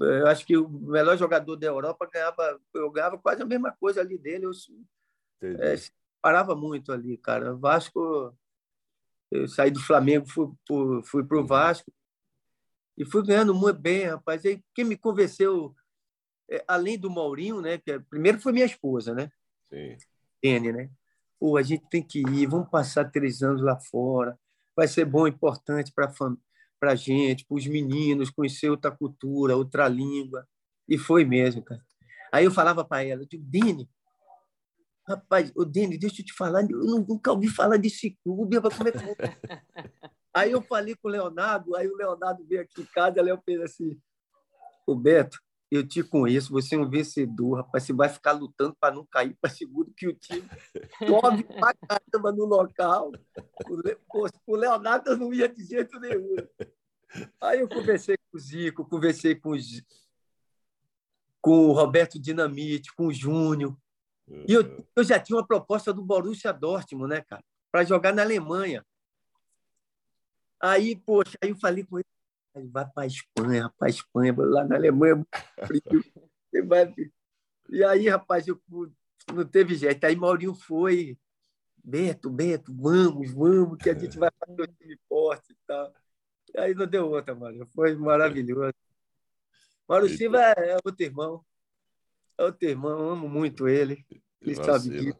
Eu 0.00 0.26
acho 0.26 0.44
que 0.44 0.56
o 0.56 0.68
melhor 0.68 1.16
jogador 1.16 1.56
da 1.56 1.66
Europa 1.66 2.08
ganhava, 2.12 2.60
eu 2.74 2.90
ganhava 2.90 3.18
quase 3.18 3.42
a 3.42 3.46
mesma 3.46 3.72
coisa 3.72 4.02
ali 4.02 4.18
dele. 4.18 4.44
Eu 4.44 4.52
é, 5.60 5.74
parava 6.20 6.54
muito 6.54 6.92
ali, 6.92 7.16
cara. 7.16 7.54
Vasco, 7.54 8.36
eu 9.30 9.48
saí 9.48 9.70
do 9.70 9.80
Flamengo, 9.80 10.26
fui, 10.28 10.48
fui 11.04 11.24
para 11.24 11.36
o 11.36 11.40
uhum. 11.40 11.46
Vasco 11.46 11.92
e 12.96 13.04
fui 13.04 13.24
ganhando 13.24 13.54
muito 13.54 13.78
bem, 13.78 14.06
rapaz. 14.06 14.44
Aí 14.44 14.62
quem 14.74 14.84
me 14.84 14.96
convenceu 14.96 15.74
é, 16.50 16.64
além 16.66 16.98
do 16.98 17.10
Maurinho, 17.10 17.60
né? 17.60 17.78
Que 17.78 17.92
é, 17.92 17.98
primeiro 17.98 18.40
foi 18.40 18.52
minha 18.52 18.66
esposa, 18.66 19.14
né? 19.14 19.30
Sim. 19.68 19.96
Tene, 20.40 20.72
né? 20.72 20.90
Pô, 21.38 21.56
a 21.56 21.62
gente 21.62 21.86
tem 21.90 22.02
que 22.02 22.20
ir, 22.20 22.46
vamos 22.46 22.70
passar 22.70 23.10
três 23.10 23.42
anos 23.42 23.62
lá 23.62 23.78
fora, 23.78 24.38
vai 24.74 24.88
ser 24.88 25.04
bom, 25.04 25.26
importante 25.26 25.92
para 25.92 26.12
para 26.78 26.92
a 26.92 26.94
gente, 26.94 27.44
para 27.46 27.56
os 27.56 27.66
meninos, 27.66 28.30
conhecer 28.30 28.68
outra 28.68 28.90
cultura, 28.90 29.56
outra 29.56 29.88
língua. 29.88 30.46
E 30.86 30.98
foi 30.98 31.24
mesmo, 31.24 31.62
cara. 31.62 31.82
Aí 32.30 32.44
eu 32.44 32.50
falava 32.50 32.84
para 32.84 33.02
ela, 33.02 33.22
eu 33.22 33.26
digo, 33.26 33.44
Dini, 33.46 33.88
rapaz, 35.06 35.52
o 35.54 35.64
Dini, 35.64 35.98
deixa 35.98 36.20
eu 36.20 36.26
te 36.26 36.32
falar, 36.32 36.62
eu 36.70 37.04
nunca 37.08 37.32
ouvi 37.32 37.48
falar 37.48 37.76
desse 37.78 38.18
clube, 38.22 38.60
como 38.60 38.88
é 38.88 38.92
que 38.92 38.98
Aí 40.34 40.52
eu 40.52 40.60
falei 40.60 40.94
com 40.94 41.08
o 41.08 41.10
Leonardo, 41.10 41.74
aí 41.74 41.88
o 41.88 41.96
Leonardo 41.96 42.44
veio 42.44 42.60
aqui 42.60 42.82
em 42.82 42.86
casa, 42.86 43.20
eu 43.20 43.40
fiz 43.42 43.58
assim, 43.62 43.98
o 44.86 44.94
Beto, 44.94 45.38
eu 45.70 45.86
te 45.86 46.02
conheço, 46.02 46.52
você 46.52 46.76
é 46.76 46.78
um 46.78 46.88
vencedor, 46.88 47.56
rapaz. 47.56 47.84
Você 47.84 47.92
vai 47.92 48.08
ficar 48.08 48.32
lutando 48.32 48.76
para 48.78 48.94
não 48.94 49.04
cair 49.04 49.36
para 49.40 49.50
seguro 49.50 49.92
que 49.96 50.06
o 50.06 50.14
time 50.14 50.48
corre 51.08 51.42
para 51.42 51.74
caramba 51.74 52.32
no 52.32 52.44
local. 52.44 53.12
O 54.46 54.56
Leonardo 54.56 55.16
não 55.16 55.32
ia 55.32 55.48
de 55.48 55.64
jeito 55.64 55.98
nenhum. 55.98 56.36
Aí 57.40 57.60
eu 57.60 57.68
conversei 57.68 58.16
com 58.16 58.36
o 58.36 58.40
Zico, 58.40 58.88
conversei 58.88 59.34
com, 59.34 59.50
os, 59.50 59.82
com 61.40 61.68
o 61.68 61.72
Roberto 61.72 62.18
Dinamite, 62.18 62.94
com 62.94 63.06
o 63.06 63.12
Júnior. 63.12 63.76
E 64.28 64.52
eu, 64.52 64.86
eu 64.94 65.04
já 65.04 65.20
tinha 65.20 65.36
uma 65.36 65.46
proposta 65.46 65.92
do 65.92 66.02
Borussia 66.02 66.52
Dortmund, 66.52 67.10
né, 67.10 67.20
cara? 67.22 67.44
Para 67.70 67.84
jogar 67.84 68.12
na 68.12 68.22
Alemanha. 68.22 68.84
Aí, 70.60 70.96
poxa, 70.96 71.36
aí 71.42 71.50
eu 71.50 71.56
falei 71.56 71.84
com 71.84 71.98
ele, 71.98 72.68
vai 72.70 72.86
para 72.86 73.04
a 73.04 73.06
Espanha, 73.06 73.64
rapaz, 73.64 73.96
Espanha, 73.96 74.34
lá 74.36 74.64
na 74.64 74.76
Alemanha, 74.76 75.24
frio. 75.66 76.04
vai... 76.66 76.92
E 77.68 77.84
aí, 77.84 78.08
rapaz, 78.08 78.48
eu 78.48 78.60
não 79.32 79.44
teve 79.44 79.74
jeito. 79.74 80.04
Aí 80.04 80.16
Maurinho 80.16 80.54
foi, 80.54 81.18
Beto, 81.76 82.30
Beto, 82.30 82.74
vamos, 82.74 83.32
vamos, 83.32 83.78
que 83.78 83.90
a 83.90 83.94
gente 83.94 84.18
vai 84.18 84.30
fazer 84.38 84.62
o 84.62 84.66
time 84.66 84.98
forte 85.08 85.52
e 85.52 85.56
tal. 85.66 85.92
E 86.54 86.58
aí 86.58 86.74
não 86.74 86.86
deu 86.86 87.08
outra, 87.10 87.34
mano. 87.34 87.66
Foi 87.74 87.94
maravilhoso. 87.94 88.74
Mário 89.88 90.08
Silva 90.08 90.40
é 90.40 90.76
outro 90.84 91.04
irmão. 91.04 91.44
É 92.38 92.44
outro 92.44 92.68
irmão, 92.68 93.10
amo 93.10 93.28
muito 93.28 93.66
ele. 93.68 94.04
Ele 94.40 94.54
sabe 94.54 94.90
disso. 94.90 95.18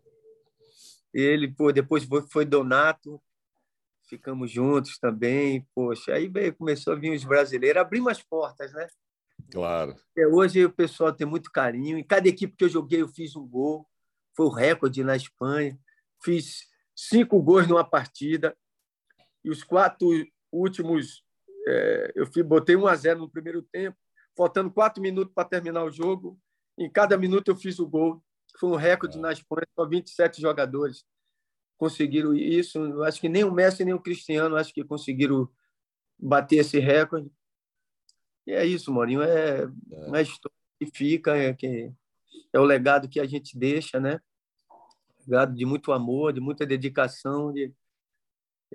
Ele, 1.13 1.49
pô, 1.49 1.73
depois 1.73 2.07
foi, 2.31 2.45
Donato, 2.45 3.21
ficamos 4.07 4.51
juntos 4.51 4.99
também. 4.99 5.67
Poxa, 5.75 6.13
aí 6.13 6.29
veio, 6.29 6.55
começou 6.55 6.93
a 6.93 6.97
vir 6.97 7.15
os 7.15 7.25
brasileiros, 7.25 7.81
abrimos 7.81 8.13
as 8.13 8.23
portas, 8.23 8.73
né? 8.73 8.87
Claro. 9.51 9.97
Até 10.13 10.27
hoje 10.27 10.65
o 10.65 10.73
pessoal 10.73 11.13
tem 11.13 11.27
muito 11.27 11.51
carinho. 11.51 11.99
Em 11.99 12.05
cada 12.05 12.29
equipe 12.29 12.57
que 12.57 12.65
eu 12.65 12.69
joguei, 12.69 13.01
eu 13.03 13.09
fiz 13.09 13.37
um 13.37 13.47
gol. 13.47 13.87
Foi 14.37 14.47
o 14.47 14.51
recorde 14.51 15.03
na 15.03 15.17
Espanha. 15.17 15.79
Fiz 16.23 16.67
cinco 16.95 17.41
gols 17.43 17.67
numa 17.67 17.85
partida. 17.85 18.57
E 19.45 19.51
os 19.51 19.63
quatro 19.63 20.09
últimos, 20.53 21.25
é, 21.67 22.13
eu 22.15 22.27
fiz, 22.27 22.45
botei 22.45 22.77
1 22.77 22.87
a 22.87 22.97
0 22.97 23.21
no 23.21 23.31
primeiro 23.31 23.63
tempo, 23.63 23.97
faltando 24.37 24.71
quatro 24.71 25.01
minutos 25.03 25.33
para 25.33 25.49
terminar 25.49 25.85
o 25.85 25.91
jogo. 25.91 26.39
Em 26.79 26.91
cada 26.91 27.17
minuto 27.17 27.49
eu 27.49 27.57
fiz 27.57 27.79
o 27.79 27.87
gol. 27.87 28.23
Foi 28.59 28.71
um 28.71 28.77
recorde 28.77 29.19
é. 29.19 29.21
na 29.21 29.33
Espanha, 29.33 29.67
só 29.75 29.87
27 29.87 30.41
jogadores 30.41 31.05
conseguiram 31.77 32.35
isso. 32.35 32.79
Eu 32.79 33.05
acho 33.05 33.21
que 33.21 33.29
nem 33.29 33.45
o 33.45 33.53
Messi 33.53 33.85
nem 33.85 33.95
o 33.95 34.01
Cristiano 34.01 34.57
acho 34.57 34.73
que 34.73 34.85
conseguiram 34.85 35.49
bater 36.19 36.57
esse 36.57 36.79
recorde. 36.79 37.31
E 38.47 38.53
é 38.53 38.65
isso, 38.65 38.93
Maurinho. 38.93 39.23
É, 39.23 39.63
é. 39.63 39.67
uma 40.07 40.21
história 40.21 40.57
que 40.79 40.87
fica, 40.87 41.37
é, 41.37 41.53
que 41.53 41.93
é 42.53 42.61
o 42.61 42.65
legado 42.65 43.09
que 43.09 43.21
a 43.21 43.27
gente 43.27 43.59
deixa, 43.59 44.01
né? 44.01 44.21
Legado 45.27 45.55
de 45.55 45.65
muito 45.65 45.93
amor, 45.93 46.33
de 46.33 46.41
muita 46.41 46.65
dedicação, 46.65 47.53
de, 47.53 47.73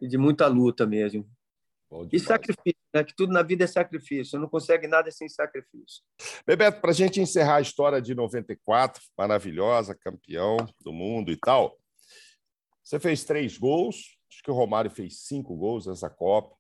de 0.02 0.18
muita 0.18 0.48
luta 0.48 0.86
mesmo. 0.86 1.28
E 2.12 2.20
sacrifício, 2.20 2.80
né? 2.94 3.04
que 3.04 3.14
tudo 3.16 3.34
na 3.34 3.44
vida 3.44 3.66
é 3.66 3.68
sacrifício. 3.68 4.26
Você 4.26 4.38
não 4.38 4.48
consegue 4.48 4.88
nada 4.88 5.12
sem 5.12 5.28
sacrifício. 5.28 6.02
Bebeto, 6.46 6.80
para 6.80 6.92
a 6.92 6.94
gente 6.94 7.20
encerrar 7.20 7.58
a 7.58 7.62
história 7.62 8.02
de 8.02 8.16
94, 8.16 9.02
maravilhosa, 9.18 9.94
campeão 9.96 10.58
do 10.82 10.94
mundo 10.94 11.32
e 11.32 11.38
tal, 11.38 11.78
você 12.84 13.00
fez 13.00 13.24
três 13.24 13.58
gols, 13.58 14.18
acho 14.30 14.42
que 14.42 14.52
o 14.52 14.54
Romário 14.54 14.90
fez 14.90 15.20
cinco 15.22 15.56
gols 15.56 15.86
nessa 15.86 16.10
Copa. 16.10 16.56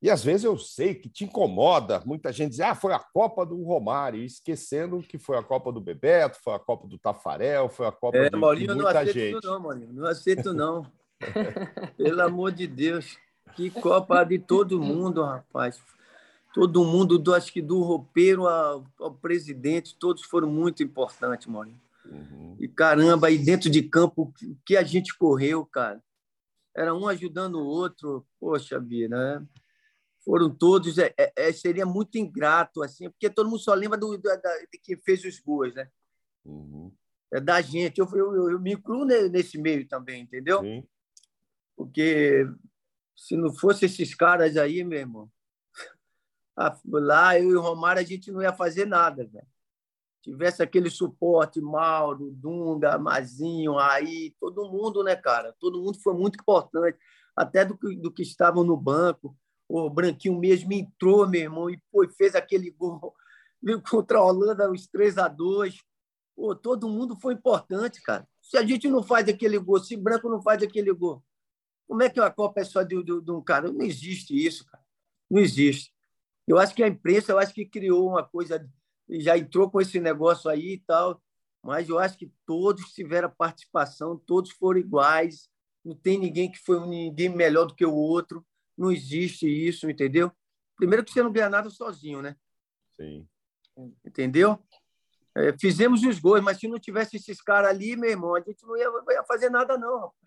E 0.00 0.10
às 0.10 0.22
vezes 0.22 0.44
eu 0.44 0.58
sei 0.58 0.94
que 0.94 1.08
te 1.08 1.24
incomoda 1.24 2.02
muita 2.04 2.30
gente 2.30 2.50
dizer, 2.50 2.64
ah, 2.64 2.74
foi 2.74 2.92
a 2.92 2.98
Copa 2.98 3.44
do 3.44 3.62
Romário, 3.62 4.22
esquecendo 4.22 5.00
que 5.00 5.18
foi 5.18 5.38
a 5.38 5.42
Copa 5.42 5.72
do 5.72 5.80
Bebeto, 5.80 6.38
foi 6.44 6.54
a 6.54 6.58
Copa 6.58 6.86
do 6.86 6.98
Tafarel, 6.98 7.68
foi 7.68 7.86
a 7.86 7.92
Copa 7.92 8.18
é, 8.18 8.28
de, 8.28 8.36
Maurinho, 8.36 8.68
de 8.68 8.74
muita 8.74 8.92
não 8.92 9.00
aceito 9.00 9.14
gente. 9.14 9.44
Não, 9.44 9.60
Maurinho, 9.60 9.92
não 9.92 10.06
aceito 10.06 10.52
não. 10.52 10.92
Pelo 11.96 12.20
amor 12.20 12.52
de 12.52 12.66
Deus, 12.66 13.16
que 13.54 13.70
Copa 13.70 14.24
de 14.24 14.38
todo 14.38 14.80
mundo, 14.80 15.22
rapaz. 15.22 15.80
Todo 16.52 16.84
mundo, 16.84 17.18
do, 17.18 17.34
acho 17.34 17.52
que 17.52 17.60
do 17.60 17.82
roupeiro 17.82 18.46
ao, 18.46 18.86
ao 19.00 19.14
presidente, 19.14 19.96
todos 19.98 20.22
foram 20.22 20.48
muito 20.48 20.82
importantes, 20.82 21.46
Maurinho. 21.46 21.80
Uhum. 22.04 22.56
E 22.60 22.68
caramba, 22.68 23.26
aí 23.26 23.38
dentro 23.38 23.70
de 23.70 23.82
campo, 23.82 24.32
o 24.42 24.56
que 24.64 24.76
a 24.76 24.82
gente 24.82 25.16
correu, 25.16 25.64
cara. 25.66 26.02
Era 26.76 26.94
um 26.94 27.08
ajudando 27.08 27.56
o 27.56 27.66
outro, 27.66 28.26
poxa 28.40 28.78
vida, 28.80 29.16
né? 29.16 29.46
Foram 30.24 30.48
todos, 30.48 30.96
é, 30.98 31.12
é, 31.18 31.32
é, 31.36 31.52
seria 31.52 31.84
muito 31.84 32.16
ingrato, 32.16 32.82
assim, 32.82 33.10
porque 33.10 33.28
todo 33.28 33.48
mundo 33.48 33.60
só 33.60 33.74
lembra 33.74 33.98
do, 33.98 34.16
da, 34.18 34.36
de 34.72 34.78
quem 34.82 34.96
fez 34.96 35.24
os 35.24 35.38
gols, 35.38 35.74
né? 35.74 35.88
Uhum. 36.44 36.90
É 37.32 37.40
da 37.40 37.60
gente. 37.60 37.98
Eu, 37.98 38.08
eu, 38.12 38.34
eu, 38.34 38.50
eu, 38.52 38.60
me 38.60 38.72
incluo 38.72 39.04
nesse 39.04 39.58
meio 39.58 39.86
também, 39.86 40.22
entendeu? 40.22 40.60
Sim. 40.60 40.84
Porque 41.76 42.48
se 43.16 43.36
não 43.36 43.52
fosse 43.54 43.86
esses 43.86 44.14
caras 44.14 44.56
aí, 44.56 44.84
meu 44.84 44.98
irmão, 44.98 45.30
lá 46.86 47.38
eu 47.38 47.50
e 47.50 47.56
o 47.56 47.60
Romário 47.60 48.00
a 48.00 48.04
gente 48.04 48.30
não 48.32 48.42
ia 48.42 48.52
fazer 48.52 48.86
nada, 48.86 49.26
velho 49.26 49.46
tivesse 50.24 50.62
aquele 50.62 50.88
suporte, 50.88 51.60
Mauro, 51.60 52.30
Dunga, 52.32 52.98
Mazinho, 52.98 53.78
aí, 53.78 54.34
todo 54.40 54.70
mundo, 54.70 55.04
né, 55.04 55.14
cara? 55.14 55.54
Todo 55.60 55.82
mundo 55.82 56.00
foi 56.00 56.14
muito 56.14 56.40
importante, 56.40 56.98
até 57.36 57.62
do 57.62 57.76
que, 57.76 57.94
do 57.96 58.10
que 58.10 58.22
estavam 58.22 58.64
no 58.64 58.74
banco. 58.74 59.36
O 59.68 59.90
Branquinho 59.90 60.38
mesmo 60.38 60.72
entrou, 60.72 61.28
meu 61.28 61.42
irmão, 61.42 61.68
e 61.68 61.78
pô, 61.92 62.08
fez 62.16 62.34
aquele 62.34 62.70
gol 62.70 63.14
contra 63.90 64.18
a 64.18 64.24
Holanda, 64.24 64.70
os 64.70 64.86
3 64.86 65.18
a 65.18 65.28
2 65.28 65.78
Pô, 66.36 66.52
todo 66.52 66.88
mundo 66.88 67.16
foi 67.20 67.34
importante, 67.34 68.02
cara. 68.02 68.26
Se 68.42 68.56
a 68.56 68.66
gente 68.66 68.88
não 68.88 69.04
faz 69.04 69.28
aquele 69.28 69.56
gol, 69.56 69.78
se 69.78 69.96
Branco 69.96 70.28
não 70.28 70.42
faz 70.42 70.60
aquele 70.64 70.92
gol, 70.92 71.22
como 71.86 72.02
é 72.02 72.10
que 72.10 72.20
a 72.20 72.30
Copa 72.30 72.60
é 72.60 72.64
só 72.64 72.82
de, 72.82 73.02
de, 73.02 73.20
de 73.20 73.30
um 73.30 73.42
cara? 73.42 73.70
Não 73.70 73.84
existe 73.84 74.34
isso, 74.34 74.64
cara. 74.66 74.84
Não 75.30 75.40
existe. 75.40 75.92
Eu 76.46 76.58
acho 76.58 76.74
que 76.74 76.82
a 76.82 76.88
imprensa, 76.88 77.32
eu 77.32 77.38
acho 77.38 77.54
que 77.54 77.64
criou 77.64 78.08
uma 78.08 78.22
coisa 78.22 78.66
já 79.08 79.36
entrou 79.36 79.70
com 79.70 79.80
esse 79.80 80.00
negócio 80.00 80.50
aí 80.50 80.74
e 80.74 80.78
tal, 80.78 81.22
mas 81.62 81.88
eu 81.88 81.98
acho 81.98 82.16
que 82.16 82.32
todos 82.46 82.92
tiveram 82.92 83.30
participação, 83.30 84.16
todos 84.16 84.50
foram 84.52 84.80
iguais, 84.80 85.48
não 85.84 85.94
tem 85.94 86.18
ninguém 86.18 86.50
que 86.50 86.58
foi 86.58 86.80
ninguém 86.86 87.28
melhor 87.28 87.66
do 87.66 87.74
que 87.74 87.84
o 87.84 87.94
outro, 87.94 88.44
não 88.76 88.90
existe 88.90 89.46
isso, 89.46 89.88
entendeu? 89.88 90.32
Primeiro 90.76 91.04
que 91.04 91.12
você 91.12 91.22
não 91.22 91.32
ganha 91.32 91.48
nada 91.48 91.70
sozinho, 91.70 92.20
né? 92.22 92.36
Sim. 92.96 93.28
Entendeu? 94.04 94.58
É, 95.36 95.56
fizemos 95.58 96.02
os 96.02 96.18
gols, 96.18 96.40
mas 96.40 96.58
se 96.58 96.68
não 96.68 96.78
tivesse 96.78 97.16
esses 97.16 97.40
caras 97.40 97.70
ali, 97.70 97.96
meu 97.96 98.10
irmão, 98.10 98.34
a 98.34 98.40
gente 98.40 98.64
não 98.64 98.76
ia, 98.76 98.88
não 98.88 99.12
ia 99.12 99.24
fazer 99.24 99.50
nada, 99.50 99.76
não, 99.76 100.00
rapaz. 100.00 100.23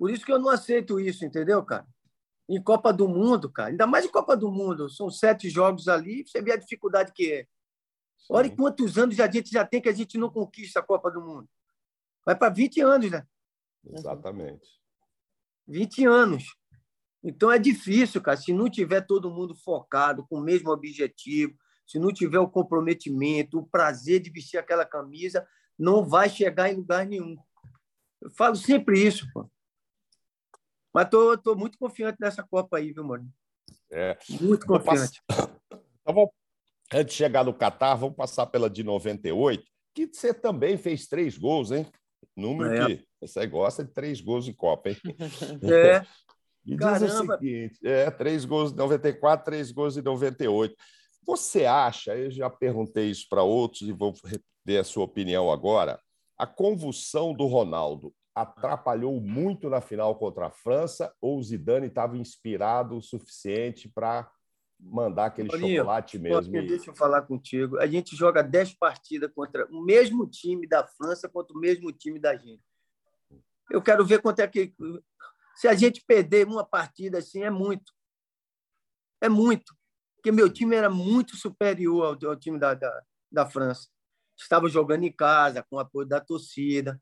Por 0.00 0.10
isso 0.10 0.24
que 0.24 0.32
eu 0.32 0.38
não 0.40 0.48
aceito 0.48 0.98
isso, 0.98 1.24
entendeu, 1.24 1.62
cara? 1.62 1.86
em 2.50 2.60
Copa 2.60 2.92
do 2.92 3.08
Mundo, 3.08 3.48
cara. 3.48 3.68
Ainda 3.68 3.86
mais 3.86 4.04
em 4.04 4.10
Copa 4.10 4.36
do 4.36 4.50
Mundo. 4.50 4.90
São 4.90 5.08
sete 5.08 5.48
jogos 5.48 5.86
ali, 5.86 6.26
você 6.26 6.42
vê 6.42 6.52
a 6.52 6.56
dificuldade 6.56 7.12
que 7.12 7.32
é. 7.32 7.46
Olha 8.28 8.50
quantos 8.50 8.98
anos 8.98 9.20
a 9.20 9.30
gente 9.30 9.50
já 9.50 9.64
tem 9.64 9.80
que 9.80 9.88
a 9.88 9.92
gente 9.92 10.18
não 10.18 10.28
conquista 10.28 10.80
a 10.80 10.82
Copa 10.82 11.12
do 11.12 11.20
Mundo. 11.20 11.48
Vai 12.26 12.36
para 12.36 12.52
20 12.52 12.80
anos, 12.80 13.08
né? 13.08 13.24
Exatamente. 13.84 14.68
20 15.68 16.04
anos. 16.06 16.44
Então 17.22 17.52
é 17.52 17.58
difícil, 17.58 18.20
cara. 18.20 18.36
Se 18.36 18.52
não 18.52 18.68
tiver 18.68 19.02
todo 19.02 19.30
mundo 19.30 19.54
focado, 19.54 20.26
com 20.26 20.38
o 20.38 20.42
mesmo 20.42 20.70
objetivo, 20.70 21.54
se 21.86 22.00
não 22.00 22.12
tiver 22.12 22.40
o 22.40 22.50
comprometimento, 22.50 23.58
o 23.58 23.66
prazer 23.66 24.18
de 24.18 24.28
vestir 24.28 24.58
aquela 24.58 24.84
camisa, 24.84 25.46
não 25.78 26.04
vai 26.04 26.28
chegar 26.28 26.68
em 26.68 26.76
lugar 26.76 27.06
nenhum. 27.06 27.36
Eu 28.20 28.30
falo 28.32 28.56
sempre 28.56 29.06
isso, 29.06 29.24
pô. 29.32 29.48
Mas 30.92 31.08
tô, 31.08 31.36
tô 31.38 31.54
muito 31.54 31.78
confiante 31.78 32.18
nessa 32.20 32.42
Copa 32.42 32.78
aí, 32.78 32.92
viu, 32.92 33.04
mano? 33.04 33.28
É. 33.90 34.16
Muito 34.40 34.66
confiante. 34.66 35.20
Então, 36.02 36.14
vamos, 36.14 36.30
antes 36.94 37.12
de 37.12 37.18
chegar 37.18 37.44
no 37.44 37.52
Catar, 37.52 37.94
vamos 37.94 38.16
passar 38.16 38.46
pela 38.46 38.70
de 38.70 38.82
98, 38.82 39.62
que 39.94 40.06
você 40.06 40.32
também 40.32 40.78
fez 40.78 41.06
três 41.06 41.36
gols, 41.36 41.70
hein? 41.70 41.86
Número 42.34 42.74
é. 42.74 42.96
que 42.96 43.04
você 43.20 43.46
gosta 43.46 43.84
de 43.84 43.92
três 43.92 44.18
gols 44.18 44.48
em 44.48 44.52
Copa, 44.54 44.88
hein? 44.88 44.96
É. 45.62 46.04
E 46.66 46.76
diz 46.76 47.14
o 47.14 47.26
seguinte: 47.26 47.78
é, 47.82 48.10
três 48.10 48.44
gols 48.44 48.70
em 48.70 48.76
94, 48.76 49.46
três 49.46 49.72
gols 49.72 49.96
em 49.96 50.02
98. 50.02 50.74
Você 51.26 51.64
acha, 51.64 52.14
eu 52.14 52.30
já 52.30 52.50
perguntei 52.50 53.10
isso 53.10 53.26
para 53.30 53.42
outros 53.42 53.88
e 53.88 53.92
vou 53.92 54.14
ter 54.64 54.78
a 54.78 54.84
sua 54.84 55.04
opinião 55.04 55.50
agora, 55.50 55.98
a 56.36 56.46
convulsão 56.46 57.32
do 57.32 57.46
Ronaldo 57.46 58.12
atrapalhou 58.34 59.20
muito 59.20 59.68
na 59.68 59.80
final 59.80 60.16
contra 60.16 60.46
a 60.46 60.50
França 60.50 61.14
ou 61.20 61.38
o 61.38 61.42
Zidane 61.42 61.88
estava 61.88 62.16
inspirado 62.16 62.96
o 62.96 63.02
suficiente 63.02 63.88
para 63.88 64.30
mandar 64.78 65.26
aquele 65.26 65.50
chocolate 65.50 66.18
mesmo? 66.18 66.52
Deixa 66.52 66.90
eu 66.90 66.94
falar 66.94 67.22
contigo. 67.22 67.78
A 67.78 67.86
gente 67.86 68.16
joga 68.16 68.42
10 68.42 68.74
partidas 68.74 69.30
contra 69.34 69.66
o 69.66 69.82
mesmo 69.82 70.26
time 70.26 70.66
da 70.66 70.86
França 70.86 71.28
contra 71.28 71.56
o 71.56 71.60
mesmo 71.60 71.92
time 71.92 72.18
da 72.18 72.36
gente. 72.36 72.62
Eu 73.70 73.82
quero 73.82 74.04
ver 74.04 74.22
quanto 74.22 74.40
é 74.40 74.48
que. 74.48 74.74
Se 75.56 75.68
a 75.68 75.74
gente 75.74 76.02
perder 76.06 76.46
uma 76.46 76.64
partida 76.64 77.18
assim, 77.18 77.42
é 77.42 77.50
muito. 77.50 77.92
É 79.20 79.28
muito. 79.28 79.76
Porque 80.16 80.32
meu 80.32 80.50
time 80.50 80.76
era 80.76 80.88
muito 80.88 81.36
superior 81.36 82.18
ao, 82.22 82.30
ao 82.30 82.36
time 82.36 82.58
da, 82.58 82.74
da, 82.74 83.02
da 83.30 83.46
França. 83.46 83.88
Estava 84.36 84.68
jogando 84.68 85.04
em 85.04 85.12
casa, 85.12 85.62
com 85.62 85.76
o 85.76 85.78
apoio 85.78 86.06
da 86.06 86.20
torcida 86.20 87.00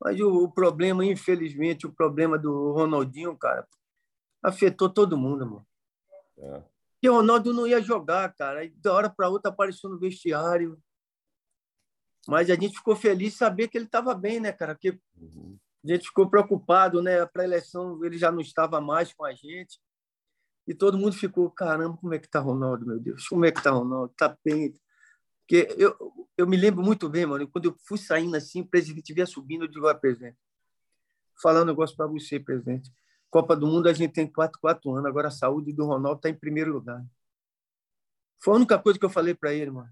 mas 0.00 0.18
o, 0.20 0.44
o, 0.44 0.50
problema, 0.50 1.04
infelizmente, 1.04 1.86
o 1.86 1.92
problema 1.92 2.38
do 2.38 2.72
Ronaldinho, 2.72 3.36
cara, 3.36 3.66
afetou 4.42 4.88
todo 4.88 5.18
mundo, 5.18 5.46
mano. 5.46 5.66
É. 6.38 6.62
E 7.02 7.08
o 7.08 7.14
Ronaldo 7.14 7.52
não 7.52 7.66
ia 7.66 7.82
jogar, 7.82 8.34
cara. 8.34 8.64
E 8.64 8.70
da 8.70 8.92
hora 8.92 9.10
para 9.10 9.28
outra 9.28 9.50
apareceu 9.50 9.90
no 9.90 9.98
vestiário. 9.98 10.78
Mas 12.26 12.50
a 12.50 12.54
gente 12.54 12.76
ficou 12.76 12.94
feliz 12.94 13.34
saber 13.34 13.68
que 13.68 13.76
ele 13.76 13.86
estava 13.86 14.14
bem, 14.14 14.40
né, 14.40 14.52
cara? 14.52 14.74
Porque 14.74 14.98
uhum. 15.16 15.58
a 15.84 15.88
gente 15.88 16.06
ficou 16.06 16.28
preocupado, 16.28 17.02
né? 17.02 17.24
Para 17.26 17.42
a 17.42 17.46
eleição 17.46 18.02
ele 18.04 18.18
já 18.18 18.30
não 18.30 18.40
estava 18.40 18.80
mais 18.80 19.12
com 19.12 19.24
a 19.24 19.32
gente. 19.32 19.80
E 20.66 20.74
todo 20.74 20.98
mundo 20.98 21.14
ficou, 21.14 21.50
caramba, 21.50 21.96
como 21.96 22.14
é 22.14 22.18
que 22.18 22.28
tá 22.28 22.38
Ronaldo, 22.38 22.86
meu 22.86 23.00
Deus? 23.00 23.26
Como 23.28 23.44
é 23.44 23.50
que 23.50 23.62
tá 23.62 23.70
Ronaldo? 23.70 24.12
Tá 24.16 24.36
bem. 24.44 24.74
Porque 25.50 25.66
eu, 25.76 25.96
eu 26.36 26.46
me 26.46 26.56
lembro 26.56 26.80
muito 26.80 27.08
bem, 27.08 27.26
mano, 27.26 27.48
quando 27.48 27.64
eu 27.64 27.76
fui 27.84 27.98
saindo 27.98 28.36
assim, 28.36 28.60
o 28.60 28.66
presidente 28.68 29.12
vinha 29.12 29.26
subindo, 29.26 29.64
eu 29.64 29.68
digo, 29.68 29.88
ah, 29.88 29.94
presidente, 29.96 30.38
falar 31.42 31.62
um 31.62 31.64
negócio 31.64 31.96
para 31.96 32.06
você, 32.06 32.38
presidente. 32.38 32.88
Copa 33.28 33.56
do 33.56 33.66
Mundo 33.66 33.88
a 33.88 33.92
gente 33.92 34.12
tem 34.12 34.30
4, 34.30 34.60
4 34.60 34.92
anos, 34.92 35.06
agora 35.06 35.26
a 35.26 35.32
saúde 35.32 35.72
do 35.72 35.84
Ronaldo 35.84 36.18
está 36.18 36.30
em 36.30 36.34
primeiro 36.34 36.72
lugar. 36.72 37.04
Foi 38.40 38.54
a 38.54 38.56
única 38.58 38.78
coisa 38.78 38.96
que 38.96 39.04
eu 39.04 39.10
falei 39.10 39.34
para 39.34 39.52
ele, 39.52 39.72
mano. 39.72 39.90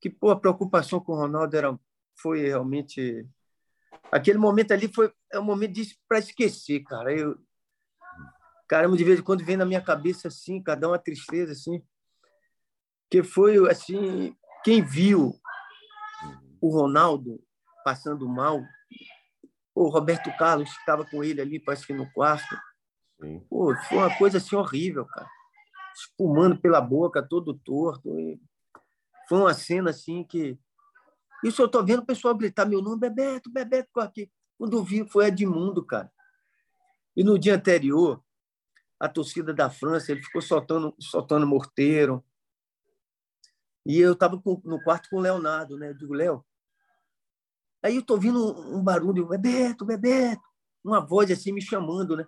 Que 0.00 0.10
pô, 0.10 0.30
a 0.30 0.40
preocupação 0.40 0.98
com 0.98 1.12
o 1.12 1.16
Ronaldo 1.16 1.56
era, 1.56 1.78
foi 2.16 2.40
realmente. 2.40 3.24
Aquele 4.10 4.38
momento 4.38 4.72
ali 4.72 4.92
foi 4.92 5.12
é 5.30 5.38
um 5.38 5.44
momento 5.44 5.80
para 6.08 6.18
esquecer, 6.18 6.82
cara. 6.82 7.16
Eu, 7.16 7.38
caramba, 8.66 8.96
de 8.96 9.04
vez 9.04 9.20
em 9.20 9.22
quando 9.22 9.44
vem 9.44 9.56
na 9.56 9.64
minha 9.64 9.80
cabeça 9.80 10.26
assim, 10.26 10.60
cada 10.60 10.88
uma 10.88 10.98
tristeza 10.98 11.52
assim. 11.52 11.80
Que 13.08 13.22
foi 13.22 13.58
assim, 13.70 14.34
quem 14.64 14.82
viu 14.82 15.34
o 16.60 16.68
Ronaldo 16.68 17.42
passando 17.84 18.28
mal, 18.28 18.62
o 19.74 19.88
Roberto 19.88 20.30
Carlos 20.36 20.70
estava 20.70 21.04
com 21.04 21.24
ele 21.24 21.40
ali, 21.40 21.58
parece 21.58 21.86
que 21.86 21.92
no 21.92 22.10
quarto. 22.12 22.56
Pô, 23.48 23.74
foi 23.88 23.98
uma 23.98 24.16
coisa 24.16 24.38
assim 24.38 24.56
horrível, 24.56 25.06
cara 25.06 25.28
espumando 25.94 26.58
pela 26.60 26.80
boca, 26.80 27.22
todo 27.22 27.54
torto. 27.54 28.18
E 28.18 28.40
foi 29.28 29.38
uma 29.38 29.54
cena 29.54 29.90
assim 29.90 30.24
que. 30.24 30.58
Isso 31.44 31.60
eu 31.60 31.68
tô 31.68 31.82
vendo 31.84 32.00
o 32.00 32.06
pessoal 32.06 32.34
gritar 32.36 32.64
meu 32.64 32.80
nome, 32.80 33.00
Bebeto, 33.00 33.50
Bebeto, 33.50 34.00
aqui. 34.00 34.30
Quando 34.56 34.76
eu 34.76 34.84
vi, 34.84 35.08
foi 35.08 35.26
Edmundo, 35.26 35.84
cara. 35.84 36.10
E 37.16 37.24
no 37.24 37.38
dia 37.38 37.56
anterior, 37.56 38.22
a 38.98 39.08
torcida 39.08 39.52
da 39.52 39.68
França, 39.68 40.12
ele 40.12 40.22
ficou 40.22 40.40
soltando, 40.40 40.94
soltando 41.00 41.46
morteiro. 41.46 42.24
E 43.84 43.98
eu 43.98 44.12
estava 44.12 44.40
no 44.64 44.82
quarto 44.82 45.08
com 45.10 45.16
o 45.16 45.20
Leonardo, 45.20 45.76
né? 45.76 45.90
Eu 45.90 45.94
digo, 45.94 46.14
Léo. 46.14 46.44
Aí 47.82 47.96
eu 47.96 48.02
tô 48.02 48.14
ouvindo 48.14 48.38
um 48.70 48.82
barulho, 48.82 49.26
Bebeto, 49.26 49.84
Bebeto, 49.84 50.42
uma 50.84 51.00
voz 51.00 51.30
assim 51.30 51.52
me 51.52 51.60
chamando, 51.60 52.16
né? 52.16 52.24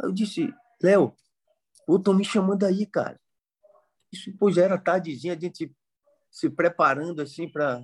Aí 0.00 0.08
eu 0.08 0.12
disse, 0.12 0.52
Léo, 0.82 1.14
estão 1.88 2.14
me 2.14 2.24
chamando 2.24 2.64
aí, 2.64 2.84
cara. 2.84 3.20
Isso, 4.12 4.36
pô, 4.36 4.50
já 4.50 4.64
era 4.64 4.76
tardezinha, 4.76 5.34
a 5.34 5.38
gente 5.38 5.72
se 6.30 6.50
preparando 6.50 7.22
assim 7.22 7.48
para 7.48 7.80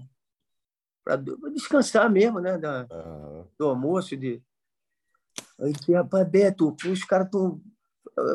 descansar 1.52 2.10
mesmo, 2.10 2.40
né? 2.40 2.58
Da, 2.58 2.86
uhum. 2.90 3.46
Do 3.56 3.66
almoço. 3.66 4.16
De... 4.16 4.42
Aí 5.60 5.72
disse, 5.72 5.92
rapaz, 5.92 6.28
Beto, 6.28 6.74
os 6.84 7.04
caras 7.04 7.26
estão. 7.26 7.60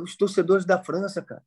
Os 0.03 0.15
torcedores 0.15 0.63
da 0.63 0.81
França, 0.81 1.21
cara. 1.21 1.43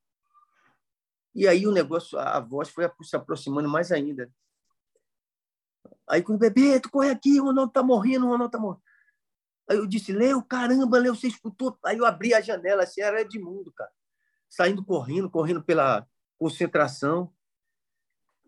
E 1.35 1.49
aí 1.49 1.67
o 1.67 1.73
negócio, 1.73 2.19
a 2.19 2.39
voz 2.41 2.69
foi 2.69 2.89
se 3.03 3.17
aproximando 3.17 3.69
mais 3.69 3.91
ainda. 3.91 4.31
Aí 6.09 6.23
quando 6.23 6.39
Bebeto, 6.39 6.91
corre 6.91 7.11
aqui, 7.11 7.41
o 7.41 7.45
Ronaldo 7.45 7.73
tá 7.73 7.83
morrendo, 7.83 8.27
o 8.27 8.31
Ronaldo 8.31 8.53
tá 8.53 8.59
morrendo. 8.59 8.83
Aí 9.69 9.79
eu 9.79 9.87
disse, 9.87 10.13
Leo, 10.13 10.43
caramba, 10.43 10.99
Leo, 10.99 11.15
você 11.15 11.27
escutou? 11.27 11.79
Aí 11.85 11.97
eu 11.97 12.05
abri 12.05 12.35
a 12.35 12.41
janela, 12.41 12.83
assim, 12.83 13.01
era 13.01 13.21
Edmundo, 13.21 13.73
cara 13.73 13.91
saindo 14.55 14.85
correndo, 14.85 15.29
correndo 15.29 15.63
pela 15.63 16.07
concentração. 16.39 17.33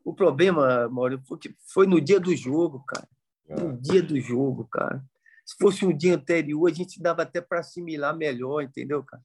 O 0.05 0.15
problema, 0.15 0.89
Mauro, 0.89 1.21
foi, 1.27 1.39
foi 1.73 1.87
no 1.87 2.01
dia 2.01 2.21
do 2.21 2.35
jogo, 2.35 2.85
cara. 2.87 3.09
No 3.49 3.73
é. 3.73 3.77
dia 3.77 4.03
do 4.03 4.19
jogo, 4.21 4.67
cara. 4.69 5.05
Se 5.45 5.57
fosse 5.59 5.85
um 5.85 5.97
dia 5.97 6.15
anterior, 6.15 6.71
a 6.71 6.75
gente 6.75 7.01
dava 7.03 7.23
até 7.23 7.41
para 7.41 7.61
assimilar 7.61 8.17
melhor, 8.17 8.63
entendeu, 8.63 9.03
cara? 9.03 9.23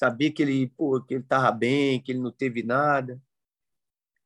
Saber 0.00 0.30
que 0.30 0.40
ele, 0.40 0.66
pô, 0.66 0.98
que 0.98 1.12
ele 1.12 1.22
estava 1.22 1.52
bem, 1.52 2.00
que 2.00 2.10
ele 2.10 2.20
não 2.20 2.32
teve 2.32 2.62
nada. 2.62 3.20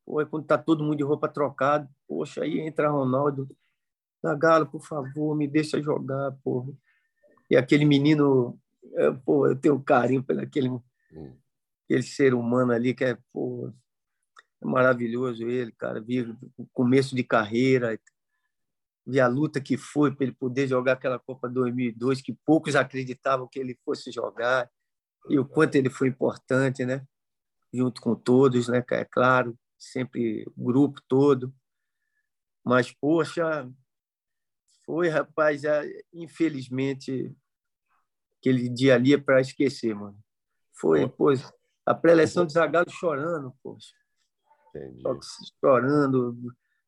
Pô, 0.07 0.21
é 0.21 0.25
quando 0.25 0.47
tá 0.47 0.57
todo 0.57 0.85
mundo 0.85 0.99
de 0.99 1.03
roupa 1.03 1.29
trocada, 1.29 1.91
poxa, 2.07 2.45
aí 2.45 2.61
entra 2.61 2.89
Ronaldo. 2.89 3.49
Galo, 4.39 4.67
por 4.67 4.87
favor, 4.87 5.35
me 5.35 5.49
deixa 5.49 5.83
jogar, 5.83 6.31
porra. 6.45 6.73
E 7.51 7.57
aquele 7.57 7.85
menino, 7.85 8.57
pô, 9.25 9.49
eu 9.49 9.57
tenho 9.57 9.83
carinho 9.83 10.23
pelo 10.23 10.43
aquele 10.43 10.71
Aquele 11.85 12.05
ser 12.05 12.35
humano 12.35 12.71
ali 12.71 12.95
que 12.95 13.05
é, 13.05 13.19
pô, 13.33 13.73
é 14.63 14.65
maravilhoso 14.65 15.49
ele, 15.49 15.73
cara. 15.73 16.01
Vi 16.01 16.23
o 16.57 16.67
começo 16.73 17.17
de 17.17 17.25
carreira, 17.25 17.99
vi 19.05 19.19
a 19.19 19.27
luta 19.27 19.61
que 19.61 19.77
foi 19.77 20.15
para 20.15 20.25
ele 20.25 20.37
poder 20.37 20.69
jogar 20.69 20.93
aquela 20.93 21.19
Copa 21.19 21.49
2002, 21.49 22.23
que 22.23 22.33
poucos 22.47 22.77
acreditavam 22.77 23.49
que 23.49 23.59
ele 23.59 23.77
fosse 23.85 24.13
jogar, 24.13 24.71
e 25.29 25.39
o 25.39 25.45
quanto 25.45 25.77
ele 25.77 25.91
foi 25.91 26.09
importante, 26.09 26.85
né? 26.85 27.07
Junto 27.73 28.01
com 28.01 28.15
todos, 28.15 28.69
né? 28.69 28.85
É 28.91 29.05
claro, 29.05 29.59
sempre 29.79 30.45
o 30.57 30.65
grupo 30.65 31.01
todo. 31.09 31.55
Mas, 32.65 32.93
poxa, 32.93 33.69
foi, 34.85 35.09
rapaz, 35.09 35.65
é, 35.65 35.83
infelizmente, 36.13 37.35
aquele 38.39 38.69
dia 38.69 38.95
ali 38.95 39.15
é 39.15 39.19
para 39.19 39.41
esquecer, 39.41 39.95
mano. 39.95 40.19
Foi, 40.73 41.09
pois, 41.09 41.51
a 41.87 41.95
pré-eleição 41.95 42.45
de 42.45 42.53
Zagallo 42.53 42.91
chorando, 42.91 43.55
poxa. 43.63 43.95
Entendi. 44.69 45.03
Chorando, 45.61 46.37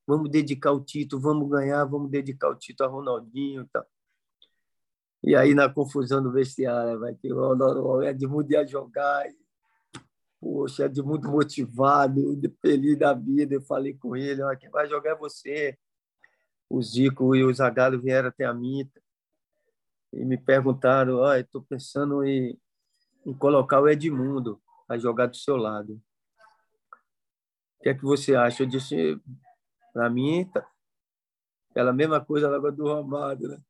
vamos 0.06 0.30
dedicar 0.30 0.72
o 0.72 0.84
título, 0.84 1.22
vamos 1.22 1.48
ganhar, 1.48 1.84
vamos 1.84 2.10
dedicar 2.10 2.48
o 2.48 2.56
título 2.56 2.88
a 2.88 2.92
Ronaldinho 2.92 3.62
e 3.62 3.68
tal. 3.68 3.86
E 5.22 5.34
aí, 5.34 5.54
na 5.54 5.68
confusão 5.68 6.22
do 6.22 6.30
vestiário, 6.30 7.00
vai 7.00 7.14
ter 7.14 7.32
o 7.32 8.02
Edmundo 8.02 8.52
ia 8.52 8.66
jogar. 8.66 9.24
Poxa, 10.40 10.84
Edmundo 10.84 11.30
motivado, 11.30 12.20
feliz 12.60 12.98
da 12.98 13.12
vida. 13.12 13.54
Eu 13.54 13.62
falei 13.62 13.94
com 13.94 14.16
ele: 14.16 14.42
ó, 14.42 14.54
quem 14.54 14.70
vai 14.70 14.88
jogar 14.88 15.10
é 15.10 15.16
você. 15.16 15.76
O 16.68 16.82
Zico 16.82 17.34
e 17.34 17.44
o 17.44 17.52
Zagallo 17.52 18.00
vieram 18.00 18.28
até 18.28 18.44
a 18.44 18.54
mim 18.54 18.88
e 20.12 20.24
me 20.24 20.36
perguntaram: 20.36 21.16
ó, 21.16 21.34
estou 21.34 21.62
pensando 21.62 22.24
em 22.24 22.58
em 23.26 23.34
colocar 23.34 23.80
o 23.80 23.88
Edmundo 23.88 24.62
a 24.88 24.96
jogar 24.96 25.26
do 25.26 25.36
seu 25.36 25.56
lado. 25.56 26.00
O 27.78 27.82
que 27.82 27.88
é 27.88 27.94
que 27.94 28.04
você 28.04 28.36
acha? 28.36 28.62
Eu 28.62 28.68
disse, 28.68 29.20
para 29.92 30.08
mim, 30.08 30.44
tá, 30.44 30.66
aquela 31.70 31.92
mesma 31.92 32.24
coisa 32.24 32.48
lá 32.48 32.70
do 32.70 32.84
Romário, 32.84 33.48
né? 33.48 33.60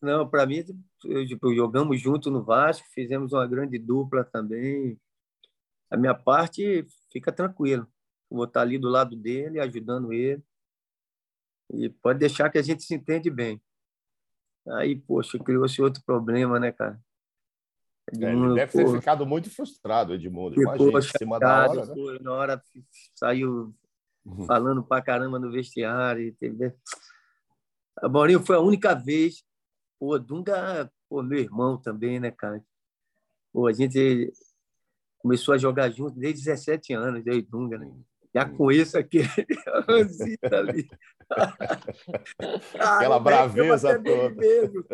Não, 0.00 0.28
para 0.28 0.46
mim, 0.46 0.64
eu, 1.04 1.26
tipo, 1.26 1.54
jogamos 1.54 2.00
junto 2.00 2.30
no 2.30 2.42
Vasco, 2.42 2.86
fizemos 2.92 3.32
uma 3.32 3.46
grande 3.46 3.78
dupla 3.78 4.24
também. 4.24 4.98
A 5.90 5.96
minha 5.96 6.14
parte 6.14 6.86
fica 7.12 7.32
tranquilo. 7.32 7.86
vou 8.30 8.44
estar 8.44 8.62
ali 8.62 8.78
do 8.78 8.88
lado 8.88 9.16
dele, 9.16 9.60
ajudando 9.60 10.12
ele. 10.12 10.42
E 11.72 11.88
pode 11.88 12.18
deixar 12.18 12.50
que 12.50 12.58
a 12.58 12.62
gente 12.62 12.82
se 12.82 12.94
entende 12.94 13.30
bem. 13.30 13.60
Aí, 14.68 14.96
poxa, 14.96 15.38
criou-se 15.38 15.80
outro 15.80 16.02
problema, 16.04 16.58
né, 16.58 16.72
cara? 16.72 17.00
Edmundo, 18.12 18.44
é, 18.44 18.46
ele 18.46 18.54
deve 18.54 18.72
ter 18.72 19.00
ficado 19.00 19.26
muito 19.26 19.50
frustrado, 19.50 20.14
Edmundo. 20.14 20.60
Imagina, 20.60 20.98
em 20.98 21.02
cima 21.02 21.38
da 21.40 21.68
hora. 21.68 21.86
Né? 21.86 22.18
na 22.20 22.32
hora 22.32 22.62
saiu 23.14 23.74
uhum. 24.24 24.46
falando 24.46 24.82
pra 24.82 25.02
caramba 25.02 25.38
no 25.38 25.50
vestiário. 25.50 26.34
Teve... 26.38 26.72
A 27.98 28.08
Maurinho 28.08 28.44
foi 28.44 28.56
a 28.56 28.60
única 28.60 28.94
vez. 28.94 29.42
Pô, 29.98 30.18
Dunga, 30.18 30.90
pô, 31.08 31.22
meu 31.22 31.38
irmão 31.38 31.80
também, 31.80 32.20
né, 32.20 32.30
cara? 32.30 32.62
Pô, 33.52 33.66
a 33.66 33.72
gente 33.72 34.32
começou 35.18 35.54
a 35.54 35.58
jogar 35.58 35.90
junto 35.90 36.18
desde 36.18 36.44
17 36.44 36.92
anos, 36.92 37.26
eu 37.26 37.34
e 37.34 37.42
Dunga, 37.42 37.78
né? 37.78 37.90
Já 38.34 38.44
conheço 38.44 38.98
aquele 38.98 39.26
Ranzita 39.88 40.58
ali. 40.58 40.86
Aquela 42.78 43.18
braveza 43.18 43.98
toda. 44.00 44.30
Mesmo. 44.34 44.84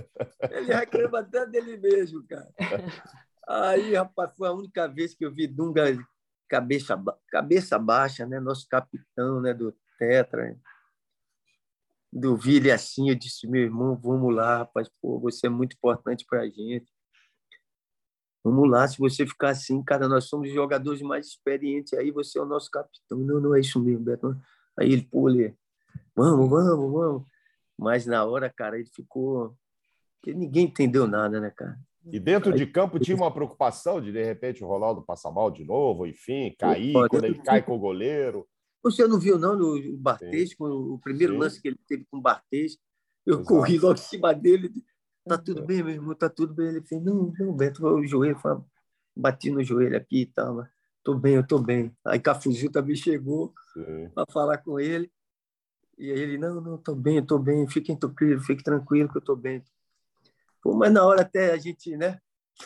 Ele 0.50 0.72
reclama 0.72 1.18
até 1.18 1.44
dele 1.46 1.76
mesmo, 1.76 2.24
cara. 2.26 2.48
Aí, 3.46 3.94
rapaz, 3.94 4.32
foi 4.36 4.48
a 4.48 4.52
única 4.52 4.86
vez 4.86 5.14
que 5.14 5.26
eu 5.26 5.34
vi 5.34 5.46
Dunga 5.46 5.84
cabeça, 6.48 7.02
cabeça 7.28 7.78
baixa, 7.78 8.24
né? 8.24 8.38
Nosso 8.38 8.68
capitão 8.68 9.40
né? 9.40 9.52
do 9.52 9.74
Tetra. 9.98 10.56
Do 12.12 12.36
Vile 12.36 12.70
assim, 12.70 13.08
eu 13.08 13.14
disse, 13.14 13.46
meu 13.46 13.62
irmão, 13.62 13.96
vamos 13.96 14.34
lá, 14.34 14.58
rapaz, 14.58 14.88
pô, 15.00 15.18
você 15.18 15.46
é 15.46 15.50
muito 15.50 15.74
importante 15.74 16.26
para 16.28 16.42
a 16.42 16.46
gente. 16.46 16.92
Vamos 18.44 18.68
lá, 18.68 18.86
se 18.88 18.98
você 18.98 19.24
ficar 19.24 19.50
assim, 19.50 19.82
cara, 19.82 20.08
nós 20.08 20.24
somos 20.24 20.52
jogadores 20.52 21.00
mais 21.00 21.28
experientes, 21.28 21.92
aí 21.94 22.10
você 22.10 22.38
é 22.38 22.42
o 22.42 22.46
nosso 22.46 22.70
capitão. 22.70 23.18
Não, 23.18 23.40
não 23.40 23.54
é 23.54 23.60
isso 23.60 23.80
mesmo, 23.80 24.04
Beto. 24.04 24.36
Aí 24.78 24.92
ele, 24.92 25.02
pô, 25.02 25.28
ele, 25.28 25.54
vamos, 26.14 26.50
vamos, 26.50 26.92
vamos. 26.92 27.22
Mas 27.78 28.04
na 28.04 28.24
hora, 28.24 28.50
cara, 28.50 28.78
ele 28.78 28.88
ficou. 28.92 29.56
Porque 30.20 30.36
ninguém 30.36 30.66
entendeu 30.66 31.06
nada, 31.06 31.40
né, 31.40 31.50
cara? 31.50 31.78
E 32.10 32.18
dentro 32.18 32.52
de 32.52 32.66
campo 32.66 32.98
tinha 32.98 33.16
uma 33.16 33.32
preocupação 33.32 34.00
de, 34.00 34.10
de 34.10 34.24
repente, 34.24 34.64
o 34.64 34.66
Ronaldo 34.66 35.02
passar 35.02 35.30
mal 35.30 35.50
de 35.50 35.64
novo, 35.64 36.06
enfim, 36.06 36.54
cair, 36.58 36.92
quando 37.08 37.24
ele 37.24 37.40
cai 37.42 37.62
com 37.62 37.76
o 37.76 37.78
goleiro. 37.78 38.46
Você 38.82 39.06
não 39.06 39.18
viu, 39.18 39.38
não, 39.38 39.56
no 39.56 39.96
Bartês, 39.96 40.54
o 40.58 40.98
primeiro 40.98 41.34
Sim. 41.34 41.38
lance 41.38 41.60
que 41.60 41.68
ele 41.68 41.78
teve 41.86 42.04
com 42.10 42.18
o 42.18 42.20
Bartês? 42.22 42.78
Eu 43.24 43.34
Exato. 43.34 43.48
corri 43.48 43.78
logo 43.78 43.94
em 43.94 44.02
cima 44.02 44.34
dele. 44.34 44.72
Tá 45.24 45.38
tudo 45.38 45.64
bem, 45.64 45.82
meu 45.82 45.94
irmão, 45.94 46.14
tá 46.14 46.28
tudo 46.28 46.52
bem. 46.52 46.68
Ele 46.68 46.82
fez, 46.82 47.02
não, 47.02 47.32
não, 47.38 47.54
Beto, 47.54 47.86
o 47.86 48.04
joelho, 48.04 48.36
bati 49.16 49.50
no 49.50 49.62
joelho 49.62 49.96
aqui 49.96 50.22
e 50.22 50.26
tal. 50.26 50.66
Tô 51.04 51.14
bem, 51.14 51.36
eu 51.36 51.46
tô 51.46 51.60
bem. 51.60 51.96
Aí 52.04 52.18
Cafuzinho 52.18 52.72
também 52.72 52.96
chegou 52.96 53.54
para 54.14 54.26
falar 54.32 54.58
com 54.58 54.80
ele. 54.80 55.10
E 55.96 56.10
aí 56.10 56.18
ele, 56.18 56.38
não, 56.38 56.60
não, 56.60 56.78
tô 56.78 56.94
bem, 56.94 57.24
tô 57.24 57.38
bem, 57.38 57.68
fiquem 57.68 57.96
tranquilo, 57.96 58.40
fique 58.40 58.64
tranquilo 58.64 59.08
que 59.08 59.18
eu 59.18 59.22
tô 59.22 59.36
bem. 59.36 59.62
Pô, 60.60 60.74
mas 60.74 60.92
na 60.92 61.04
hora 61.04 61.22
até 61.22 61.52
a 61.52 61.56
gente, 61.56 61.96
né? 61.96 62.20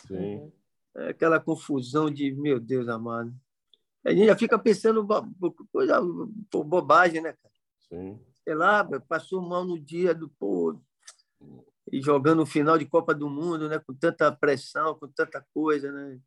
Sim. 0.07 0.51
É 0.95 1.09
aquela 1.09 1.39
confusão 1.39 2.09
de, 2.09 2.31
meu 2.31 2.59
Deus 2.59 2.87
amado. 2.87 3.31
A 4.05 4.11
gente 4.11 4.25
já 4.25 4.35
fica 4.37 4.57
pensando 4.57 5.05
coisa, 5.71 5.99
bobagem, 6.65 7.21
né, 7.21 7.33
cara? 7.33 7.53
Sim. 7.89 8.19
Sei 8.43 8.55
lá, 8.55 8.83
passou 9.01 9.41
mal 9.41 9.65
no 9.65 9.77
dia 9.77 10.13
do 10.13 10.29
pô, 10.29 10.79
e 11.91 12.01
jogando 12.01 12.41
o 12.41 12.45
final 12.45 12.77
de 12.77 12.85
Copa 12.85 13.13
do 13.13 13.29
Mundo, 13.29 13.67
né? 13.67 13.79
Com 13.79 13.93
tanta 13.93 14.31
pressão, 14.31 14.95
com 14.95 15.07
tanta 15.07 15.45
coisa, 15.53 15.91
né? 15.91 16.19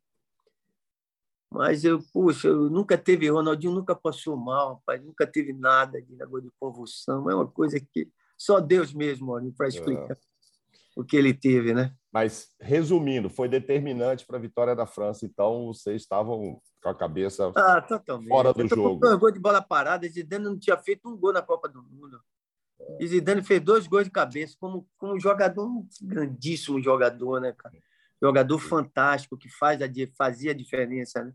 Mas 1.51 1.83
eu, 1.83 2.01
puxa, 2.13 2.47
eu 2.47 2.69
nunca 2.69 2.97
teve, 2.97 3.29
Ronaldinho 3.29 3.73
nunca 3.73 3.93
passou 3.93 4.37
mal, 4.37 4.75
rapaz, 4.75 5.03
nunca 5.03 5.27
teve 5.27 5.51
nada 5.51 6.01
de 6.01 6.15
negócio 6.15 6.43
de 6.43 6.51
convulsão. 6.59 7.29
É 7.29 7.35
uma 7.35 7.47
coisa 7.47 7.79
que 7.79 8.09
só 8.37 8.59
Deus 8.59 8.93
mesmo 8.93 9.35
para 9.53 9.67
explicar 9.67 10.13
é. 10.13 10.30
O 11.01 11.05
que 11.05 11.17
ele 11.17 11.33
teve, 11.33 11.73
né? 11.73 11.93
Mas, 12.11 12.49
resumindo, 12.59 13.29
foi 13.29 13.47
determinante 13.47 14.25
para 14.25 14.37
a 14.37 14.41
vitória 14.41 14.75
da 14.75 14.85
França, 14.85 15.25
então 15.25 15.67
vocês 15.67 16.01
estavam 16.01 16.61
com 16.81 16.89
a 16.89 16.95
cabeça 16.95 17.51
ah, 17.55 17.85
fora 18.27 18.53
do 18.53 18.67
jogo. 18.67 19.07
Um 19.07 19.19
gol 19.19 19.31
de 19.31 19.39
bola 19.39 19.61
parada, 19.61 20.07
Zidane 20.07 20.43
não 20.43 20.57
tinha 20.57 20.77
feito 20.77 21.07
um 21.07 21.17
gol 21.17 21.31
na 21.31 21.41
Copa 21.41 21.69
do 21.69 21.81
Mundo. 21.81 22.19
E 22.99 23.07
Zidane 23.07 23.43
fez 23.43 23.61
dois 23.61 23.87
gols 23.87 24.05
de 24.05 24.11
cabeça, 24.11 24.55
como, 24.59 24.87
como 24.97 25.19
jogador, 25.19 25.65
um 25.65 25.87
grandíssimo 26.01 26.81
jogador, 26.81 27.39
né, 27.39 27.53
cara? 27.53 27.75
Jogador 28.21 28.59
fantástico, 28.59 29.37
que 29.37 29.49
faz 29.49 29.81
a, 29.81 29.85
fazia 30.17 30.51
a 30.51 30.55
diferença, 30.55 31.23
né? 31.23 31.33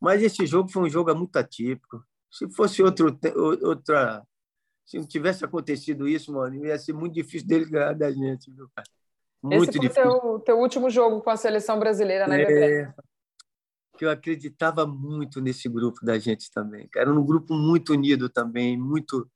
Mas 0.00 0.22
esse 0.22 0.46
jogo 0.46 0.68
foi 0.68 0.82
um 0.82 0.90
jogo 0.90 1.14
muito 1.14 1.36
atípico. 1.36 2.04
Se 2.30 2.50
fosse 2.50 2.82
outro, 2.82 3.18
outra. 3.62 4.22
Se 4.84 4.98
não 4.98 5.06
tivesse 5.06 5.44
acontecido 5.44 6.06
isso, 6.06 6.32
mano, 6.32 6.64
ia 6.64 6.78
ser 6.78 6.92
muito 6.92 7.14
difícil 7.14 7.48
dele 7.48 7.64
ganhar 7.64 7.94
da 7.94 8.12
gente, 8.12 8.50
viu, 8.50 8.68
cara? 8.74 8.86
Muito 9.42 9.70
Esse 9.70 9.78
foi 9.78 9.88
difícil. 9.88 10.20
Teu, 10.20 10.40
teu 10.40 10.58
último 10.58 10.90
jogo 10.90 11.20
com 11.20 11.30
a 11.30 11.36
seleção 11.36 11.78
brasileira, 11.78 12.26
né? 12.26 12.42
É, 12.42 12.94
que 13.96 14.04
eu 14.04 14.10
acreditava 14.10 14.86
muito 14.86 15.40
nesse 15.40 15.68
grupo 15.68 16.04
da 16.04 16.18
gente 16.18 16.50
também. 16.50 16.88
Era 16.94 17.12
um 17.12 17.24
grupo 17.24 17.54
muito 17.54 17.92
unido 17.92 18.28
também, 18.28 18.76
muito 18.76 19.30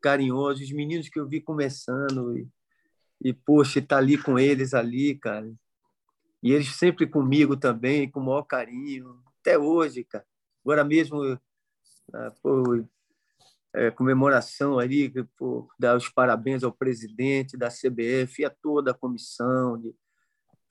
carinhoso. 0.00 0.62
Os 0.62 0.72
meninos 0.72 1.08
que 1.08 1.18
eu 1.18 1.28
vi 1.28 1.40
começando 1.40 2.36
e, 2.36 2.48
e 3.22 3.32
poxa, 3.32 3.78
estar 3.78 3.96
tá 3.96 4.02
ali 4.02 4.18
com 4.18 4.38
eles 4.38 4.74
ali, 4.74 5.14
cara. 5.14 5.50
E 6.42 6.52
eles 6.52 6.74
sempre 6.76 7.06
comigo 7.06 7.56
também, 7.56 8.10
com 8.10 8.20
o 8.20 8.24
maior 8.24 8.42
carinho, 8.42 9.22
até 9.40 9.58
hoje, 9.58 10.04
cara. 10.04 10.26
Agora 10.64 10.84
mesmo, 10.84 11.22
ah, 12.12 12.32
pô, 12.42 12.82
é, 13.74 13.90
comemoração 13.90 14.78
ali, 14.78 15.12
pô, 15.36 15.68
dar 15.78 15.96
os 15.96 16.08
parabéns 16.08 16.64
ao 16.64 16.72
presidente 16.72 17.56
da 17.56 17.68
CBF 17.68 18.42
e 18.42 18.44
a 18.44 18.50
toda 18.50 18.90
a 18.90 18.94
comissão, 18.94 19.78
de, 19.78 19.94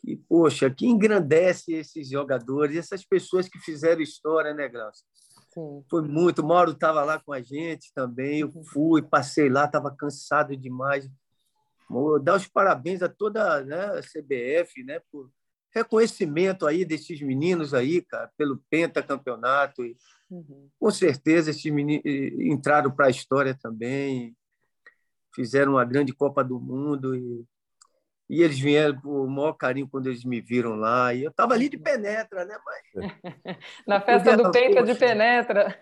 que, 0.02 0.18
poxa, 0.28 0.70
que 0.70 0.86
engrandece 0.86 1.74
esses 1.74 2.10
jogadores, 2.10 2.78
essas 2.78 3.06
pessoas 3.06 3.48
que 3.48 3.60
fizeram 3.60 4.02
história, 4.02 4.54
né, 4.54 4.68
Glaucio? 4.68 5.06
Sim. 5.54 5.84
Foi 5.90 6.02
muito. 6.02 6.42
O 6.42 6.48
Mauro 6.48 6.72
estava 6.72 7.04
lá 7.04 7.20
com 7.20 7.34
a 7.34 7.42
gente 7.42 7.92
também. 7.94 8.42
Eu 8.42 8.52
uhum. 8.54 8.64
fui, 8.64 9.02
passei 9.02 9.50
lá, 9.50 9.66
estava 9.66 9.94
cansado 9.96 10.56
demais. 10.56 11.10
Dar 12.24 12.36
os 12.36 12.48
parabéns 12.48 13.02
a 13.02 13.10
toda 13.10 13.64
né, 13.64 13.86
a 13.86 14.02
CBF, 14.02 14.84
né, 14.84 15.02
por 15.12 15.30
reconhecimento 15.74 16.66
aí 16.66 16.84
desses 16.84 17.22
meninos 17.22 17.74
aí, 17.74 18.02
cara, 18.02 18.32
pelo 18.38 18.62
pentacampeonato. 18.70 19.86
E, 19.86 19.96
uhum. 20.30 20.70
Com 20.80 20.92
certeza 20.92 21.52
esses 21.52 21.72
meninos 21.72 22.04
entraram 22.06 22.92
para 22.92 23.08
a 23.08 23.12
história 23.12 23.58
também, 23.60 24.36
fizeram 25.36 25.74
uma 25.74 25.86
grande 25.86 26.14
Copa 26.14 26.44
do 26.44 26.60
Mundo 26.60 27.16
e 27.16 27.46
e 28.30 28.44
eles 28.44 28.60
vieram 28.60 29.02
com 29.02 29.24
o 29.24 29.28
maior 29.28 29.54
carinho 29.54 29.90
quando 29.90 30.06
eles 30.06 30.24
me 30.24 30.40
viram 30.40 30.76
lá. 30.76 31.12
E 31.12 31.24
eu 31.24 31.32
estava 31.32 31.56
ali 31.56 31.68
de 31.68 31.78
penetra, 31.78 32.46
né, 32.46 32.56
mãe? 32.64 33.12
Na 33.88 34.00
festa 34.00 34.38
do 34.38 34.52
Penca 34.52 34.84
de 34.84 34.94
penetra. 34.94 35.76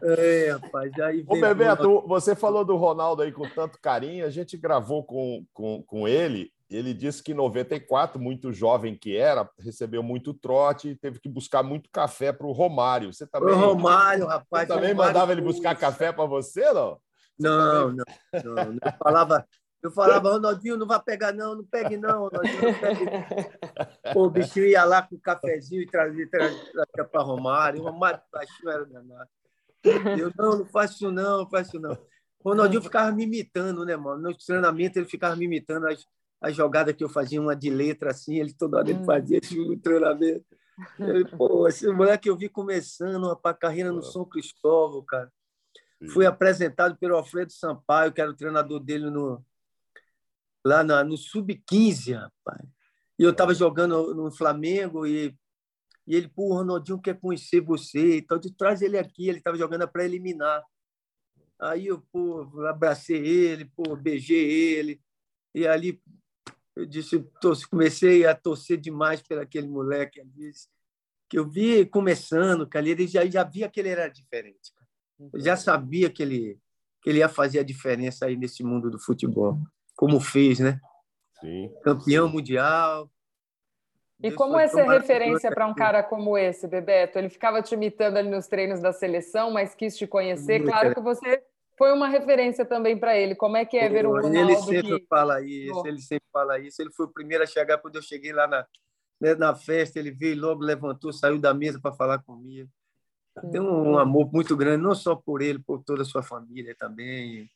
É, 0.00 0.52
rapaz. 0.52 0.92
Aí 1.00 1.24
Ô, 1.26 1.34
Bebeto, 1.40 2.06
você 2.06 2.36
falou 2.36 2.64
do 2.64 2.76
Ronaldo 2.76 3.22
aí 3.22 3.32
com 3.32 3.48
tanto 3.48 3.80
carinho. 3.80 4.24
A 4.24 4.30
gente 4.30 4.56
gravou 4.56 5.02
com, 5.02 5.44
com, 5.52 5.82
com 5.82 6.06
ele. 6.06 6.52
Ele 6.70 6.94
disse 6.94 7.20
que 7.20 7.32
em 7.32 7.34
94, 7.34 8.20
muito 8.20 8.52
jovem 8.52 8.94
que 8.94 9.16
era, 9.16 9.50
recebeu 9.58 10.04
muito 10.04 10.32
trote 10.32 10.90
e 10.90 10.96
teve 10.96 11.18
que 11.18 11.28
buscar 11.28 11.64
muito 11.64 11.90
café 11.90 12.32
para 12.32 12.46
o 12.46 12.52
Romário. 12.52 13.12
Você 13.12 13.26
também, 13.26 13.52
o 13.52 13.58
Romário, 13.58 14.26
rapaz. 14.26 14.68
Você 14.68 14.74
também 14.74 14.92
Romário 14.92 15.12
mandava 15.12 15.32
ele 15.32 15.40
buscar 15.40 15.74
café 15.76 16.12
para 16.12 16.26
você, 16.26 16.72
não? 16.72 17.00
Não, 17.36 17.90
não, 17.90 18.04
não, 18.44 18.54
não. 18.54 18.78
Eu 18.84 18.92
falava, 19.02 19.46
eu 19.82 19.90
falava, 19.90 20.30
Ronaldinho, 20.30 20.76
não 20.76 20.86
vai 20.86 21.02
pegar, 21.02 21.32
não, 21.32 21.56
não 21.56 21.64
pegue, 21.64 21.96
não, 21.96 22.28
Ronaldinho, 22.28 22.62
não 22.62 22.78
pegue. 22.78 23.06
Pô, 24.14 24.26
o 24.26 24.30
bichinho 24.30 24.66
ia 24.66 24.84
lá 24.84 25.02
com 25.02 25.16
o 25.16 25.20
cafezinho 25.20 25.82
e 25.82 25.86
trazia, 25.86 26.28
trazia 26.30 27.04
para 27.10 27.22
Romário. 27.22 27.80
O 27.80 27.84
Romário 27.84 28.20
baixinho 28.30 28.70
era 28.70 28.86
danado. 28.86 29.28
Eu, 29.82 30.30
não, 30.36 30.58
não 30.58 30.66
faço 30.66 30.94
isso, 30.94 31.10
não, 31.10 31.38
não 31.38 31.50
faço 31.50 31.70
isso, 31.70 31.80
não. 31.80 31.98
O 32.44 32.50
Ronaldinho 32.50 32.82
ficava 32.82 33.10
me 33.10 33.24
imitando, 33.24 33.84
né, 33.84 33.96
mano? 33.96 34.22
No 34.22 34.36
treinamento 34.36 34.98
ele 34.98 35.08
ficava 35.08 35.34
me 35.34 35.46
imitando 35.46 35.88
as, 35.88 36.06
as 36.40 36.56
jogadas 36.56 36.94
que 36.94 37.04
eu 37.04 37.08
fazia, 37.08 37.40
uma 37.40 37.54
de 37.54 37.68
letra 37.68 38.10
assim, 38.10 38.38
ele 38.38 38.54
toda 38.54 38.78
hora 38.78 38.90
ele 38.90 39.00
hum. 39.00 39.04
fazia 39.04 39.38
esse 39.38 39.76
treinamento. 39.78 40.44
Eu, 40.98 41.26
pô, 41.36 41.68
esse 41.68 41.86
moleque 41.92 42.28
eu 42.30 42.36
vi 42.36 42.48
começando 42.48 43.38
a 43.42 43.54
carreira 43.54 43.92
no 43.92 44.02
São 44.02 44.24
Cristóvão, 44.24 45.04
cara. 45.04 45.30
Fui 46.12 46.24
apresentado 46.24 46.96
pelo 46.96 47.14
Alfredo 47.14 47.52
Sampaio, 47.52 48.12
que 48.12 48.22
era 48.22 48.30
o 48.30 48.36
treinador 48.36 48.80
dele 48.80 49.10
no, 49.10 49.44
lá 50.64 50.82
na, 50.82 51.04
no 51.04 51.16
Sub-15, 51.16 52.14
rapaz. 52.14 52.66
E 53.18 53.22
eu 53.22 53.30
estava 53.30 53.52
jogando 53.52 54.14
no 54.14 54.32
Flamengo 54.32 55.06
e, 55.06 55.36
e 56.06 56.16
ele, 56.16 56.28
pô, 56.28 56.48
o 56.48 56.54
Ronaldinho 56.54 57.00
quer 57.00 57.20
conhecer 57.20 57.60
você, 57.60 58.16
então 58.16 58.38
de 58.38 58.50
traz 58.54 58.80
ele 58.80 58.96
aqui, 58.96 59.28
ele 59.28 59.38
estava 59.38 59.58
jogando 59.58 59.86
para 59.86 60.04
eliminar. 60.04 60.62
Aí 61.58 61.88
eu, 61.88 62.00
pô, 62.10 62.66
abracei 62.66 63.18
ele, 63.18 63.66
pô, 63.76 63.94
beijei 63.94 64.50
ele, 64.50 65.02
e 65.54 65.66
ali 65.66 66.00
eu 66.76 66.86
disse, 66.86 67.24
comecei 67.68 68.26
a 68.26 68.34
torcer 68.34 68.78
demais 68.78 69.20
pelo 69.22 69.40
aquele 69.40 69.68
moleque 69.68 70.20
ali, 70.20 70.50
que 71.28 71.38
eu 71.38 71.48
vi 71.48 71.84
começando, 71.86 72.68
ali 72.74 72.90
ele 72.90 73.06
já, 73.06 73.24
já 73.26 73.44
via 73.44 73.68
que 73.68 73.80
ele 73.80 73.88
era 73.88 74.08
diferente. 74.08 74.72
Eu 75.32 75.40
já 75.40 75.56
sabia 75.56 76.10
que 76.10 76.22
ele, 76.22 76.58
que 77.02 77.10
ele 77.10 77.18
ia 77.18 77.28
fazer 77.28 77.58
a 77.58 77.64
diferença 77.64 78.26
aí 78.26 78.36
nesse 78.36 78.64
mundo 78.64 78.90
do 78.90 78.98
futebol 78.98 79.58
como 80.00 80.18
fez, 80.18 80.58
né? 80.58 80.80
Sim. 81.40 81.70
Campeão 81.82 82.26
sim. 82.26 82.32
mundial. 82.32 83.10
E 84.22 84.32
como 84.32 84.58
é 84.58 84.66
ser 84.66 84.86
referência 84.86 85.50
para 85.50 85.66
um 85.66 85.74
cara 85.74 86.02
como 86.02 86.36
esse, 86.38 86.66
Bebeto? 86.66 87.18
Ele 87.18 87.28
ficava 87.28 87.62
te 87.62 87.74
imitando 87.74 88.16
ali 88.16 88.30
nos 88.30 88.46
treinos 88.46 88.80
da 88.80 88.92
seleção, 88.92 89.50
mas 89.50 89.74
quis 89.74 89.96
te 89.96 90.06
conhecer. 90.06 90.62
Claro 90.62 90.94
que 90.94 91.00
você 91.00 91.42
foi 91.80 91.92
uma 91.92 92.08
referência 92.08 92.62
também 92.62 92.98
para 92.98 93.16
ele. 93.16 93.34
Como 93.34 93.56
é 93.56 93.64
que 93.64 93.78
é 93.78 93.88
ver 93.88 94.04
o 94.04 94.10
Ronaldo? 94.10 94.36
Ele 94.36 94.56
sempre 94.56 95.00
que... 95.00 95.06
fala 95.06 95.40
isso, 95.40 95.86
ele 95.86 96.00
sempre 96.02 96.28
fala 96.30 96.58
isso. 96.58 96.82
Ele 96.82 96.90
foi 96.92 97.06
o 97.06 97.10
primeiro 97.10 97.42
a 97.42 97.46
chegar 97.46 97.78
quando 97.78 97.96
eu 97.96 98.02
cheguei 98.02 98.34
lá 98.34 98.46
na, 98.46 98.66
né, 99.18 99.34
na 99.34 99.54
festa. 99.54 99.98
Ele 99.98 100.10
veio 100.10 100.38
logo, 100.38 100.62
levantou, 100.62 101.10
saiu 101.10 101.40
da 101.40 101.54
mesa 101.54 101.80
para 101.80 101.96
falar 101.96 102.18
comigo. 102.18 102.68
Tem 103.50 103.60
um, 103.60 103.92
um 103.92 103.98
amor 103.98 104.30
muito 104.30 104.54
grande, 104.54 104.82
não 104.82 104.94
só 104.94 105.16
por 105.16 105.40
ele, 105.40 105.58
por 105.58 105.82
toda 105.82 106.02
a 106.02 106.04
sua 106.04 106.22
família 106.22 106.76
também 106.78 107.48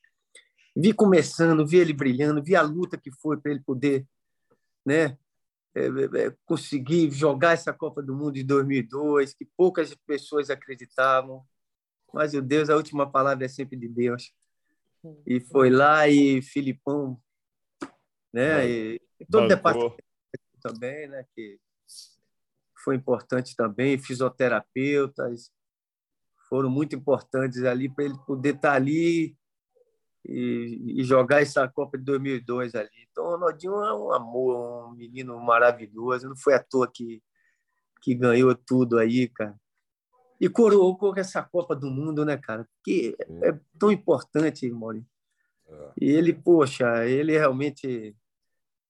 vi 0.74 0.92
começando, 0.92 1.66
vi 1.66 1.78
ele 1.78 1.92
brilhando, 1.92 2.42
vi 2.42 2.56
a 2.56 2.62
luta 2.62 2.98
que 2.98 3.10
foi 3.10 3.36
para 3.36 3.52
ele 3.52 3.60
poder 3.60 4.06
né, 4.84 5.16
é, 5.74 5.86
é, 5.86 6.26
é, 6.26 6.36
conseguir 6.44 7.10
jogar 7.10 7.52
essa 7.52 7.72
Copa 7.72 8.02
do 8.02 8.14
Mundo 8.14 8.32
de 8.32 8.42
2002, 8.42 9.34
que 9.34 9.44
poucas 9.56 9.94
pessoas 10.06 10.50
acreditavam. 10.50 11.44
Mas, 12.14 12.32
meu 12.32 12.40
Deus, 12.40 12.70
a 12.70 12.76
última 12.76 13.10
palavra 13.10 13.44
é 13.44 13.48
sempre 13.48 13.76
de 13.76 13.88
Deus. 13.88 14.32
E 15.26 15.40
foi 15.40 15.68
lá 15.68 16.08
e 16.08 16.40
Filipão, 16.40 17.20
né, 18.32 18.66
e 18.66 19.00
todo 19.30 19.44
o 19.44 19.48
departamento 19.48 20.02
também, 20.62 21.08
né, 21.08 21.26
que 21.34 21.58
foi 22.82 22.96
importante 22.96 23.54
também, 23.54 23.98
fisioterapeutas 23.98 25.52
foram 26.48 26.70
muito 26.70 26.94
importantes 26.94 27.64
ali 27.64 27.88
para 27.88 28.04
ele 28.04 28.18
poder 28.26 28.54
estar 28.54 28.74
ali 28.74 29.36
e, 30.24 31.00
e, 31.00 31.04
jogar 31.04 31.42
essa 31.42 31.66
Copa 31.68 31.98
de 31.98 32.04
2002 32.04 32.74
ali. 32.74 32.88
Então, 33.10 33.24
o 33.24 33.30
Ronaldinho 33.30 33.74
é 33.84 33.94
um 33.94 34.12
amor, 34.12 34.88
um 34.88 34.92
menino 34.92 35.38
maravilhoso. 35.38 36.28
Não 36.28 36.36
foi 36.36 36.54
à 36.54 36.62
toa 36.62 36.90
que, 36.90 37.22
que 38.00 38.14
ganhou 38.14 38.54
tudo 38.54 38.98
aí, 38.98 39.28
cara. 39.28 39.54
E 40.44 40.48
coroou 40.50 40.94
com 40.94 41.10
essa 41.16 41.42
Copa 41.42 41.74
do 41.74 41.90
Mundo, 41.90 42.22
né, 42.22 42.36
cara? 42.36 42.68
Que 42.84 43.16
é 43.42 43.58
tão 43.78 43.90
importante, 43.90 44.70
Maurício. 44.70 45.08
É. 45.66 45.90
E 45.98 46.10
ele, 46.10 46.34
poxa, 46.34 47.06
ele 47.06 47.32
realmente 47.32 48.14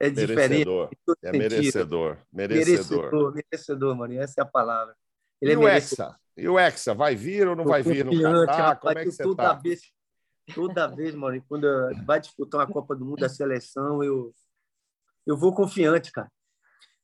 é 0.01 0.11
diferente. 0.11 0.67
Merecedor. 0.67 0.91
É 1.23 1.31
merecedor. 1.31 2.19
Merecedor. 2.33 2.73
Merecedor, 2.73 3.35
merecedor, 3.35 3.97
Maurício. 3.97 4.23
Essa 4.25 4.41
é 4.41 4.43
a 4.43 4.47
palavra. 4.47 4.97
Ele 5.41 5.53
e 5.53 5.55
é 5.55 5.59
o 5.59 5.69
Hexa? 5.69 6.17
E 6.37 6.49
o 6.49 6.59
Hexa, 6.59 6.93
vai 6.93 7.15
vir 7.15 7.47
ou 7.47 7.55
não 7.55 7.63
Tô 7.63 7.71
vai 7.71 7.85
vir 7.85 8.05
no 8.05 8.11
confiante, 8.11 8.47
Catar? 8.47 8.69
rapaz, 8.71 8.81
Como 8.81 8.99
é 8.99 9.05
que 9.05 9.13
você 9.13 9.23
toda 9.23 9.43
tá? 9.45 9.53
vez, 9.55 9.81
toda 10.53 10.87
vez, 10.89 11.15
mano, 11.15 11.45
quando 11.49 11.69
vai 12.05 12.19
disputar 12.19 12.63
uma 12.63 12.67
Copa 12.67 12.97
do 12.97 13.05
Mundo 13.05 13.21
da 13.21 13.29
seleção, 13.29 14.03
eu, 14.03 14.33
eu 15.25 15.37
vou 15.37 15.55
confiante, 15.55 16.11
cara. 16.11 16.33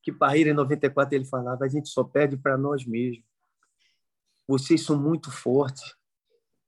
Que 0.03 0.11
Parreira, 0.11 0.49
em 0.49 0.53
94, 0.53 1.15
ele 1.15 1.23
falava: 1.23 1.63
a 1.63 1.69
gente 1.69 1.87
só 1.87 2.03
perde 2.03 2.35
para 2.35 2.57
nós 2.57 2.85
mesmos. 2.85 3.30
Vocês 4.47 4.83
são 4.83 4.99
muito 4.99 5.31
fortes. 5.31 5.91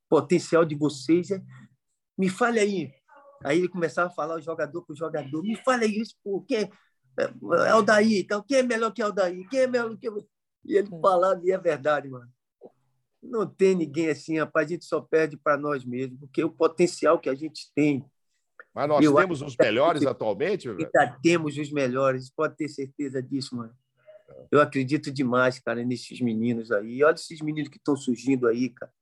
O 0.06 0.16
potencial 0.16 0.64
de 0.64 0.74
vocês 0.74 1.30
é. 1.30 1.42
Me 2.16 2.28
fale 2.28 2.60
aí. 2.60 2.92
Aí 3.44 3.58
ele 3.58 3.68
começava 3.68 4.08
a 4.08 4.14
falar 4.14 4.36
o 4.36 4.42
jogador 4.42 4.82
por 4.82 4.96
jogador. 4.96 5.42
Me 5.42 5.56
fale 5.56 5.84
aí 5.84 5.98
isso, 5.98 6.14
pô. 6.22 6.40
Quem 6.42 6.58
é? 6.58 6.70
É 7.16 7.70
Aldair, 7.70 8.20
então. 8.20 8.42
Quem 8.42 8.58
é 8.58 8.62
melhor 8.62 8.90
que 8.90 9.02
Aldair? 9.02 9.48
Quem 9.48 9.60
é 9.60 9.66
melhor 9.66 9.96
que. 9.96 10.08
E 10.64 10.76
ele 10.76 10.88
falava, 11.00 11.40
e 11.44 11.52
é 11.52 11.58
verdade, 11.58 12.08
mano. 12.08 12.30
Não 13.22 13.46
tem 13.46 13.74
ninguém 13.74 14.08
assim, 14.08 14.38
rapaz. 14.38 14.66
A 14.66 14.70
gente 14.70 14.84
só 14.84 15.00
perde 15.00 15.36
para 15.36 15.56
nós 15.56 15.84
mesmos, 15.84 16.18
porque 16.20 16.42
o 16.42 16.50
potencial 16.50 17.18
que 17.18 17.28
a 17.28 17.34
gente 17.34 17.70
tem 17.74 18.04
Mas 18.74 18.88
nós 18.88 19.04
Eu 19.04 19.14
temos 19.14 19.42
os 19.42 19.56
melhores 19.56 20.04
atualmente, 20.04 20.68
velho? 20.68 20.78
Ainda 20.78 21.18
temos 21.22 21.56
os 21.56 21.70
melhores, 21.70 22.30
pode 22.30 22.56
ter 22.56 22.68
certeza 22.68 23.22
disso, 23.22 23.56
mano. 23.56 23.74
Eu 24.50 24.60
acredito 24.60 25.10
demais, 25.10 25.58
cara, 25.58 25.84
nesses 25.84 26.20
meninos 26.20 26.70
aí. 26.70 27.02
Olha 27.02 27.14
esses 27.14 27.40
meninos 27.40 27.68
que 27.68 27.76
estão 27.76 27.96
surgindo 27.96 28.46
aí, 28.46 28.70
cara. 28.70 28.92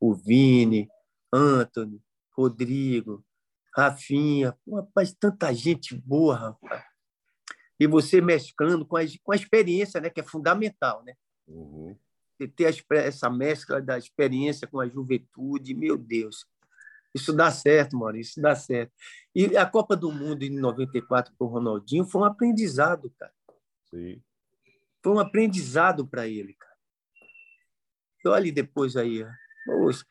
O 0.00 0.14
Vini, 0.14 0.88
Anthony, 1.32 2.02
Rodrigo, 2.36 3.24
Rafinha. 3.74 4.56
Rapaz, 4.70 5.14
tanta 5.14 5.52
gente 5.52 5.94
boa, 5.94 6.34
rapaz. 6.34 6.84
E 7.78 7.86
você 7.86 8.20
mesclando 8.20 8.86
com 8.86 8.96
a, 8.96 9.02
com 9.22 9.32
a 9.32 9.36
experiência, 9.36 10.00
né? 10.00 10.10
Que 10.10 10.20
é 10.20 10.24
fundamental, 10.24 11.02
né? 11.04 11.14
Uhum. 11.48 11.96
Você 12.36 12.48
ter 12.48 12.66
a 12.66 12.96
essa 12.96 13.28
mescla 13.28 13.80
da 13.80 13.98
experiência 13.98 14.66
com 14.66 14.80
a 14.80 14.88
juventude, 14.88 15.74
meu 15.74 15.96
Deus. 15.96 16.46
Isso 17.14 17.32
dá 17.32 17.50
certo, 17.50 17.96
mano, 17.96 18.18
isso 18.18 18.40
dá 18.40 18.54
certo. 18.54 18.92
E 19.34 19.56
a 19.56 19.66
Copa 19.66 19.94
do 19.94 20.10
Mundo 20.10 20.42
em 20.42 20.50
94 20.50 21.34
para 21.36 21.46
o 21.46 21.50
Ronaldinho 21.50 22.06
foi 22.06 22.22
um 22.22 22.24
aprendizado, 22.24 23.12
cara. 23.18 23.32
Sim. 23.90 24.22
Foi 25.02 25.12
um 25.12 25.18
aprendizado 25.18 26.06
para 26.06 26.26
ele, 26.26 26.54
cara. 26.54 26.72
E 28.24 28.28
olha 28.28 28.52
depois 28.52 28.96
aí. 28.96 29.24
ó. 29.24 29.28
Poxa, 29.66 30.04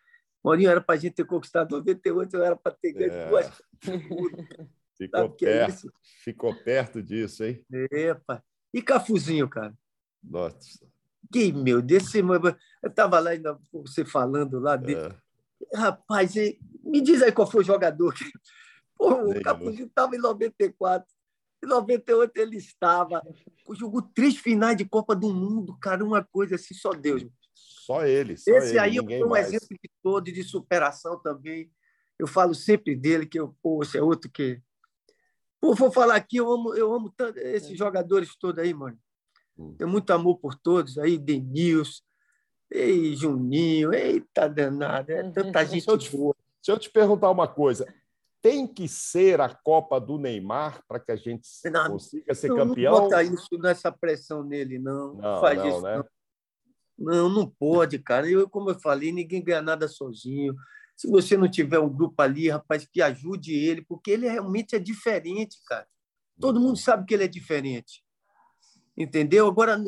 Maurinho 0.44 0.70
era 0.70 0.82
para 0.82 0.96
a 0.96 0.98
gente 0.98 1.14
ter 1.14 1.26
conquistado 1.26 1.72
98, 1.78 2.36
eu 2.36 2.44
era 2.44 2.56
para 2.56 2.72
ter 2.74 2.94
ganho 2.94 3.12
É. 3.12 3.30
duas. 3.30 3.62
Ficou 4.98 5.20
Sabe 5.22 5.34
é 5.34 5.38
perto, 5.58 5.70
isso? 5.74 5.94
ficou 6.24 6.56
perto 6.56 7.02
disso, 7.02 7.44
hein? 7.44 7.66
É, 7.92 8.14
pá. 8.14 8.44
E 8.72 8.82
Cafuzinho, 8.84 9.50
cara? 9.50 9.74
Nossa. 10.24 10.86
Que 11.32 11.52
meu 11.52 11.82
Deus, 11.82 12.04
esse- 12.04 12.20
eu 12.20 12.56
estava 12.89 13.20
lá 13.20 13.32
ainda 13.32 13.58
você 13.72 14.06
falando 14.06 14.60
lá 14.60 14.76
dele. 14.76 15.00
É. 15.74 15.78
Rapaz, 15.78 16.36
me 16.84 17.02
diz 17.02 17.22
aí 17.24 17.32
qual 17.32 17.50
foi 17.50 17.62
o 17.62 17.66
jogador. 17.66 18.14
que- 18.14 18.32
Pô, 18.96 19.32
o 19.32 19.42
Capuzinho 19.42 19.88
estava 19.88 20.16
em 20.16 20.20
94. 20.20 21.08
Em 21.64 21.68
98 21.68 22.38
ele 22.38 22.57
estava. 22.57 23.22
Jogou 23.74 24.01
três 24.01 24.36
finais 24.38 24.76
de 24.76 24.86
Copa 24.86 25.16
do 25.16 25.34
Mundo, 25.34 25.78
cara. 25.80 26.03
Uma 26.03 26.24
coisa 26.24 26.55
assim, 26.55 26.74
só 26.74 26.91
Deus. 26.91 27.26
Só 27.53 28.05
ele, 28.05 28.38
só 28.38 28.51
Esse 28.51 28.70
ele, 28.72 28.80
aí 28.80 28.95
foi 28.97 29.24
um 29.24 29.30
mais. 29.30 29.47
exemplo 29.47 29.68
de 29.82 29.89
todo 30.01 30.24
de 30.32 30.43
superação 30.43 31.20
também. 31.22 31.72
Eu 32.18 32.28
falo 32.28 32.53
sempre 32.53 32.95
dele, 32.95 33.26
que 33.26 33.39
eu, 33.39 33.55
poxa, 33.62 33.97
é 33.97 34.01
outro 34.01 34.30
que. 34.30 34.62
Pô, 35.59 35.76
vou 35.76 35.91
falar 35.91 36.16
aqui, 36.16 36.38
eu 36.38 36.51
amo, 36.51 36.74
eu 36.74 36.93
amo 36.93 37.12
tanto 37.16 37.38
esses 37.39 37.78
jogadores 37.78 38.36
todos 38.36 38.64
aí, 38.64 38.74
mano. 38.74 38.97
Hum. 39.57 39.76
Tenho 39.78 39.89
muito 39.89 40.12
amor 40.12 40.39
por 40.39 40.55
todos 40.55 40.97
aí, 40.97 41.18
Denilson, 41.18 42.01
ei, 42.72 43.16
Juninho, 43.16 43.93
eita 43.93 44.47
danada, 44.47 45.14
é 45.14 45.30
tanta 45.30 45.64
gente 45.66 45.88
eu 45.88 45.97
te- 45.97 46.09
boa. 46.16 46.36
Deixa 46.64 46.72
eu 46.72 46.80
te 46.80 46.89
perguntar 46.89 47.30
uma 47.30 47.47
coisa. 47.47 47.91
Tem 48.42 48.66
que 48.68 48.88
ser 48.88 49.39
a 49.39 49.50
Copa 49.50 50.00
do 50.00 50.18
Neymar 50.18 50.84
para 50.88 51.00
que 51.00 51.12
a 51.12 51.16
gente 51.16 51.48
Não, 51.66 51.92
consiga 51.92 52.34
ser 52.34 52.48
não, 52.50 52.56
campeão? 52.56 52.94
Não 52.94 53.02
bota 53.04 53.24
isso 53.24 53.58
nessa 53.60 53.92
pressão 53.92 54.44
nele, 54.44 54.80
não. 54.80 55.14
Não, 55.14 55.22
Não, 55.22 55.42
faz 55.42 55.60
não, 55.60 55.70
isso, 55.70 55.82
né? 55.82 55.98
não. 55.98 56.06
Não, 56.98 57.30
não 57.30 57.48
pode, 57.48 57.98
cara. 58.00 58.30
Eu, 58.30 58.48
como 58.50 58.70
eu 58.70 58.80
falei, 58.80 59.12
ninguém 59.12 59.44
ganha 59.44 59.62
nada 59.62 59.88
sozinho. 59.88 60.56
Se 60.96 61.10
você 61.10 61.36
não 61.36 61.50
tiver 61.50 61.80
um 61.80 61.89
grupo 61.89 62.22
ali, 62.22 62.48
rapaz, 62.48 62.86
que 62.86 63.02
ajude 63.02 63.54
ele, 63.54 63.82
porque 63.82 64.12
ele 64.12 64.30
realmente 64.30 64.76
é 64.76 64.80
diferente, 64.80 65.58
cara. 65.66 65.88
Todo 66.39 66.60
mundo 66.60 66.78
sabe 66.78 67.06
que 67.06 67.14
ele 67.14 67.24
é 67.24 67.28
diferente. 67.28 68.04
Entendeu? 68.96 69.48
Agora, 69.48 69.84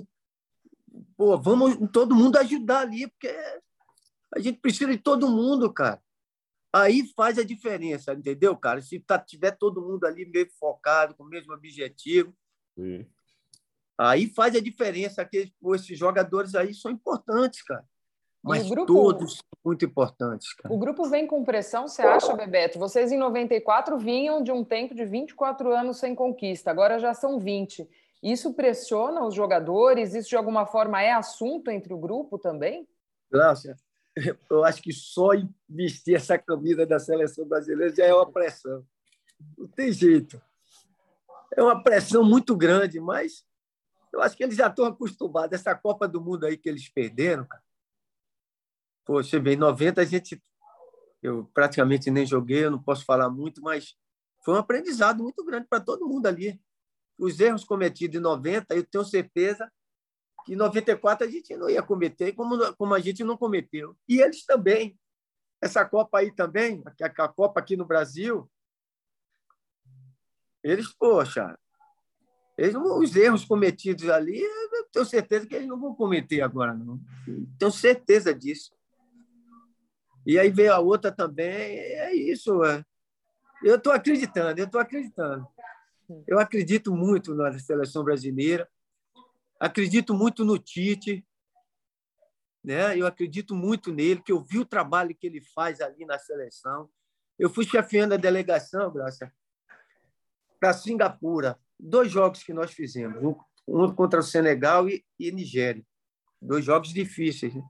pô, 1.15 1.37
vamos 1.37 1.77
todo 1.91 2.15
mundo 2.15 2.37
ajudar 2.37 2.79
ali, 2.79 3.07
porque 3.07 3.27
a 4.35 4.39
gente 4.39 4.59
precisa 4.59 4.89
de 4.91 4.97
todo 4.97 5.29
mundo, 5.29 5.71
cara. 5.71 6.01
Aí 6.73 7.03
faz 7.15 7.37
a 7.37 7.43
diferença, 7.43 8.13
entendeu, 8.13 8.57
cara? 8.57 8.81
Se 8.81 8.99
tá, 8.99 9.19
tiver 9.19 9.51
todo 9.51 9.81
mundo 9.81 10.05
ali 10.05 10.25
meio 10.25 10.49
focado, 10.59 11.13
com 11.15 11.23
o 11.23 11.27
mesmo 11.29 11.53
objetivo, 11.53 12.35
Sim. 12.75 13.05
Aí 13.97 14.27
faz 14.27 14.55
a 14.55 14.59
diferença. 14.59 15.21
Aqueles, 15.21 15.51
pô, 15.61 15.75
esses 15.75 15.97
jogadores 15.97 16.55
aí 16.55 16.73
são 16.73 16.91
importantes, 16.91 17.61
cara. 17.61 17.85
Mas 18.41 18.69
grupo- 18.69 18.91
todos 18.91 19.35
são 19.35 19.59
muito 19.63 19.85
importantes, 19.85 20.53
cara. 20.55 20.73
O 20.73 20.77
grupo 20.77 21.07
vem 21.07 21.25
com 21.25 21.45
pressão, 21.45 21.87
você 21.87 22.01
acha, 22.01 22.35
Bebeto? 22.35 22.77
Vocês 22.77 23.11
em 23.11 23.17
94 23.17 23.97
vinham 23.97 24.43
de 24.43 24.51
um 24.51 24.65
tempo 24.65 24.93
de 24.93 25.05
24 25.05 25.73
anos 25.73 25.97
sem 25.97 26.13
conquista, 26.13 26.69
agora 26.69 26.99
já 26.99 27.13
são 27.13 27.39
20. 27.39 27.87
Isso 28.21 28.53
pressiona 28.53 29.25
os 29.25 29.33
jogadores? 29.33 30.13
Isso 30.13 30.29
de 30.29 30.35
alguma 30.35 30.65
forma 30.65 31.01
é 31.01 31.13
assunto 31.13 31.71
entre 31.71 31.93
o 31.93 31.97
grupo 31.97 32.37
também? 32.37 32.85
Glaucia, 33.31 33.77
eu 34.49 34.63
acho 34.63 34.81
que 34.81 34.93
só 34.93 35.29
vestir 35.67 36.15
essa 36.15 36.37
camisa 36.37 36.85
da 36.85 36.99
seleção 36.99 37.47
brasileira 37.47 37.95
já 37.95 38.05
é 38.05 38.13
uma 38.13 38.31
pressão. 38.31 38.85
Não 39.57 39.67
tem 39.67 39.91
jeito. 39.91 40.41
É 41.55 41.61
uma 41.61 41.81
pressão 41.83 42.23
muito 42.23 42.55
grande, 42.55 42.99
mas 42.99 43.45
eu 44.11 44.21
acho 44.21 44.35
que 44.35 44.43
eles 44.43 44.55
já 44.55 44.67
estão 44.67 44.85
acostumados. 44.85 45.59
Essa 45.59 45.75
Copa 45.75 46.07
do 46.07 46.21
Mundo 46.21 46.45
aí 46.45 46.57
que 46.57 46.69
eles 46.69 46.89
perderam, 46.89 47.45
cara. 47.45 47.63
Poxa, 49.05 49.39
bem, 49.39 49.53
em 49.53 49.57
90 49.57 50.01
a 50.01 50.05
gente. 50.05 50.41
Eu 51.21 51.45
praticamente 51.53 52.11
nem 52.11 52.25
joguei, 52.25 52.65
eu 52.65 52.71
não 52.71 52.81
posso 52.81 53.05
falar 53.05 53.29
muito, 53.29 53.61
mas 53.61 53.95
foi 54.43 54.55
um 54.55 54.57
aprendizado 54.57 55.23
muito 55.23 55.43
grande 55.45 55.67
para 55.67 55.79
todo 55.79 56.07
mundo 56.07 56.27
ali. 56.27 56.59
Os 57.17 57.39
erros 57.39 57.63
cometidos 57.63 58.17
em 58.17 58.21
90, 58.21 58.75
eu 58.75 58.85
tenho 58.85 59.05
certeza 59.05 59.71
que 60.45 60.53
em 60.53 60.55
94 60.55 61.25
a 61.25 61.29
gente 61.29 61.55
não 61.55 61.69
ia 61.69 61.81
cometer, 61.81 62.33
como, 62.33 62.73
como 62.75 62.93
a 62.93 62.99
gente 62.99 63.23
não 63.23 63.37
cometeu. 63.37 63.95
E 64.07 64.19
eles 64.21 64.45
também. 64.45 64.97
Essa 65.61 65.85
Copa 65.85 66.19
aí 66.19 66.31
também, 66.31 66.83
a, 66.85 67.23
a 67.23 67.27
Copa 67.29 67.59
aqui 67.59 67.77
no 67.77 67.85
Brasil, 67.85 68.49
eles, 70.61 70.93
poxa, 70.93 71.57
eles 72.57 72.75
os 72.75 73.15
erros 73.15 73.45
cometidos 73.45 74.09
ali, 74.09 74.41
eu 74.41 74.85
tenho 74.91 75.05
certeza 75.05 75.47
que 75.47 75.55
eles 75.55 75.67
não 75.67 75.79
vão 75.79 75.95
cometer 75.95 76.41
agora, 76.41 76.73
não. 76.73 76.99
Tenho 77.57 77.71
certeza 77.71 78.33
disso. 78.33 78.73
E 80.25 80.39
aí 80.39 80.49
veio 80.49 80.73
a 80.73 80.79
outra 80.79 81.11
também, 81.11 81.77
é 81.77 82.13
isso. 82.13 82.63
É. 82.63 82.83
Eu 83.63 83.75
estou 83.75 83.91
acreditando, 83.91 84.59
eu 84.59 84.65
estou 84.65 84.79
acreditando. 84.79 85.47
Eu 86.27 86.39
acredito 86.39 86.93
muito 86.93 87.33
na 87.33 87.57
seleção 87.57 88.03
brasileira, 88.03 88.69
acredito 89.63 90.13
muito 90.13 90.43
no 90.43 90.57
Tite, 90.57 91.25
né? 92.63 92.97
Eu 92.97 93.07
acredito 93.07 93.55
muito 93.55 93.91
nele, 93.91 94.21
que 94.21 94.31
eu 94.31 94.41
vi 94.41 94.59
o 94.59 94.65
trabalho 94.65 95.15
que 95.15 95.27
ele 95.27 95.41
faz 95.41 95.81
ali 95.81 96.05
na 96.05 96.17
seleção. 96.17 96.89
Eu 97.37 97.49
fui 97.49 97.65
chefiando 97.65 98.13
a 98.13 98.17
delegação, 98.17 98.91
Graça, 98.91 99.33
para 100.59 100.73
Singapura. 100.73 101.59
Dois 101.79 102.11
jogos 102.11 102.43
que 102.43 102.53
nós 102.53 102.71
fizemos, 102.71 103.35
um, 103.67 103.93
contra 103.93 104.19
o 104.19 104.23
Senegal 104.23 104.87
e, 104.87 105.03
e 105.19 105.31
Nigéria. 105.31 105.83
Dois 106.41 106.63
jogos 106.63 106.93
difíceis. 106.93 107.53
Né? 107.53 107.63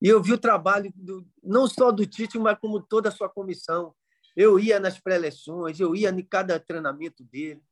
E 0.00 0.08
eu 0.08 0.22
vi 0.22 0.32
o 0.32 0.38
trabalho 0.38 0.92
do, 0.94 1.26
não 1.42 1.66
só 1.66 1.92
do 1.92 2.04
Tite, 2.04 2.38
mas 2.38 2.58
como 2.58 2.82
toda 2.82 3.08
a 3.08 3.12
sua 3.12 3.28
comissão. 3.28 3.94
Eu 4.34 4.58
ia 4.58 4.80
nas 4.80 4.98
pré-eleções, 4.98 5.78
eu 5.78 5.94
ia 5.94 6.10
em 6.10 6.22
cada 6.22 6.58
treinamento 6.58 7.22
dele. 7.24 7.62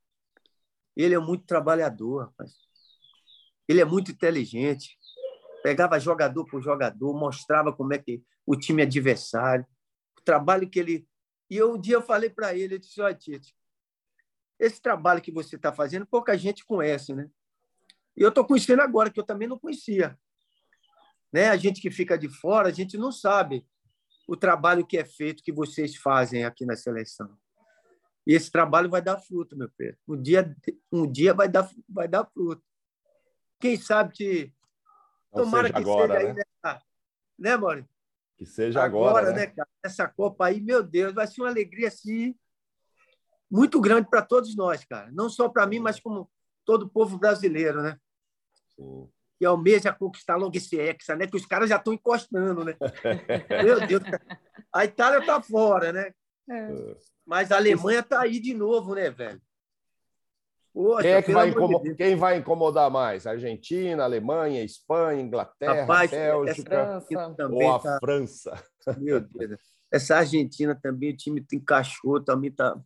Ele 0.96 1.14
é 1.14 1.18
muito 1.18 1.44
trabalhador, 1.44 2.26
rapaz. 2.26 2.70
Ele 3.71 3.81
é 3.81 3.85
muito 3.85 4.11
inteligente. 4.11 4.99
Pegava 5.62 6.01
jogador 6.01 6.45
por 6.45 6.61
jogador, 6.61 7.14
mostrava 7.14 7.73
como 7.73 7.95
é 7.95 7.99
que 7.99 8.21
o 8.45 8.57
time 8.57 8.83
adversário, 8.83 9.64
o 10.18 10.23
trabalho 10.23 10.68
que 10.68 10.81
ele. 10.81 11.09
E 11.49 11.57
eu, 11.57 11.75
um 11.75 11.81
dia 11.81 11.95
eu 11.95 12.03
falei 12.03 12.29
para 12.29 12.53
ele, 12.53 12.75
eu 12.75 12.79
disse: 12.81 13.01
olha, 13.01 13.14
Tite, 13.14 13.55
esse 14.59 14.83
trabalho 14.83 15.23
que 15.23 15.31
você 15.31 15.55
está 15.55 15.73
fazendo, 15.73 16.05
pouca 16.05 16.37
gente 16.37 16.64
conhece, 16.64 17.14
né? 17.14 17.31
E 18.16 18.23
eu 18.23 18.31
estou 18.31 18.45
conhecendo 18.45 18.83
agora, 18.83 19.09
que 19.09 19.21
eu 19.21 19.25
também 19.25 19.47
não 19.47 19.57
conhecia. 19.57 20.18
Né? 21.33 21.49
A 21.49 21.57
gente 21.57 21.81
que 21.81 21.93
fica 21.93 22.18
de 22.18 22.29
fora, 22.29 22.71
a 22.71 22.73
gente 22.73 22.99
não 22.99 23.12
sabe 23.12 23.64
o 24.27 24.37
trabalho 24.37 24.85
que 24.85 24.99
é 24.99 25.05
feito, 25.05 25.45
que 25.45 25.53
vocês 25.53 25.95
fazem 25.95 26.45
aqui 26.45 26.66
na 26.66 26.75
seleção. 26.75 27.39
E 28.27 28.35
esse 28.35 28.51
trabalho 28.51 28.91
vai 28.91 29.01
dar 29.01 29.18
fruto, 29.18 29.57
meu 29.57 29.71
filho. 29.77 29.97
Um 30.09 30.21
dia, 30.21 30.57
um 30.91 31.09
dia 31.09 31.33
vai, 31.33 31.49
dar, 31.49 31.71
vai 31.89 32.09
dar 32.09 32.25
fruto. 32.25 32.68
Quem 33.61 33.76
sabe 33.76 34.12
que 34.14 34.52
Tomara 35.32 35.70
que 35.70 35.78
agora, 35.78 36.14
seja 36.14 36.24
né? 36.24 36.28
aí 36.30 36.34
nessa, 36.34 36.82
né, 37.38 37.56
Maurício? 37.56 37.90
Que 38.36 38.46
seja 38.46 38.82
agora, 38.82 39.18
agora 39.18 39.32
né? 39.32 39.40
né, 39.40 39.46
cara? 39.48 39.68
Essa 39.82 40.08
Copa 40.08 40.46
aí, 40.46 40.61
meu 40.61 40.82
Deus, 40.82 41.14
vai 41.14 41.26
ser 41.26 41.42
uma 41.42 41.50
alegria 41.50 41.88
assim 41.88 42.34
muito 43.50 43.80
grande 43.80 44.08
para 44.08 44.22
todos 44.22 44.56
nós, 44.56 44.84
cara. 44.84 45.11
Não 45.12 45.28
só 45.28 45.48
para 45.48 45.66
mim, 45.66 45.78
mas 45.78 46.00
como 46.00 46.30
todo 46.64 46.84
o 46.84 46.88
povo 46.88 47.18
brasileiro, 47.18 47.82
né? 47.82 47.98
Sim. 48.76 49.08
E 49.40 49.44
almeja 49.44 49.92
conquistar 49.92 50.36
logo 50.36 50.56
esse 50.56 50.78
hexa, 50.78 51.16
né? 51.16 51.26
Que 51.26 51.36
os 51.36 51.46
caras 51.46 51.68
já 51.68 51.76
estão 51.76 51.92
encostando, 51.92 52.64
né? 52.64 52.76
meu 53.64 53.86
Deus. 53.86 54.02
A 54.72 54.84
Itália 54.84 55.20
está 55.20 55.40
fora, 55.40 55.92
né? 55.92 56.12
É. 56.48 56.96
Mas 57.24 57.50
a 57.50 57.56
Alemanha 57.56 58.00
está 58.00 58.20
aí 58.20 58.38
de 58.38 58.54
novo, 58.54 58.94
né, 58.94 59.11
velho? 59.11 59.40
Poxa, 60.73 61.03
quem, 61.03 61.12
é 61.12 61.23
que 61.23 61.33
vai 61.33 61.49
incomodar, 61.49 61.95
quem 61.97 62.16
vai 62.16 62.39
incomodar 62.39 62.91
mais? 62.91 63.27
Argentina, 63.27 64.05
Alemanha, 64.05 64.62
Espanha, 64.62 65.21
Inglaterra, 65.21 65.81
Rapaz, 65.81 66.11
Bélgica 66.11 67.05
ou 67.51 67.71
a 67.71 67.79
tá... 67.81 67.99
França? 68.01 68.64
Meu 68.99 69.21
Deus. 69.21 69.61
Essa 69.91 70.18
Argentina 70.18 70.79
também, 70.81 71.11
o 71.11 71.16
time 71.16 71.45
encaixou, 71.53 72.23
também 72.23 72.53
tá, 72.53 72.81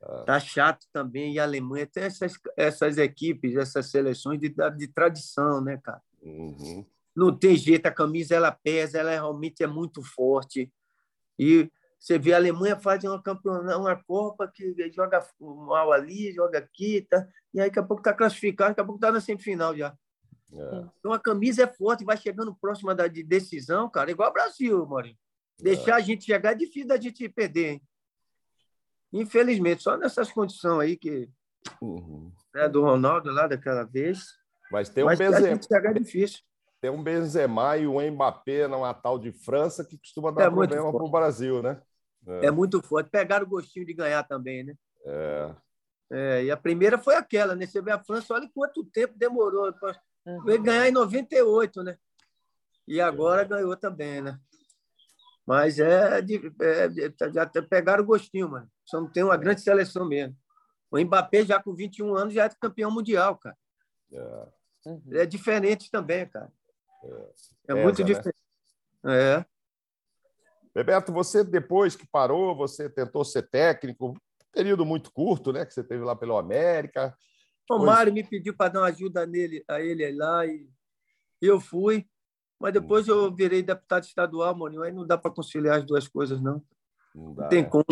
ah. 0.00 0.22
tá 0.24 0.38
chato 0.38 0.86
também. 0.92 1.34
E 1.34 1.40
a 1.40 1.42
Alemanha 1.42 1.86
tem 1.86 2.04
essas, 2.04 2.34
essas 2.56 2.98
equipes, 2.98 3.56
essas 3.56 3.90
seleções 3.90 4.38
de, 4.38 4.54
de 4.76 4.88
tradição, 4.88 5.60
né, 5.60 5.80
cara? 5.82 6.00
Uhum. 6.22 6.86
Não 7.14 7.36
tem 7.36 7.56
jeito, 7.56 7.86
a 7.86 7.92
camisa 7.92 8.36
ela 8.36 8.52
pesa, 8.52 8.98
ela 8.98 9.10
realmente 9.10 9.62
é 9.62 9.66
muito 9.66 10.02
forte. 10.02 10.72
E 11.36 11.68
você 12.04 12.18
vê 12.18 12.34
a 12.34 12.36
Alemanha 12.36 12.76
faz 12.76 13.02
uma 13.02 13.20
campeonato, 13.22 13.80
uma 13.80 13.96
Copa 13.96 14.46
que 14.46 14.74
joga 14.92 15.26
mal 15.40 15.90
ali, 15.90 16.34
joga 16.34 16.58
aqui, 16.58 17.00
tá? 17.08 17.26
e 17.54 17.58
aí 17.58 17.68
daqui 17.68 17.78
a 17.78 17.82
pouco 17.82 18.02
está 18.02 18.12
classificado, 18.12 18.72
daqui 18.72 18.80
a 18.82 18.84
pouco 18.84 18.98
está 18.98 19.10
na 19.10 19.22
semifinal 19.22 19.74
já. 19.74 19.96
É. 20.52 20.84
Então 20.98 21.14
a 21.14 21.18
camisa 21.18 21.62
é 21.62 21.66
forte, 21.66 22.04
vai 22.04 22.18
chegando 22.18 22.54
próxima 22.54 22.94
da 22.94 23.08
de 23.08 23.22
decisão, 23.22 23.88
cara, 23.88 24.10
igual 24.10 24.28
o 24.28 24.34
Brasil, 24.34 24.86
Maurinho. 24.86 25.16
Deixar 25.58 25.92
é. 25.92 25.94
a 25.94 26.00
gente 26.00 26.26
chegar 26.26 26.52
é 26.52 26.54
difícil 26.54 26.88
da 26.88 27.00
gente 27.00 27.26
perder, 27.26 27.72
hein? 27.72 27.82
Infelizmente, 29.10 29.82
só 29.82 29.96
nessas 29.96 30.30
condições 30.30 30.80
aí 30.80 30.96
que 30.98 31.30
uhum. 31.80 32.30
né, 32.54 32.68
do 32.68 32.82
Ronaldo 32.82 33.30
lá 33.30 33.46
daquela 33.46 33.84
vez. 33.84 34.26
Mas 34.70 34.90
tem 34.90 35.04
um 35.04 35.06
Mas 35.06 35.18
Benzema. 35.18 35.58
chegar 35.62 35.96
é 35.96 36.00
difícil. 36.00 36.40
Tem 36.82 36.90
um 36.90 37.02
Benzema 37.02 37.78
e 37.78 37.86
um 37.86 37.98
Mbappé 38.10 38.68
numa 38.68 38.92
tal 38.92 39.18
de 39.18 39.32
França 39.32 39.82
que 39.82 39.96
costuma 39.96 40.30
dar 40.30 40.48
é 40.48 40.50
problema 40.50 40.92
para 40.92 41.02
o 41.02 41.10
Brasil, 41.10 41.62
né? 41.62 41.80
É. 42.26 42.46
é. 42.46 42.50
muito 42.50 42.82
forte. 42.82 43.10
Pegaram 43.10 43.46
o 43.46 43.48
gostinho 43.48 43.86
de 43.86 43.94
ganhar 43.94 44.22
também, 44.24 44.64
né? 44.64 44.74
É. 45.04 45.54
é. 46.10 46.44
E 46.44 46.50
a 46.50 46.56
primeira 46.56 46.98
foi 46.98 47.14
aquela, 47.14 47.54
né? 47.54 47.66
Você 47.66 47.80
vê 47.80 47.92
a 47.92 48.02
França, 48.02 48.34
olha 48.34 48.50
quanto 48.54 48.84
tempo 48.84 49.14
demorou. 49.16 49.72
para 49.72 50.00
uhum. 50.26 50.62
ganhar 50.62 50.88
em 50.88 50.92
98, 50.92 51.82
né? 51.82 51.98
E 52.86 53.00
agora 53.00 53.42
é. 53.42 53.46
ganhou 53.46 53.76
também, 53.76 54.20
né? 54.20 54.38
Mas 55.46 55.78
é, 55.78 56.20
é, 56.20 57.32
já 57.32 57.46
pegaram 57.68 58.02
o 58.02 58.06
gostinho, 58.06 58.48
mano. 58.48 58.70
Só 58.84 59.00
não 59.00 59.10
tem 59.10 59.22
uma 59.22 59.36
grande 59.36 59.60
seleção 59.60 60.06
mesmo. 60.06 60.34
O 60.90 60.98
Mbappé, 60.98 61.44
já 61.44 61.62
com 61.62 61.74
21 61.74 62.14
anos, 62.14 62.34
já 62.34 62.44
é 62.44 62.48
campeão 62.48 62.90
mundial, 62.90 63.36
cara. 63.36 63.56
É, 64.12 64.46
uhum. 64.86 65.02
é 65.12 65.26
diferente 65.26 65.90
também, 65.90 66.26
cara. 66.26 66.50
É, 67.04 67.72
é 67.72 67.74
muito 67.74 68.00
né? 68.00 68.06
diferente. 68.06 68.36
É. 69.04 69.44
Bebeto, 70.74 71.12
você 71.12 71.44
depois 71.44 71.94
que 71.94 72.06
parou, 72.06 72.56
você 72.56 72.90
tentou 72.90 73.24
ser 73.24 73.42
técnico, 73.48 74.14
período 74.52 74.84
muito 74.84 75.12
curto, 75.12 75.52
né? 75.52 75.64
Que 75.64 75.72
você 75.72 75.84
teve 75.84 76.04
lá 76.04 76.16
pelo 76.16 76.36
América. 76.36 77.16
O 77.70 77.76
pois... 77.76 77.84
Mário 77.84 78.12
me 78.12 78.24
pediu 78.24 78.56
para 78.56 78.72
dar 78.72 78.80
uma 78.80 78.88
ajuda 78.88 79.24
nele, 79.24 79.64
a 79.68 79.80
ele 79.80 80.10
lá 80.12 80.44
e 80.46 80.66
eu 81.40 81.60
fui. 81.60 82.06
Mas 82.58 82.72
depois 82.72 83.06
eu 83.08 83.34
virei 83.34 83.62
deputado 83.62 84.04
estadual, 84.04 84.54
Moninho. 84.54 84.82
Aí 84.82 84.92
não 84.92 85.06
dá 85.06 85.18
para 85.18 85.30
conciliar 85.30 85.78
as 85.78 85.84
duas 85.84 86.08
coisas, 86.08 86.40
não. 86.40 86.62
Não, 87.14 87.34
dá, 87.34 87.42
não 87.42 87.48
tem 87.48 87.62
né? 87.62 87.68
como. 87.68 87.84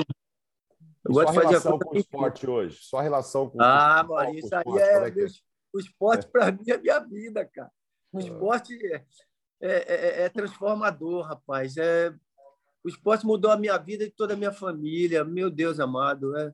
Eu 1.04 1.12
gosto 1.12 1.28
de 1.28 1.34
fazer 1.34 1.48
relação 1.48 1.78
com 1.78 1.94
o 1.94 1.98
esporte 1.98 2.48
hoje? 2.48 2.78
Só 2.80 2.98
a 2.98 3.02
relação 3.02 3.50
com 3.50 3.60
ah, 3.60 4.06
o 4.08 4.16
Ah, 4.16 4.30
isso 4.30 4.54
aí 4.54 4.62
é, 4.78 5.08
é, 5.08 5.08
é, 5.08 5.26
o 5.72 5.78
esporte 5.78 6.28
para 6.28 6.52
mim 6.52 6.62
é 6.68 6.78
minha 6.78 7.00
vida, 7.00 7.44
cara. 7.44 7.70
O 8.12 8.18
ah. 8.18 8.20
esporte 8.20 8.78
é, 8.86 9.04
é, 9.60 9.94
é, 9.94 10.22
é 10.22 10.28
transformador, 10.28 11.26
rapaz. 11.26 11.76
É, 11.76 12.14
o 12.84 12.88
esporte 12.88 13.24
mudou 13.24 13.50
a 13.50 13.56
minha 13.56 13.78
vida 13.78 14.04
e 14.04 14.10
toda 14.10 14.34
a 14.34 14.36
minha 14.36 14.52
família. 14.52 15.24
Meu 15.24 15.50
Deus 15.50 15.78
amado, 15.78 16.36
é, 16.36 16.52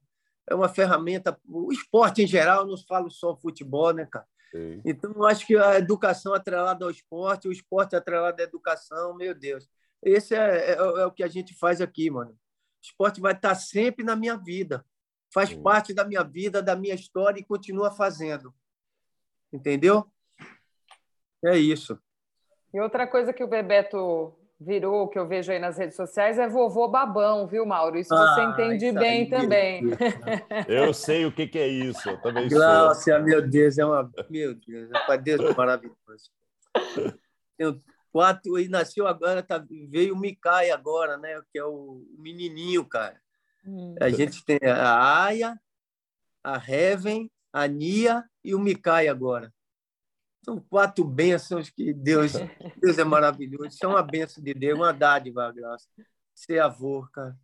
é 0.48 0.54
uma 0.54 0.68
ferramenta. 0.68 1.38
O 1.46 1.72
esporte 1.72 2.22
em 2.22 2.26
geral, 2.26 2.66
não 2.66 2.76
falo 2.76 3.10
só 3.10 3.36
futebol, 3.36 3.92
né, 3.92 4.06
cara? 4.06 4.26
Sim. 4.50 4.80
Então, 4.84 5.24
acho 5.24 5.46
que 5.46 5.56
a 5.56 5.78
educação 5.78 6.32
atrelada 6.34 6.84
ao 6.84 6.90
esporte, 6.90 7.48
o 7.48 7.52
esporte 7.52 7.96
atrelado 7.96 8.40
à 8.40 8.44
educação, 8.44 9.14
meu 9.14 9.34
Deus. 9.34 9.68
Esse 10.02 10.34
é, 10.34 10.72
é, 10.72 10.72
é, 10.72 11.06
o 11.06 11.12
que 11.12 11.22
a 11.22 11.28
gente 11.28 11.54
faz 11.54 11.80
aqui, 11.80 12.10
mano. 12.10 12.30
O 12.30 12.36
esporte 12.82 13.20
vai 13.20 13.32
estar 13.32 13.54
sempre 13.54 14.04
na 14.04 14.14
minha 14.14 14.36
vida. 14.36 14.84
Faz 15.32 15.50
Sim. 15.50 15.62
parte 15.62 15.92
da 15.92 16.04
minha 16.04 16.22
vida, 16.22 16.62
da 16.62 16.76
minha 16.76 16.94
história 16.94 17.40
e 17.40 17.44
continua 17.44 17.90
fazendo. 17.90 18.54
Entendeu? 19.52 20.06
É 21.44 21.56
isso. 21.56 21.98
E 22.72 22.80
outra 22.80 23.06
coisa 23.06 23.32
que 23.32 23.42
o 23.42 23.48
Bebeto 23.48 24.37
virou, 24.60 25.08
que 25.08 25.18
eu 25.18 25.26
vejo 25.26 25.52
aí 25.52 25.58
nas 25.58 25.78
redes 25.78 25.96
sociais, 25.96 26.38
é 26.38 26.48
vovô 26.48 26.88
babão, 26.88 27.46
viu, 27.46 27.64
Mauro? 27.64 27.98
Isso 27.98 28.12
ah, 28.12 28.34
você 28.34 28.42
entende 28.42 28.92
bem 28.92 29.22
aí, 29.22 29.30
também. 29.30 29.82
Eu 30.66 30.92
sei 30.92 31.26
o 31.26 31.32
que, 31.32 31.46
que 31.46 31.58
é 31.58 31.68
isso, 31.68 32.08
eu 32.08 32.20
também 32.20 32.48
Gláucia, 32.48 33.16
sou. 33.16 33.24
meu 33.24 33.46
Deus, 33.46 33.78
é 33.78 33.84
uma... 33.84 34.10
Meu 34.28 34.54
Deus, 34.54 34.90
é 35.08 35.18
Deus 35.18 35.40
é 35.40 35.54
maravilhoso. 35.54 36.30
Tenho 37.56 37.80
quatro, 38.12 38.58
e 38.58 38.68
nasceu 38.68 39.06
agora, 39.06 39.42
tá, 39.42 39.64
veio 39.88 40.14
o 40.14 40.18
Micai 40.18 40.70
agora, 40.70 41.16
né? 41.16 41.40
Que 41.52 41.58
é 41.58 41.64
o 41.64 42.04
menininho, 42.18 42.84
cara. 42.84 43.20
Hum. 43.64 43.94
A 44.00 44.08
gente 44.08 44.44
tem 44.44 44.58
a 44.62 45.24
Aya, 45.24 45.60
a 46.42 46.56
Heaven, 46.56 47.30
a 47.52 47.66
Nia 47.66 48.24
e 48.42 48.54
o 48.54 48.58
Micai 48.58 49.08
agora. 49.08 49.52
São 50.48 50.58
quatro 50.58 51.04
bênçãos 51.04 51.68
que 51.68 51.92
Deus, 51.92 52.32
Deus 52.80 52.96
é 52.96 53.04
maravilhoso. 53.04 53.66
Isso 53.66 53.84
é 53.84 53.86
uma 53.86 54.02
bênção 54.02 54.42
de 54.42 54.54
Deus, 54.54 54.78
uma 54.78 54.94
dádiva, 54.94 55.52
graça. 55.52 55.86
Ser 56.34 56.58
avô, 56.58 57.06
cara. 57.12 57.36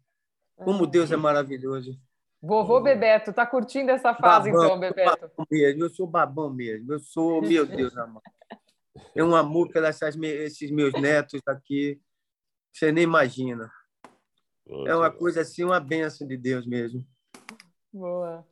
Como 0.57 0.87
Deus 0.87 1.13
é 1.13 1.17
maravilhoso. 1.17 2.01
Vovô 2.41 2.81
Bebeto, 2.81 3.31
tá 3.31 3.45
curtindo 3.45 3.91
essa 3.91 4.15
fase 4.15 4.51
babão, 4.51 4.65
então, 4.65 4.81
Bebeto? 4.81 5.31
Mesmo, 5.51 5.85
eu 5.85 5.91
sou 5.91 6.07
babão 6.07 6.51
mesmo. 6.51 6.95
Eu 6.95 6.99
sou, 6.99 7.43
meu 7.43 7.67
Deus 7.67 7.95
amado. 7.95 8.23
É 9.15 9.23
um 9.23 9.37
amor 9.37 9.69
pelos 9.69 10.01
esses 10.23 10.71
meus 10.71 10.95
netos 10.95 11.43
aqui. 11.47 12.01
Você 12.73 12.91
nem 12.91 13.05
imagina. 13.05 13.71
É 14.87 14.97
uma 14.97 15.11
coisa 15.11 15.43
assim, 15.43 15.63
uma 15.63 15.79
bênção 15.79 16.27
de 16.27 16.39
Deus 16.39 16.67
mesmo. 16.67 17.07
Boa. 17.93 18.47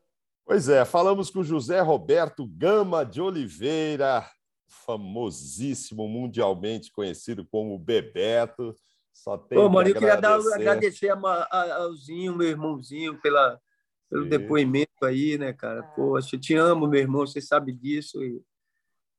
Pois 0.45 0.69
é, 0.69 0.85
falamos 0.85 1.31
com 1.31 1.43
José 1.43 1.81
Roberto 1.81 2.47
Gama 2.47 3.07
de 3.07 3.19
Oliveira, 3.23 4.29
famosíssimo, 4.73 6.09
mundialmente 6.09 6.91
conhecido 6.91 7.45
como 7.45 7.79
Bebeto. 7.79 8.75
Só 9.13 9.37
tem 9.37 9.59
Ô, 9.59 9.69
mano, 9.69 9.89
eu 9.89 9.95
queria 9.95 10.17
dar, 10.17 10.41
agradecer 10.55 11.11
ao 11.11 11.95
Zinho, 11.95 12.37
meu 12.37 12.49
irmãozinho, 12.49 13.21
pela, 13.21 13.61
pelo 14.09 14.25
Sim. 14.25 14.29
depoimento 14.31 15.05
aí, 15.05 15.37
né, 15.37 15.53
cara? 15.53 15.83
Poxa, 15.83 16.37
eu 16.37 16.41
te 16.41 16.55
amo, 16.55 16.87
meu 16.87 17.01
irmão, 17.01 17.27
você 17.27 17.41
sabe 17.41 17.73
disso. 17.73 18.23
E, 18.23 18.43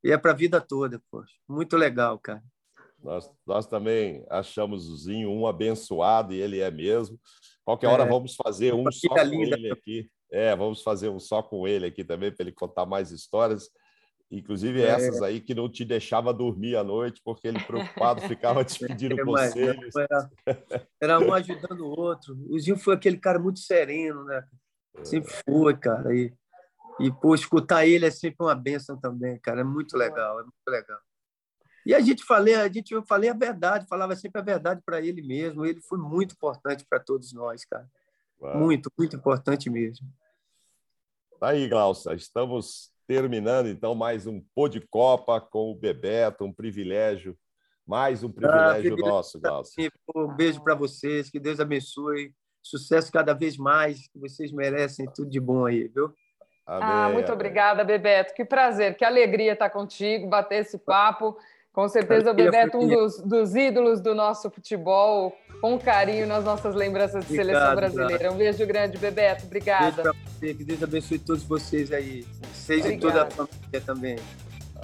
e 0.03 0.11
é 0.11 0.17
para 0.17 0.31
a 0.31 0.35
vida 0.35 0.59
toda, 0.59 1.01
poxa. 1.11 1.33
Muito 1.47 1.77
legal, 1.77 2.17
cara. 2.17 2.43
Nós, 3.01 3.29
nós 3.45 3.67
também 3.67 4.25
achamos 4.29 4.87
o 4.87 4.97
Zinho 4.97 5.29
um 5.29 5.45
abençoado, 5.45 6.33
e 6.33 6.41
ele 6.41 6.59
é 6.59 6.71
mesmo. 6.71 7.19
Qualquer 7.63 7.87
hora 7.87 8.03
é. 8.03 8.09
vamos 8.09 8.35
fazer 8.35 8.73
um 8.73 8.91
só 8.91 9.09
com 9.09 9.43
ele 9.43 9.71
aqui. 9.71 10.09
É, 10.31 10.55
vamos 10.55 10.81
fazer 10.81 11.09
um 11.09 11.19
só 11.19 11.43
com 11.43 11.67
ele 11.67 11.85
aqui 11.85 12.03
também, 12.03 12.31
para 12.31 12.43
ele 12.43 12.51
contar 12.51 12.85
mais 12.85 13.11
histórias. 13.11 13.69
Inclusive 14.33 14.81
é. 14.81 14.87
essas 14.87 15.21
aí 15.21 15.39
que 15.39 15.53
não 15.53 15.69
te 15.69 15.85
deixava 15.85 16.33
dormir 16.33 16.75
à 16.75 16.83
noite, 16.83 17.21
porque 17.23 17.47
ele 17.47 17.63
preocupado 17.63 18.21
ficava 18.27 18.65
te 18.65 18.79
pedindo 18.79 19.19
é, 19.19 19.23
conselhos. 19.23 19.95
Era, 19.95 20.31
era, 20.99 21.19
um 21.19 21.31
ajudando 21.31 21.81
o 21.81 21.99
outro. 21.99 22.35
O 22.49 22.59
Zinho 22.59 22.77
foi 22.77 22.95
aquele 22.95 23.17
cara 23.17 23.37
muito 23.37 23.59
sereno, 23.59 24.23
né? 24.23 24.43
Sempre 25.03 25.31
foi, 25.47 25.77
cara. 25.77 26.15
E, 26.15 26.33
e 26.99 27.11
pô, 27.11 27.35
escutar 27.35 27.85
ele 27.85 28.07
é 28.07 28.11
sempre 28.11 28.37
uma 28.39 28.55
benção 28.55 28.99
também, 28.99 29.39
cara. 29.39 29.61
É 29.61 29.63
muito 29.63 29.95
legal, 29.95 30.39
é 30.39 30.43
muito 30.43 30.67
legal. 30.67 30.99
E 31.85 31.93
a 31.93 31.99
gente 31.99 32.23
falei, 32.23 32.55
a 32.55 32.67
gente 32.67 32.91
eu 32.91 33.03
falei 33.03 33.29
a 33.29 33.33
verdade, 33.33 33.85
falava 33.87 34.15
sempre 34.15 34.41
a 34.41 34.43
verdade 34.43 34.81
para 34.83 34.99
ele 34.99 35.21
mesmo. 35.21 35.63
Ele 35.63 35.81
foi 35.81 35.99
muito 35.99 36.33
importante 36.33 36.85
para 36.89 36.99
todos 36.99 37.33
nós, 37.33 37.65
cara. 37.65 37.87
Uau. 38.41 38.57
Muito, 38.57 38.91
muito 38.97 39.15
importante 39.15 39.69
mesmo. 39.69 40.07
Tá 41.39 41.49
aí, 41.49 41.67
Glaucia. 41.67 42.13
Estamos 42.13 42.92
terminando 43.07 43.67
então 43.67 43.93
mais 43.93 44.25
um 44.27 44.41
Pô 44.55 44.67
de 44.67 44.79
Copa 44.79 45.39
com 45.39 45.71
o 45.71 45.75
Bebeto, 45.75 46.45
um 46.45 46.53
privilégio, 46.53 47.37
mais 47.85 48.23
um 48.23 48.31
privilégio 48.31 48.95
ah, 48.95 49.09
nosso, 49.09 49.39
Glaucia. 49.39 49.91
Um 50.15 50.27
beijo 50.33 50.61
para 50.63 50.75
vocês, 50.75 51.29
que 51.29 51.39
Deus 51.39 51.59
abençoe, 51.59 52.33
sucesso 52.61 53.11
cada 53.11 53.33
vez 53.33 53.57
mais, 53.57 54.07
que 54.07 54.19
vocês 54.19 54.51
merecem 54.51 55.05
tudo 55.13 55.29
de 55.29 55.39
bom 55.39 55.65
aí, 55.65 55.87
viu? 55.87 56.13
Amém, 56.65 56.89
ah, 56.89 57.09
muito 57.09 57.25
amém. 57.25 57.35
obrigada, 57.35 57.83
Bebeto. 57.83 58.33
Que 58.33 58.45
prazer, 58.45 58.95
que 58.95 59.03
alegria 59.03 59.53
estar 59.53 59.69
contigo, 59.69 60.27
bater 60.27 60.61
esse 60.61 60.77
papo. 60.77 61.37
Com 61.73 61.89
certeza 61.89 62.29
o 62.29 62.33
Bebeto, 62.35 62.77
um 62.77 62.87
dos, 62.87 63.19
dos, 63.19 63.55
ídolos 63.55 63.99
do 63.99 64.13
nosso 64.13 64.49
futebol, 64.51 65.35
com 65.59 65.77
carinho 65.79 66.27
nas 66.27 66.43
nossas 66.43 66.75
lembranças 66.75 67.25
de 67.25 67.33
Obrigado, 67.33 67.47
seleção 67.47 67.75
brasileira. 67.75 68.31
Um 68.31 68.37
beijo 68.37 68.65
grande, 68.67 68.97
Bebeto. 68.99 69.45
Obrigada. 69.47 70.03
Beijo 70.03 70.17
você, 70.23 70.53
que 70.53 70.63
Deus 70.63 70.83
abençoe 70.83 71.17
todos 71.17 71.43
vocês 71.43 71.91
aí. 71.91 72.27
Vocês 72.53 72.85
e 72.85 72.97
toda 72.97 73.23
a 73.23 73.25
família 73.25 73.81
também. 73.83 74.19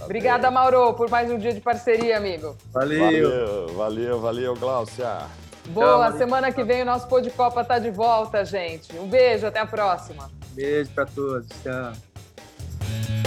Obrigada, 0.04 0.50
Mauro, 0.50 0.94
por 0.96 1.10
mais 1.12 1.30
um 1.30 1.38
dia 1.38 1.54
de 1.54 1.62
parceria, 1.62 2.18
amigo. 2.18 2.58
Valeu. 2.72 3.00
Valeu, 3.00 3.68
valeu, 3.76 4.20
valeu 4.20 4.56
Glaucia. 4.56 5.28
Boa, 5.68 6.10
Tchau, 6.10 6.18
semana 6.18 6.52
que 6.52 6.64
vem 6.64 6.82
o 6.82 6.86
nosso 6.86 7.08
Pô 7.08 7.22
de 7.22 7.30
Copa 7.30 7.64
tá 7.64 7.78
de 7.78 7.92
volta, 7.92 8.44
gente. 8.44 8.98
Um 8.98 9.08
beijo, 9.08 9.46
até 9.46 9.60
a 9.60 9.68
próxima. 9.68 10.32
Beijo 10.54 10.90
para 10.92 11.06
todos. 11.06 11.48
Tchau. 11.62 13.19